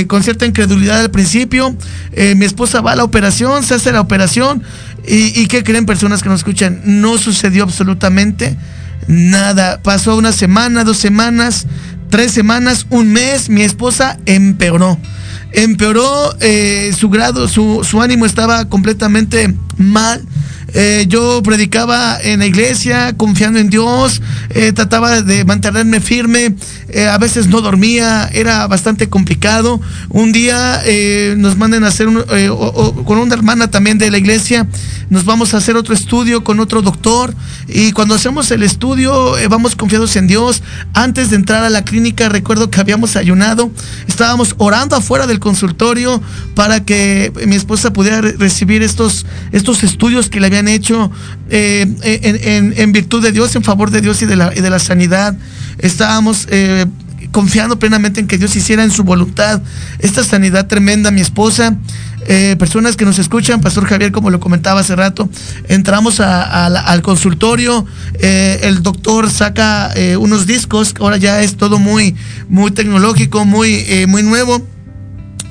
con 0.08 0.22
cierta 0.22 0.46
incredulidad 0.46 1.00
al 1.00 1.12
principio, 1.12 1.74
mi 2.36 2.44
esposa 2.46 2.82
va 2.82 2.92
a 2.92 2.96
la 2.98 3.06
operación, 3.06 3.64
se 3.64 3.76
hace 3.76 3.94
la 3.94 4.02
operación, 4.02 4.64
y, 5.08 5.40
y 5.40 5.46
¿qué 5.48 5.64
creen 5.64 5.86
personas 5.86 6.22
que 6.22 6.28
nos 6.28 6.40
escuchan? 6.42 6.82
No 6.84 7.18
sucedió 7.18 7.64
absolutamente 7.64 8.58
nada, 9.08 9.80
pasó 9.82 10.18
una 10.18 10.34
semana, 10.34 10.84
dos 10.84 10.98
semanas, 10.98 11.68
tres 12.10 12.32
semanas, 12.34 12.86
un 12.90 13.14
mes, 13.14 13.48
mi 13.50 13.62
esposa 13.62 14.18
empeoró 14.26 15.00
empeoró 15.52 16.36
eh, 16.40 16.94
su 16.98 17.10
grado, 17.10 17.48
su, 17.48 17.84
su 17.84 18.02
ánimo 18.02 18.26
estaba 18.26 18.66
completamente 18.70 19.54
mal. 19.78 20.22
Eh, 20.78 21.06
yo 21.08 21.42
predicaba 21.42 22.20
en 22.22 22.40
la 22.40 22.46
iglesia, 22.46 23.16
confiando 23.16 23.60
en 23.60 23.70
Dios, 23.70 24.22
eh, 24.50 24.74
trataba 24.74 25.22
de 25.22 25.46
mantenerme 25.46 26.02
firme, 26.02 26.54
eh, 26.90 27.08
a 27.08 27.18
veces 27.18 27.48
no 27.48 27.62
dormía, 27.62 28.30
era 28.34 28.68
bastante 28.68 29.08
complicado. 29.08 29.80
Un 30.10 30.34
día 30.34 30.84
nos 31.38 31.58
mandan 31.58 31.86
a 31.86 31.88
hacer, 31.88 32.08
con 33.06 33.18
una 33.18 33.34
hermana 33.34 33.72
también 33.72 33.98
de 33.98 34.12
la 34.12 34.18
iglesia, 34.18 34.68
nos 35.10 35.24
vamos 35.24 35.54
a 35.54 35.58
hacer 35.58 35.78
otro 35.78 35.94
estudio 35.94 36.44
con 36.44 36.60
otro 36.60 36.82
doctor 36.82 37.34
y 37.68 37.92
cuando 37.92 38.16
hacemos 38.16 38.52
el 38.52 38.64
estudio 38.64 39.36
vamos 39.50 39.76
confiados 39.76 40.16
en 40.16 40.28
Dios. 40.28 40.62
Antes 40.94 41.30
de 41.30 41.38
entrar 41.38 41.64
a 41.64 41.70
la 41.70 41.86
clínica 41.86 42.28
recuerdo 42.28 42.70
que 42.70 42.80
habíamos 42.82 43.16
ayunado, 43.16 43.72
estábamos 44.08 44.56
orando 44.58 44.96
afuera 44.96 45.26
del 45.26 45.40
consultorio 45.40 46.22
para 46.54 46.84
que 46.84 47.32
mi 47.48 47.56
esposa 47.56 47.94
pudiera 47.94 48.20
re- 48.22 48.36
recibir 48.38 48.82
estos, 48.84 49.26
estos 49.52 49.84
estudios 49.84 50.30
que 50.30 50.40
le 50.40 50.48
habían 50.48 50.65
hecho 50.68 51.12
eh, 51.50 51.86
en, 52.04 52.74
en- 52.78 52.92
virtud 52.92 53.22
de 53.22 53.32
Dios, 53.32 53.56
en 53.56 53.64
favor 53.64 53.92
de 53.92 54.02
Dios 54.02 54.22
y 54.22 54.26
de 54.26 54.36
la, 54.36 54.50
de 54.50 54.70
la 54.70 54.80
sanidad. 54.80 55.36
Estábamos... 55.80 56.48
eh, 56.50 56.86
confiando 57.32 57.78
plenamente 57.78 58.22
en 58.22 58.28
que 58.28 58.38
Dios 58.38 58.56
hiciera 58.56 58.82
en 58.86 58.92
su 58.92 59.04
voluntad 59.04 59.62
esta 60.00 60.24
sanidad 60.24 60.68
tremenda. 60.68 61.12
Mi 61.12 61.20
esposa, 61.20 61.76
eh, 62.28 62.56
personas 62.58 62.96
que 62.96 63.04
nos 63.04 63.20
escuchan, 63.20 63.60
Pastor 63.60 63.86
Javier, 63.86 64.14
como 64.14 64.30
lo 64.30 64.40
comentaba 64.40 64.80
hace 64.80 64.96
rato, 64.96 65.28
entramos 65.68 66.22
al 66.22 67.02
consultorio, 67.02 67.86
eh, 68.20 68.62
el 68.64 68.84
doctor 68.84 69.30
saca 69.30 69.92
eh, 69.98 70.16
unos 70.16 70.46
discos, 70.48 70.94
ahora 71.02 71.18
ya 71.18 71.42
es 71.42 71.58
todo 71.58 71.78
muy, 71.78 72.16
muy 72.48 72.72
tecnológico, 72.72 73.44
muy, 73.44 73.84
eh, 73.90 74.08
muy 74.08 74.24
nuevo 74.24 74.66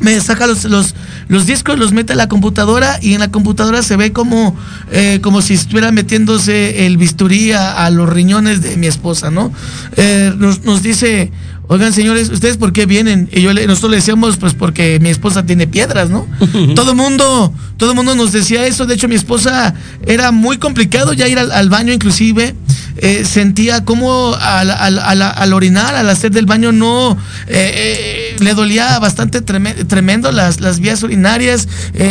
me 0.01 0.21
saca 0.21 0.47
los, 0.47 0.65
los, 0.65 0.95
los 1.29 1.47
discos, 1.47 1.79
los 1.79 1.93
mete 1.93 2.13
a 2.13 2.17
la 2.17 2.29
computadora 2.29 2.99
y 3.01 3.15
en 3.15 3.21
la 3.21 3.31
computadora 3.31 3.83
se 3.83 3.97
ve 3.97 4.13
como, 4.13 4.57
eh, 4.91 5.21
como 5.23 5.43
si 5.43 5.55
estuviera 5.55 5.93
metiéndose 5.93 6.87
el 6.87 6.97
bisturí 6.97 7.53
a, 7.53 7.89
los 7.91 8.09
riñones 8.09 8.63
de 8.63 8.77
mi 8.77 8.87
esposa, 8.87 9.31
¿no? 9.31 9.53
Eh, 9.97 10.33
nos, 10.37 10.65
nos 10.65 10.83
dice, 10.83 11.31
oigan 11.69 11.93
señores, 11.93 12.31
¿ustedes 12.31 12.57
por 12.57 12.73
qué 12.73 12.87
vienen? 12.87 13.29
Y 13.33 13.41
yo 13.43 13.53
le- 13.53 13.67
nosotros 13.67 13.91
le 13.93 13.97
decíamos, 13.99 14.37
pues 14.37 14.55
porque 14.55 14.99
mi 15.01 15.09
esposa 15.11 15.45
tiene 15.47 15.67
piedras, 15.67 16.11
¿no? 16.11 16.27
todo 16.75 16.95
mundo, 16.95 17.53
todo 17.77 17.95
mundo 17.95 18.15
nos 18.15 18.33
decía 18.33 18.67
eso, 18.67 18.87
de 18.87 18.95
hecho 18.95 19.09
mi 19.09 19.15
esposa 19.15 19.75
era 20.07 20.31
muy 20.33 20.59
complicado 20.59 21.13
ya 21.13 21.27
ir 21.29 21.39
al, 21.39 21.51
al 21.53 21.69
baño 21.69 21.93
inclusive. 21.93 22.55
Eh, 22.97 23.25
sentía 23.25 23.85
como 23.85 24.35
al, 24.41 24.71
al- 24.71 25.01
al- 25.01 25.21
al 25.23 25.53
orinar, 25.53 25.97
al 25.97 26.09
hacer 26.09 26.31
del 26.31 26.47
baño, 26.47 26.71
no 26.71 27.19
eh, 27.49 27.73
eh, 27.75 28.37
le 28.39 28.55
dolía 28.55 29.01
bastante 29.01 29.45
treme- 29.45 29.85
tremendo 29.89 30.31
las, 30.31 30.61
las 30.61 30.79
vías 30.79 31.03
urinarias, 31.03 31.67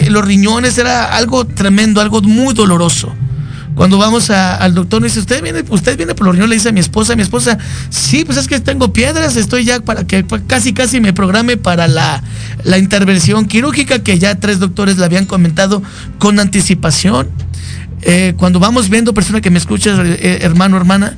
los 0.09 0.25
riñones, 0.25 0.77
era 0.77 1.15
algo 1.15 1.45
tremendo, 1.47 2.01
algo 2.01 2.21
muy 2.21 2.53
doloroso. 2.53 3.15
Cuando 3.75 3.97
vamos 3.97 4.29
a- 4.29 4.55
al 4.57 4.73
doctor, 4.75 5.01
nos 5.01 5.11
dice, 5.11 5.19
¿usted 5.21 5.41
viene, 5.41 5.63
usted 5.69 5.97
viene 5.97 6.13
por 6.13 6.27
los 6.27 6.35
riñones, 6.35 6.49
le 6.49 6.55
dice 6.57 6.69
a 6.69 6.71
mi 6.71 6.79
esposa, 6.79 7.15
mi 7.15 7.23
esposa, 7.23 7.57
sí, 7.89 8.23
pues 8.23 8.37
es 8.37 8.47
que 8.47 8.59
tengo 8.59 8.93
piedras, 8.93 9.35
estoy 9.35 9.65
ya 9.65 9.79
para 9.79 10.05
que 10.05 10.23
pa- 10.23 10.39
casi 10.45 10.73
casi 10.73 11.01
me 11.01 11.11
programe 11.13 11.57
para 11.57 11.87
la, 11.87 12.21
la 12.63 12.77
intervención 12.77 13.45
quirúrgica 13.45 13.99
que 13.99 14.19
ya 14.19 14.35
tres 14.35 14.59
doctores 14.59 14.97
le 14.97 15.05
habían 15.05 15.25
comentado 15.25 15.81
con 16.19 16.39
anticipación. 16.39 17.29
Eh, 18.03 18.33
cuando 18.37 18.59
vamos 18.59 18.89
viendo, 18.89 19.13
persona 19.13 19.41
que 19.41 19.49
me 19.49 19.57
escuchas, 19.57 19.97
eh, 20.03 20.39
hermano, 20.41 20.77
hermana, 20.77 21.17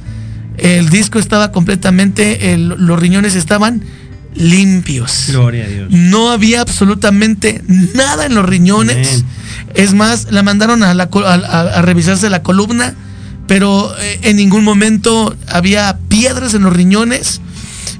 el 0.57 0.89
disco 0.89 1.19
estaba 1.19 1.51
completamente, 1.51 2.57
los 2.57 2.97
riñones 2.99 3.35
estaban 3.35 3.81
limpios. 4.35 5.25
Gloria 5.29 5.65
a 5.65 5.67
Dios. 5.67 5.87
No 5.91 6.31
había 6.31 6.61
absolutamente 6.61 7.63
nada 7.67 8.25
en 8.25 8.35
los 8.35 8.45
riñones. 8.45 9.23
Es 9.73 9.93
más, 9.93 10.27
la 10.31 10.43
mandaron 10.43 10.83
a, 10.83 10.93
la 10.93 11.09
a- 11.13 11.81
revisarse 11.81 12.29
la 12.29 12.43
columna, 12.43 12.93
pero 13.47 13.93
eh, 13.99 14.19
en 14.23 14.37
ningún 14.37 14.63
momento 14.63 15.35
había 15.47 15.97
piedras 16.07 16.53
en 16.53 16.63
los 16.63 16.73
riñones. 16.73 17.41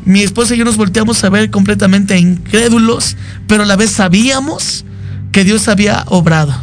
Mi 0.06 0.22
esposa 0.22 0.54
y 0.54 0.58
yo 0.58 0.66
nos 0.66 0.78
volteamos 0.78 1.24
a 1.24 1.30
ver 1.30 1.50
completamente 1.50 2.18
incrédulos, 2.18 3.18
pero 3.48 3.64
a 3.64 3.66
la 3.66 3.76
vez 3.76 3.90
sabíamos 3.92 4.86
que 5.32 5.44
Dios 5.44 5.68
había 5.68 6.04
obrado. 6.08 6.56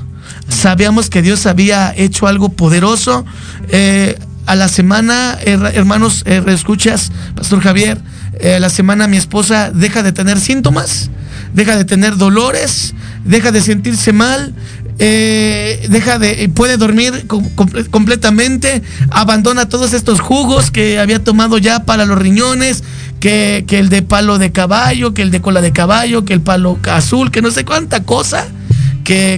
Sabíamos 0.48 1.08
que 1.10 1.22
Dios 1.22 1.46
había 1.46 1.92
hecho 1.96 2.26
algo 2.26 2.50
poderoso. 2.50 3.24
Eh, 3.68 4.18
a 4.46 4.54
la 4.54 4.68
semana, 4.68 5.38
her- 5.44 5.72
hermanos, 5.74 6.22
eh, 6.26 6.42
escuchas, 6.48 7.10
Pastor 7.36 7.60
Javier, 7.60 8.00
eh, 8.40 8.54
a 8.56 8.60
la 8.60 8.70
semana 8.70 9.06
mi 9.08 9.16
esposa 9.16 9.70
deja 9.72 10.02
de 10.02 10.12
tener 10.12 10.38
síntomas, 10.40 11.10
deja 11.54 11.76
de 11.76 11.84
tener 11.84 12.16
dolores, 12.16 12.94
deja 13.24 13.52
de 13.52 13.60
sentirse 13.60 14.12
mal, 14.12 14.54
eh, 14.98 15.86
deja 15.90 16.18
de, 16.18 16.48
puede 16.54 16.76
dormir 16.76 17.26
com- 17.26 17.48
comple- 17.56 17.88
completamente, 17.90 18.82
abandona 19.10 19.68
todos 19.68 19.92
estos 19.94 20.20
jugos 20.20 20.70
que 20.70 20.98
había 20.98 21.22
tomado 21.22 21.58
ya 21.58 21.80
para 21.84 22.04
los 22.06 22.18
riñones, 22.18 22.84
que, 23.20 23.64
que 23.66 23.78
el 23.78 23.88
de 23.88 24.02
palo 24.02 24.38
de 24.38 24.52
caballo, 24.52 25.14
que 25.14 25.22
el 25.22 25.30
de 25.30 25.40
cola 25.40 25.60
de 25.60 25.72
caballo, 25.72 26.24
que 26.24 26.32
el 26.34 26.40
palo 26.40 26.78
azul, 26.90 27.30
que 27.30 27.40
no 27.42 27.50
sé 27.50 27.64
cuánta 27.64 28.02
cosa 28.02 28.46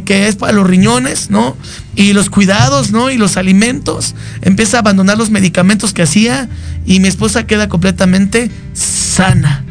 que, 0.04 0.28
es 0.28 0.36
para 0.36 0.52
los 0.52 0.66
riñones, 0.66 1.30
¿no? 1.30 1.56
Y 1.96 2.12
los 2.12 2.30
cuidados, 2.30 2.92
¿no? 2.92 3.10
Y 3.10 3.16
los 3.16 3.36
alimentos. 3.36 4.14
Empieza 4.42 4.78
a 4.78 4.80
abandonar 4.80 5.18
los 5.18 5.30
medicamentos 5.30 5.92
que 5.92 6.02
hacía 6.02 6.48
y 6.86 7.00
mi 7.00 7.08
esposa 7.08 7.46
queda 7.46 7.68
completamente 7.68 8.50
sana. 8.72 9.64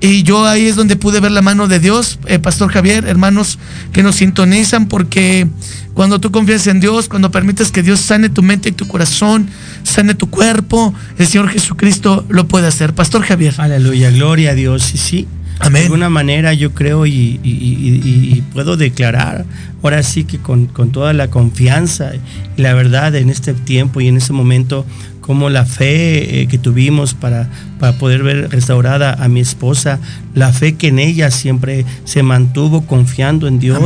Y 0.00 0.22
yo 0.24 0.46
ahí 0.46 0.66
es 0.66 0.76
donde 0.76 0.96
pude 0.96 1.20
ver 1.20 1.32
la 1.32 1.40
mano 1.40 1.68
de 1.68 1.80
Dios, 1.80 2.18
eh, 2.26 2.38
Pastor 2.38 2.70
Javier, 2.70 3.06
hermanos 3.06 3.58
que 3.92 4.02
nos 4.02 4.16
sintonizan, 4.16 4.88
porque 4.88 5.48
cuando 5.94 6.20
tú 6.20 6.30
confías 6.30 6.66
en 6.66 6.80
Dios, 6.80 7.08
cuando 7.08 7.30
permites 7.30 7.72
que 7.72 7.82
Dios 7.82 8.00
sane 8.00 8.28
tu 8.28 8.42
mente 8.42 8.68
y 8.68 8.72
tu 8.72 8.86
corazón, 8.86 9.48
sane 9.84 10.14
tu 10.14 10.28
cuerpo, 10.28 10.94
el 11.18 11.26
Señor 11.26 11.48
Jesucristo 11.48 12.26
lo 12.28 12.46
puede 12.46 12.66
hacer. 12.66 12.94
Pastor 12.94 13.22
Javier. 13.22 13.54
Aleluya, 13.56 14.10
gloria 14.10 14.50
a 14.50 14.54
Dios. 14.54 14.94
Y 14.94 14.98
sí, 14.98 15.28
de 15.70 15.80
alguna 15.80 16.10
manera 16.10 16.52
yo 16.54 16.72
creo 16.72 17.06
y, 17.06 18.42
puedo 18.52 18.76
declarar, 18.76 19.44
ahora 19.82 20.02
sí 20.02 20.24
que 20.24 20.38
con, 20.38 20.66
con 20.66 20.90
toda 20.90 21.12
la 21.12 21.28
confianza 21.28 22.12
y 22.56 22.62
la 22.62 22.74
verdad 22.74 23.14
en 23.14 23.30
este 23.30 23.54
tiempo 23.54 24.00
y 24.00 24.08
en 24.08 24.16
este 24.16 24.32
momento, 24.32 24.84
como 25.26 25.50
la 25.50 25.66
fe 25.66 26.42
eh, 26.42 26.46
que 26.46 26.56
tuvimos 26.56 27.14
para, 27.14 27.50
para 27.80 27.98
poder 27.98 28.22
ver 28.22 28.48
restaurada 28.50 29.12
a 29.12 29.26
mi 29.26 29.40
esposa, 29.40 29.98
la 30.34 30.52
fe 30.52 30.76
que 30.76 30.88
en 30.88 31.00
ella 31.00 31.32
siempre 31.32 31.84
se 32.04 32.22
mantuvo 32.22 32.86
confiando 32.86 33.48
en 33.48 33.58
Dios. 33.58 33.80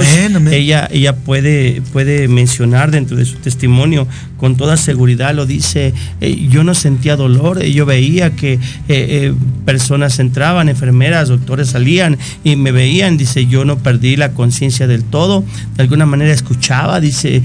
Ella, 0.50 0.86
ella 0.92 1.16
puede, 1.16 1.80
puede 1.92 2.28
mencionar 2.28 2.90
dentro 2.90 3.16
de 3.16 3.24
su 3.24 3.36
testimonio 3.36 4.06
con 4.36 4.56
toda 4.56 4.76
seguridad, 4.76 5.34
lo 5.34 5.46
dice, 5.46 5.94
eh, 6.20 6.48
yo 6.50 6.62
no 6.62 6.74
sentía 6.74 7.16
dolor, 7.16 7.62
yo 7.62 7.86
veía 7.86 8.36
que 8.36 8.58
personas 9.64 10.18
entraban, 10.18 10.68
enfermeras, 10.68 11.28
doctores 11.28 11.68
salían 11.68 12.18
y 12.44 12.56
me 12.56 12.72
veían, 12.72 13.16
dice, 13.16 13.46
yo 13.46 13.64
no 13.64 13.78
perdí 13.78 14.16
la 14.16 14.32
conciencia 14.32 14.86
del 14.86 15.04
todo, 15.04 15.44
de 15.76 15.82
alguna 15.82 16.04
manera 16.04 16.32
escuchaba, 16.32 17.00
dice, 17.00 17.42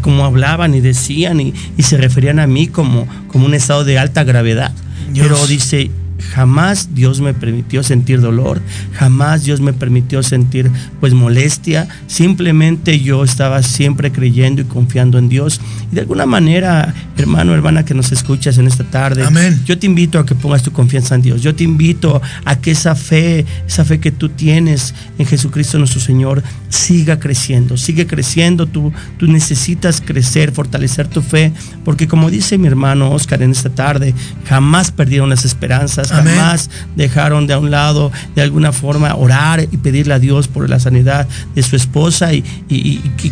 cómo 0.00 0.24
hablaban 0.24 0.74
y 0.74 0.80
decían 0.80 1.40
y, 1.40 1.52
y 1.76 1.82
se 1.82 1.96
referían 1.96 2.38
a 2.38 2.46
mí 2.46 2.68
como, 2.68 3.06
como 3.34 3.46
un 3.46 3.54
estado 3.54 3.82
de 3.82 3.98
alta 3.98 4.22
gravedad. 4.22 4.70
Pero 5.12 5.44
dice, 5.48 5.90
Jamás 6.32 6.94
Dios 6.94 7.20
me 7.20 7.34
permitió 7.34 7.82
sentir 7.82 8.20
dolor, 8.20 8.60
jamás 8.92 9.44
Dios 9.44 9.60
me 9.60 9.72
permitió 9.72 10.22
sentir 10.22 10.70
pues 11.00 11.12
molestia, 11.12 11.88
simplemente 12.06 13.00
yo 13.00 13.24
estaba 13.24 13.62
siempre 13.62 14.12
creyendo 14.12 14.62
y 14.62 14.64
confiando 14.64 15.18
en 15.18 15.28
Dios. 15.28 15.60
Y 15.90 15.96
de 15.96 16.02
alguna 16.02 16.24
manera, 16.24 16.94
hermano, 17.16 17.52
hermana 17.52 17.84
que 17.84 17.94
nos 17.94 18.12
escuchas 18.12 18.58
en 18.58 18.66
esta 18.66 18.84
tarde, 18.84 19.24
yo 19.64 19.78
te 19.78 19.86
invito 19.86 20.18
a 20.18 20.26
que 20.26 20.34
pongas 20.34 20.62
tu 20.62 20.72
confianza 20.72 21.14
en 21.16 21.22
Dios. 21.22 21.42
Yo 21.42 21.54
te 21.54 21.64
invito 21.64 22.22
a 22.44 22.56
que 22.56 22.70
esa 22.70 22.94
fe, 22.94 23.44
esa 23.66 23.84
fe 23.84 23.98
que 23.98 24.12
tú 24.12 24.28
tienes 24.28 24.94
en 25.18 25.26
Jesucristo 25.26 25.78
nuestro 25.78 26.00
Señor, 26.00 26.42
siga 26.74 27.18
creciendo, 27.18 27.76
sigue 27.76 28.06
creciendo. 28.06 28.66
Tú, 28.66 28.92
tú 29.18 29.26
necesitas 29.26 30.00
crecer, 30.00 30.52
fortalecer 30.52 31.08
tu 31.08 31.22
fe, 31.22 31.52
porque 31.84 32.08
como 32.08 32.30
dice 32.30 32.58
mi 32.58 32.66
hermano 32.66 33.10
Oscar 33.10 33.42
en 33.42 33.52
esta 33.52 33.70
tarde, 33.70 34.14
jamás 34.46 34.90
perdieron 34.90 35.30
las 35.30 35.44
esperanzas 35.44 36.04
jamás 36.08 36.70
dejaron 36.96 37.46
de 37.46 37.54
a 37.54 37.58
un 37.58 37.70
lado 37.70 38.10
de 38.34 38.42
alguna 38.42 38.72
forma 38.72 39.14
orar 39.14 39.66
y 39.70 39.76
pedirle 39.76 40.14
a 40.14 40.18
Dios 40.18 40.48
por 40.48 40.68
la 40.68 40.80
sanidad 40.80 41.28
de 41.54 41.62
su 41.62 41.76
esposa 41.76 42.32
y, 42.32 42.42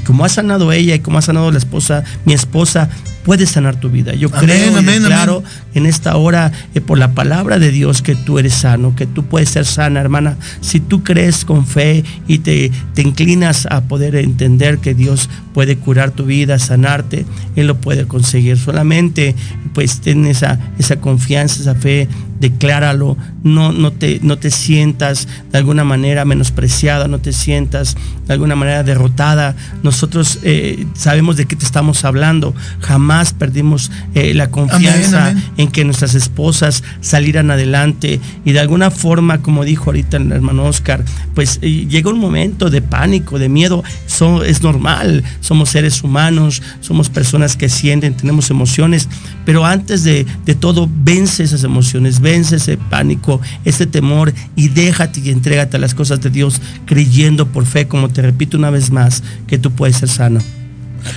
como 0.05 0.24
ha 0.24 0.28
sanado 0.28 0.72
ella 0.72 0.95
y 0.95 1.01
como 1.01 1.18
ha 1.18 1.22
sanado 1.22 1.51
la 1.51 1.59
esposa, 1.59 2.05
mi 2.24 2.32
esposa, 2.32 2.88
puede 3.24 3.47
sanar 3.47 3.76
tu 3.76 3.88
vida. 3.88 4.14
Yo 4.14 4.30
creo 4.30 4.72
claro 5.05 5.43
en 5.74 5.86
esta 5.86 6.16
hora 6.16 6.53
eh, 6.74 6.80
por 6.80 6.99
la 6.99 7.12
palabra 7.12 7.59
de 7.59 7.70
Dios 7.70 8.03
que 8.03 8.14
tú 8.14 8.38
eres 8.38 8.55
sano, 8.55 8.95
que 8.97 9.07
tú 9.07 9.24
puedes 9.24 9.49
ser 9.49 9.64
sana, 9.64 10.01
hermana. 10.01 10.36
Si 10.61 10.80
tú 10.80 11.03
crees 11.03 11.45
con 11.45 11.66
fe 11.66 12.05
y 12.26 12.38
te, 12.38 12.70
te 12.95 13.03
inclinas 13.03 13.32
a 13.70 13.80
poder 13.89 14.14
entender 14.16 14.78
que 14.78 14.95
Dios 14.95 15.30
puede 15.55 15.76
curar 15.76 16.11
tu 16.11 16.24
vida, 16.24 16.59
sanarte, 16.59 17.26
Él 17.57 17.66
lo 17.66 17.76
puede 17.80 18.07
conseguir. 18.07 18.59
Solamente 18.59 19.34
pues 19.72 20.00
ten 20.00 20.26
esa, 20.26 20.59
esa 20.78 20.96
confianza, 20.96 21.61
esa 21.61 21.74
fe 21.74 22.09
decláralo, 22.42 23.16
no, 23.44 23.72
no, 23.72 23.92
te, 23.92 24.18
no 24.20 24.36
te 24.36 24.50
sientas 24.50 25.28
de 25.53 25.59
alguna 25.59 25.84
manera 25.84 26.24
menospreciada, 26.24 27.07
no 27.07 27.20
te 27.20 27.32
sientas 27.32 27.96
de 28.26 28.32
alguna 28.32 28.57
manera 28.57 28.82
derrotada. 28.82 29.55
Nosotros 29.84 30.40
eh, 30.42 30.84
sabemos 30.94 31.36
de 31.36 31.46
qué 31.46 31.55
te 31.55 31.64
estamos 31.64 32.05
hablando. 32.05 32.53
Jamás 32.80 33.32
perdimos 33.32 33.92
eh, 34.14 34.34
la 34.34 34.50
confianza 34.50 35.34
en 35.57 35.70
que 35.70 35.84
nuestras 35.84 36.16
esposas 36.16 36.82
salieran 37.00 37.53
adelante 37.53 38.20
y 38.44 38.53
de 38.53 38.61
alguna 38.61 38.90
forma, 38.90 39.40
como 39.40 39.64
dijo 39.64 39.86
ahorita 39.86 40.16
el 40.16 40.32
hermano 40.32 40.64
Oscar, 40.64 41.05
pues 41.36 41.61
eh, 41.62 41.86
llega 41.88 42.11
un 42.11 42.18
momento 42.18 42.70
de 42.70 42.82
pánico, 42.82 43.38
de 43.38 43.48
miedo. 43.48 43.84
es 44.44 44.62
normal, 44.62 45.22
somos 45.43 45.68
seres 45.68 46.03
humanos, 46.03 46.62
somos 46.80 47.11
personas 47.11 47.55
que 47.57 47.68
sienten, 47.68 48.14
tenemos 48.16 48.49
emociones, 48.49 49.11
pero 49.45 49.66
antes 49.66 50.03
de, 50.05 50.24
de 50.47 50.55
todo, 50.55 50.88
vence 50.90 51.45
esas 51.45 51.62
emociones, 51.64 52.20
vence 52.20 52.57
ese 52.57 52.78
pánico 52.78 53.12
ese 53.64 53.86
temor 53.86 54.32
y 54.57 54.68
déjate 54.68 55.20
y 55.20 55.30
entrégate 55.30 55.76
a 55.76 55.80
las 55.80 55.95
cosas 55.95 56.20
de 56.20 56.30
Dios 56.30 56.61
creyendo 56.86 57.47
por 57.49 57.66
fe, 57.66 57.88
como 57.88 58.09
te 58.09 58.22
repito 58.22 58.57
una 58.57 58.70
vez 58.70 58.90
más, 58.90 59.22
que 59.47 59.59
tú 59.59 59.72
puedes 59.72 59.97
ser 59.97 60.09
sano. 60.09 60.40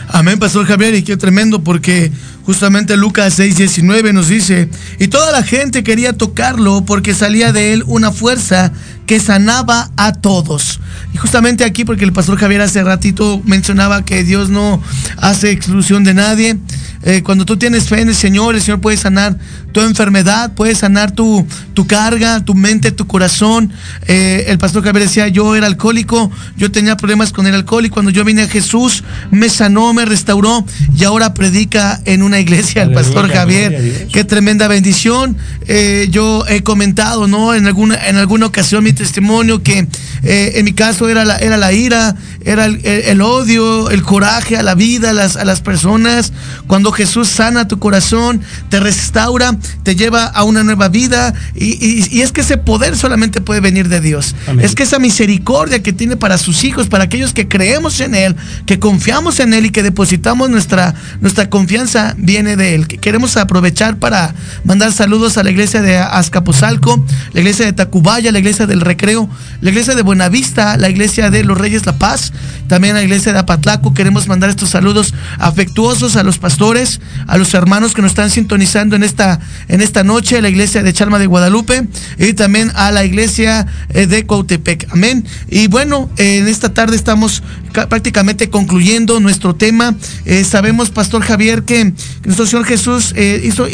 Amén, 0.07 0.39
Pastor 0.39 0.65
Javier, 0.65 0.95
y 0.95 1.03
qué 1.03 1.15
tremendo 1.15 1.63
porque 1.63 2.11
justamente 2.43 2.97
Lucas 2.97 3.37
6:19 3.37 4.13
nos 4.13 4.29
dice, 4.29 4.69
y 4.99 5.09
toda 5.09 5.31
la 5.31 5.43
gente 5.43 5.83
quería 5.83 6.13
tocarlo 6.13 6.85
porque 6.85 7.13
salía 7.13 7.51
de 7.51 7.73
él 7.73 7.83
una 7.85 8.11
fuerza 8.11 8.73
que 9.05 9.19
sanaba 9.19 9.89
a 9.97 10.13
todos. 10.13 10.79
Y 11.13 11.17
justamente 11.17 11.63
aquí, 11.63 11.85
porque 11.85 12.05
el 12.05 12.13
Pastor 12.13 12.37
Javier 12.37 12.61
hace 12.61 12.83
ratito 12.83 13.41
mencionaba 13.45 14.03
que 14.03 14.23
Dios 14.23 14.49
no 14.49 14.81
hace 15.17 15.51
exclusión 15.51 16.03
de 16.03 16.13
nadie, 16.13 16.57
eh, 17.07 17.21
cuando 17.21 17.45
tú 17.45 17.55
tienes 17.55 17.87
fe 17.87 18.01
en 18.01 18.09
el 18.09 18.15
Señor, 18.15 18.55
el 18.55 18.61
Señor 18.61 18.81
puede 18.81 18.97
sanar 18.97 19.37
tu 19.71 19.81
enfermedad, 19.81 20.53
puede 20.53 20.73
sanar 20.73 21.11
tu, 21.11 21.45
tu 21.75 21.85
carga, 21.85 22.43
tu 22.43 22.55
mente, 22.55 22.91
tu 22.91 23.05
corazón. 23.05 23.71
Eh, 24.07 24.45
el 24.47 24.57
pastor 24.57 24.83
Javier 24.83 25.03
decía, 25.03 25.27
yo 25.27 25.55
era 25.55 25.67
alcohólico, 25.67 26.31
yo 26.57 26.71
tenía 26.71 26.97
problemas 26.97 27.31
con 27.31 27.45
el 27.45 27.53
alcohol 27.53 27.85
y 27.85 27.89
cuando 27.89 28.09
yo 28.09 28.25
vine 28.25 28.41
a 28.41 28.47
Jesús 28.47 29.03
me 29.29 29.49
sanó, 29.49 29.93
me 29.93 30.03
restauró 30.05 30.65
y 30.97 31.03
ahora 31.03 31.35
predica 31.35 32.01
en 32.05 32.23
una 32.23 32.39
iglesia 32.39 32.81
el 32.81 32.91
pastor 32.91 33.29
Javier. 33.31 34.07
Qué 34.11 34.23
tremenda 34.23 34.67
bendición. 34.67 35.37
Eh, 35.67 36.07
yo 36.09 36.43
he 36.47 36.63
comentado, 36.63 37.27
¿no? 37.27 37.53
En 37.53 37.67
alguna, 37.67 37.97
en 38.07 38.15
alguna 38.15 38.47
ocasión 38.47 38.83
mi 38.83 38.93
testimonio 38.95 39.61
que 39.61 39.87
en 40.23 40.65
mi 40.65 40.73
caso 40.73 41.07
era 41.07 41.23
la, 41.25 41.37
era 41.37 41.57
la 41.57 41.71
ira, 41.71 42.15
era 42.45 42.65
el, 42.65 43.21
odio, 43.21 43.89
el 43.89 44.03
coraje 44.03 44.55
a 44.55 44.63
la 44.63 44.75
vida, 44.75 45.09
a 45.09 45.13
las, 45.13 45.35
a 45.35 45.45
las 45.45 45.61
personas. 45.61 46.31
Cuando 46.67 46.91
Jesús 46.91 47.27
sana 47.27 47.67
tu 47.67 47.79
corazón, 47.79 48.41
te 48.69 48.79
restaura, 48.79 49.57
te 49.83 49.95
lleva 49.95 50.25
a 50.25 50.43
una 50.43 50.63
nueva 50.63 50.89
vida. 50.89 51.33
Y, 51.55 52.21
es 52.21 52.31
que 52.31 52.41
ese 52.41 52.57
poder 52.57 52.95
solamente 52.95 53.41
puede 53.41 53.61
venir 53.61 53.89
de 53.89 53.99
Dios. 53.99 54.35
Es 54.59 54.75
que 54.75 54.83
esa 54.83 54.99
misericordia 54.99 55.81
que 55.81 55.93
tiene 55.93 56.17
para 56.17 56.37
sus 56.37 56.63
hijos, 56.63 56.87
para 56.87 57.05
aquellos 57.05 57.33
que 57.33 57.47
creemos 57.47 57.99
en 57.99 58.15
Él, 58.15 58.35
que 58.65 58.79
confiamos 58.79 59.39
en 59.39 59.53
Él 59.53 59.65
y 59.65 59.69
que 59.71 59.83
depositamos 59.83 60.49
nuestra, 60.49 60.93
nuestra 61.21 61.49
confianza, 61.49 62.15
viene 62.17 62.55
de 62.55 62.75
Él. 62.75 62.87
Queremos 62.87 63.37
aprovechar 63.37 63.97
para 63.97 64.35
mandar 64.63 64.91
saludos 64.91 65.37
a 65.37 65.43
la 65.43 65.51
iglesia 65.51 65.81
de 65.81 65.97
Azcapotzalco, 65.97 67.03
la 67.33 67.39
iglesia 67.39 67.65
de 67.65 67.73
Tacubaya, 67.73 68.31
la 68.31 68.39
iglesia 68.39 68.67
del 68.67 68.81
Recreo, 68.85 69.29
la 69.61 69.69
iglesia 69.69 69.95
de 69.95 70.01
Buenavista, 70.01 70.77
la 70.77 70.89
iglesia 70.89 71.29
de 71.29 71.43
los 71.43 71.57
Reyes 71.57 71.85
La 71.85 71.97
Paz, 71.97 72.31
también 72.67 72.95
la 72.95 73.03
iglesia 73.03 73.33
de 73.33 73.39
Apatlaco. 73.39 73.93
Queremos 73.93 74.27
mandar 74.27 74.49
estos 74.49 74.69
saludos 74.69 75.13
afectuosos 75.39 76.15
a 76.15 76.23
los 76.23 76.37
pastores, 76.37 77.01
a 77.27 77.37
los 77.37 77.53
hermanos 77.53 77.93
que 77.93 78.01
nos 78.01 78.11
están 78.11 78.29
sintonizando 78.29 78.95
en 78.95 79.03
esta, 79.03 79.39
en 79.67 79.81
esta 79.81 80.03
noche, 80.03 80.37
a 80.37 80.41
la 80.41 80.49
iglesia 80.49 80.83
de 80.83 80.93
Chalma 80.93 81.19
de 81.19 81.25
Guadalupe 81.25 81.87
y 82.17 82.33
también 82.33 82.71
a 82.75 82.91
la 82.91 83.03
iglesia 83.03 83.67
eh, 83.89 84.07
de 84.07 84.25
Cautepec. 84.25 84.87
Amén. 84.91 85.25
Y 85.49 85.67
bueno, 85.67 86.09
en 86.17 86.47
esta 86.47 86.73
tarde 86.73 86.95
estamos 86.95 87.43
prácticamente 87.87 88.49
concluyendo 88.49 89.19
nuestro 89.19 89.55
tema. 89.55 89.95
Eh, 90.25 90.43
sabemos, 90.43 90.89
Pastor 90.89 91.21
Javier, 91.21 91.63
que 91.63 91.93
nuestro 92.23 92.45
Señor 92.45 92.65
Jesús 92.65 93.13
eh, 93.15 93.41
hizo 93.43 93.67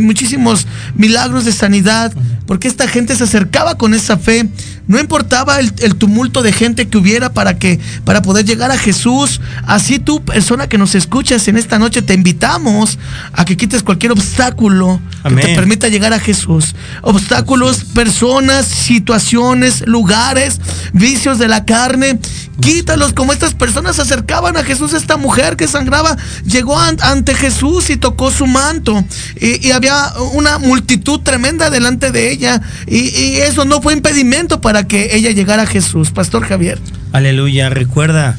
muchísimos 0.00 0.66
milagros 0.94 1.44
de 1.44 1.52
sanidad, 1.52 2.12
porque 2.46 2.68
esta 2.68 2.86
gente 2.88 3.16
se 3.16 3.24
acercaba 3.24 3.76
con 3.76 3.94
esa 3.94 4.18
fe. 4.18 4.48
No 4.86 4.98
importaba 4.98 5.60
el, 5.60 5.72
el 5.78 5.94
tumulto 5.94 6.42
de 6.42 6.52
gente 6.52 6.88
que 6.88 6.98
hubiera 6.98 7.32
para 7.32 7.58
que 7.58 7.78
para 8.04 8.20
poder 8.20 8.44
llegar 8.44 8.70
a 8.70 8.78
Jesús. 8.78 9.40
Así 9.64 9.98
tú, 9.98 10.22
persona 10.24 10.68
que 10.68 10.76
nos 10.76 10.94
escuchas 10.94 11.46
en 11.48 11.56
esta 11.56 11.78
noche, 11.78 12.02
te 12.02 12.14
invitamos 12.14 12.98
a 13.32 13.44
que 13.44 13.56
quites 13.56 13.82
cualquier 13.82 14.12
obstáculo 14.12 15.00
que 15.22 15.34
te 15.36 15.54
permita 15.54 15.88
llegar 15.88 16.12
a 16.12 16.18
Jesús. 16.18 16.74
Obstáculos, 17.02 17.84
personas, 17.84 18.66
situaciones, 18.66 19.86
lugares, 19.86 20.60
vicios 20.92 21.38
de 21.38 21.48
la 21.48 21.64
carne. 21.64 22.18
Quítalos 22.60 23.12
como 23.22 23.32
estas 23.32 23.54
personas 23.54 23.94
se 23.94 24.02
acercaban 24.02 24.56
a 24.56 24.64
Jesús. 24.64 24.94
Esta 24.94 25.16
mujer 25.16 25.56
que 25.56 25.68
sangraba 25.68 26.16
llegó 26.44 26.76
ante 26.76 27.36
Jesús 27.36 27.88
y 27.88 27.96
tocó 27.96 28.32
su 28.32 28.48
manto. 28.48 29.04
Y, 29.40 29.70
había 29.70 30.12
una 30.32 30.58
multitud 30.58 31.20
tremenda 31.20 31.70
delante 31.70 32.10
de 32.10 32.32
ella. 32.32 32.60
Y, 32.88 33.16
y 33.16 33.36
eso 33.36 33.64
no 33.64 33.80
fue 33.80 33.92
impedimento 33.92 34.60
para 34.60 34.88
que 34.88 35.14
ella 35.14 35.30
llegara 35.30 35.62
a 35.62 35.66
Jesús. 35.66 36.10
Pastor 36.10 36.44
Javier. 36.44 36.80
Aleluya. 37.12 37.70
Recuerda 37.70 38.36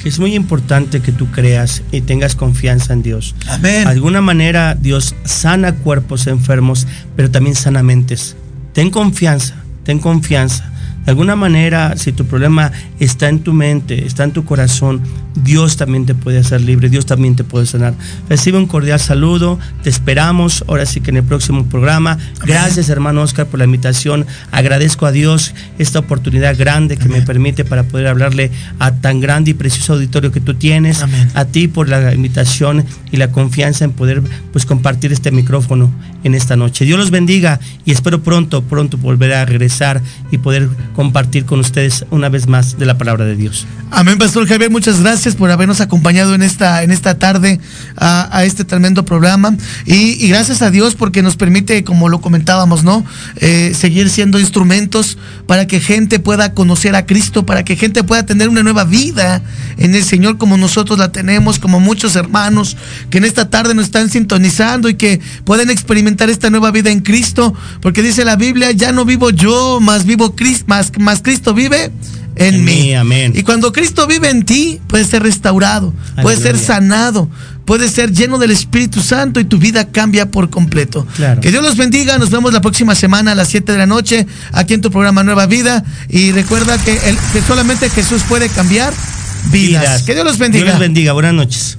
que 0.00 0.08
es 0.08 0.20
muy 0.20 0.36
importante 0.36 1.00
que 1.00 1.10
tú 1.10 1.32
creas 1.32 1.82
y 1.90 2.02
tengas 2.02 2.36
confianza 2.36 2.92
en 2.92 3.02
Dios. 3.02 3.34
Amén. 3.48 3.82
De 3.82 3.90
alguna 3.90 4.20
manera 4.20 4.76
Dios 4.76 5.16
sana 5.24 5.74
cuerpos 5.74 6.28
enfermos, 6.28 6.86
pero 7.16 7.32
también 7.32 7.56
sana 7.56 7.82
mentes. 7.82 8.36
Ten 8.74 8.90
confianza, 8.90 9.56
ten 9.82 9.98
confianza. 9.98 10.70
De 11.04 11.10
alguna 11.10 11.34
manera, 11.34 11.96
si 11.96 12.12
tu 12.12 12.26
problema 12.26 12.70
está 12.98 13.28
en 13.28 13.40
tu 13.40 13.52
mente, 13.52 14.06
está 14.06 14.24
en 14.24 14.32
tu 14.32 14.44
corazón, 14.44 15.00
Dios 15.34 15.76
también 15.76 16.06
te 16.06 16.14
puede 16.14 16.38
hacer 16.38 16.60
libre, 16.60 16.88
Dios 16.88 17.06
también 17.06 17.36
te 17.36 17.44
puede 17.44 17.66
sanar. 17.66 17.94
Recibe 18.28 18.58
un 18.58 18.66
cordial 18.66 18.98
saludo, 18.98 19.58
te 19.82 19.90
esperamos 19.90 20.64
ahora 20.66 20.86
sí 20.86 21.00
que 21.00 21.10
en 21.10 21.18
el 21.18 21.22
próximo 21.22 21.66
programa. 21.66 22.18
Gracias 22.44 22.88
hermano 22.88 23.22
Oscar 23.22 23.46
por 23.46 23.58
la 23.58 23.64
invitación, 23.64 24.26
agradezco 24.50 25.06
a 25.06 25.12
Dios 25.12 25.54
esta 25.78 26.00
oportunidad 26.00 26.56
grande 26.58 26.96
que 26.96 27.08
me 27.08 27.22
permite 27.22 27.64
para 27.64 27.84
poder 27.84 28.08
hablarle 28.08 28.50
a 28.78 28.92
tan 28.92 29.20
grande 29.20 29.52
y 29.52 29.54
precioso 29.54 29.94
auditorio 29.94 30.32
que 30.32 30.40
tú 30.40 30.54
tienes, 30.54 31.04
a 31.34 31.44
ti 31.44 31.68
por 31.68 31.88
la 31.88 32.12
invitación 32.12 32.84
y 33.12 33.16
la 33.16 33.30
confianza 33.30 33.84
en 33.84 33.92
poder 33.92 34.22
pues 34.52 34.66
compartir 34.66 35.12
este 35.12 35.30
micrófono 35.30 35.90
en 36.24 36.34
esta 36.34 36.56
noche. 36.56 36.84
Dios 36.84 36.98
los 36.98 37.10
bendiga 37.10 37.60
y 37.84 37.92
espero 37.92 38.22
pronto, 38.22 38.62
pronto 38.62 38.98
volver 38.98 39.32
a 39.32 39.44
regresar 39.44 40.02
y 40.30 40.38
poder 40.38 40.68
compartir 40.94 41.44
con 41.44 41.60
ustedes 41.60 42.04
una 42.10 42.28
vez 42.28 42.46
más 42.46 42.78
de 42.78 42.86
la 42.86 42.98
palabra 42.98 43.24
de 43.24 43.36
Dios. 43.36 43.66
Amén, 43.90 44.18
Pastor 44.18 44.46
Javier, 44.46 44.70
muchas 44.70 45.00
gracias 45.00 45.19
por 45.36 45.50
habernos 45.50 45.80
acompañado 45.80 46.34
en 46.34 46.42
esta, 46.42 46.82
en 46.82 46.90
esta 46.90 47.18
tarde 47.18 47.60
a, 47.96 48.44
este 48.44 48.64
tremendo 48.64 49.04
programa. 49.04 49.54
Y, 49.84 50.28
gracias 50.28 50.62
a 50.62 50.70
Dios 50.70 50.94
porque 50.94 51.22
nos 51.22 51.36
permite, 51.36 51.84
como 51.84 52.08
lo 52.08 52.20
comentábamos, 52.20 52.84
¿no? 52.84 53.04
Eh, 53.36 53.72
seguir 53.78 54.08
siendo 54.10 54.38
instrumentos 54.38 55.18
para 55.46 55.66
que 55.66 55.80
gente 55.80 56.18
pueda 56.18 56.54
conocer 56.54 56.94
a 56.94 57.06
Cristo, 57.06 57.44
para 57.44 57.64
que 57.64 57.76
gente 57.76 58.02
pueda 58.02 58.24
tener 58.24 58.48
una 58.48 58.62
nueva 58.62 58.84
vida 58.84 59.42
en 59.76 59.94
el 59.94 60.04
Señor 60.04 60.38
como 60.38 60.56
nosotros 60.56 60.98
la 60.98 61.12
tenemos, 61.12 61.58
como 61.58 61.80
muchos 61.80 62.16
hermanos 62.16 62.76
que 63.10 63.18
en 63.18 63.24
esta 63.24 63.50
tarde 63.50 63.74
nos 63.74 63.86
están 63.86 64.10
sintonizando 64.10 64.88
y 64.88 64.94
que 64.94 65.20
pueden 65.44 65.70
experimentar 65.70 66.30
esta 66.30 66.50
nueva 66.50 66.70
vida 66.70 66.90
en 66.90 67.00
Cristo, 67.00 67.54
porque 67.82 68.02
dice 68.02 68.24
la 68.24 68.36
Biblia, 68.36 68.70
ya 68.70 68.92
no 68.92 69.04
vivo 69.04 69.30
yo, 69.30 69.80
más 69.80 70.06
vivo 70.06 70.34
Cristo, 70.34 70.64
más, 70.68 70.92
más 70.98 71.22
Cristo 71.22 71.54
vive 71.54 71.90
en, 72.40 72.64
mí. 72.64 72.94
Amén. 72.94 73.32
Y 73.34 73.42
cuando 73.42 73.72
Cristo 73.72 74.06
vive 74.06 74.30
en 74.30 74.44
ti, 74.44 74.80
puedes 74.86 75.08
ser 75.08 75.22
restaurado, 75.22 75.94
puedes 76.22 76.40
ser 76.40 76.58
sanado, 76.58 77.28
puedes 77.64 77.92
ser 77.92 78.12
lleno 78.12 78.38
del 78.38 78.50
Espíritu 78.50 79.02
Santo 79.02 79.40
y 79.40 79.44
tu 79.44 79.58
vida 79.58 79.88
cambia 79.88 80.30
por 80.30 80.50
completo. 80.50 81.06
Que 81.40 81.50
Dios 81.50 81.62
los 81.62 81.76
bendiga. 81.76 82.18
Nos 82.18 82.30
vemos 82.30 82.52
la 82.52 82.60
próxima 82.60 82.94
semana 82.94 83.32
a 83.32 83.34
las 83.34 83.48
7 83.48 83.72
de 83.72 83.78
la 83.78 83.86
noche 83.86 84.26
aquí 84.52 84.74
en 84.74 84.80
tu 84.80 84.90
programa 84.90 85.22
Nueva 85.22 85.46
Vida. 85.46 85.84
Y 86.08 86.32
recuerda 86.32 86.82
que, 86.82 86.92
el, 87.08 87.16
que 87.32 87.42
solamente 87.42 87.90
Jesús 87.90 88.22
puede 88.28 88.48
cambiar 88.48 88.92
vidas. 89.52 90.02
Que 90.02 90.14
Dios 90.14 90.24
los 90.24 90.38
bendiga. 90.38 90.64
Dios 90.64 90.74
los 90.74 90.80
bendiga. 90.80 91.12
Buenas 91.12 91.34
noches. 91.34 91.78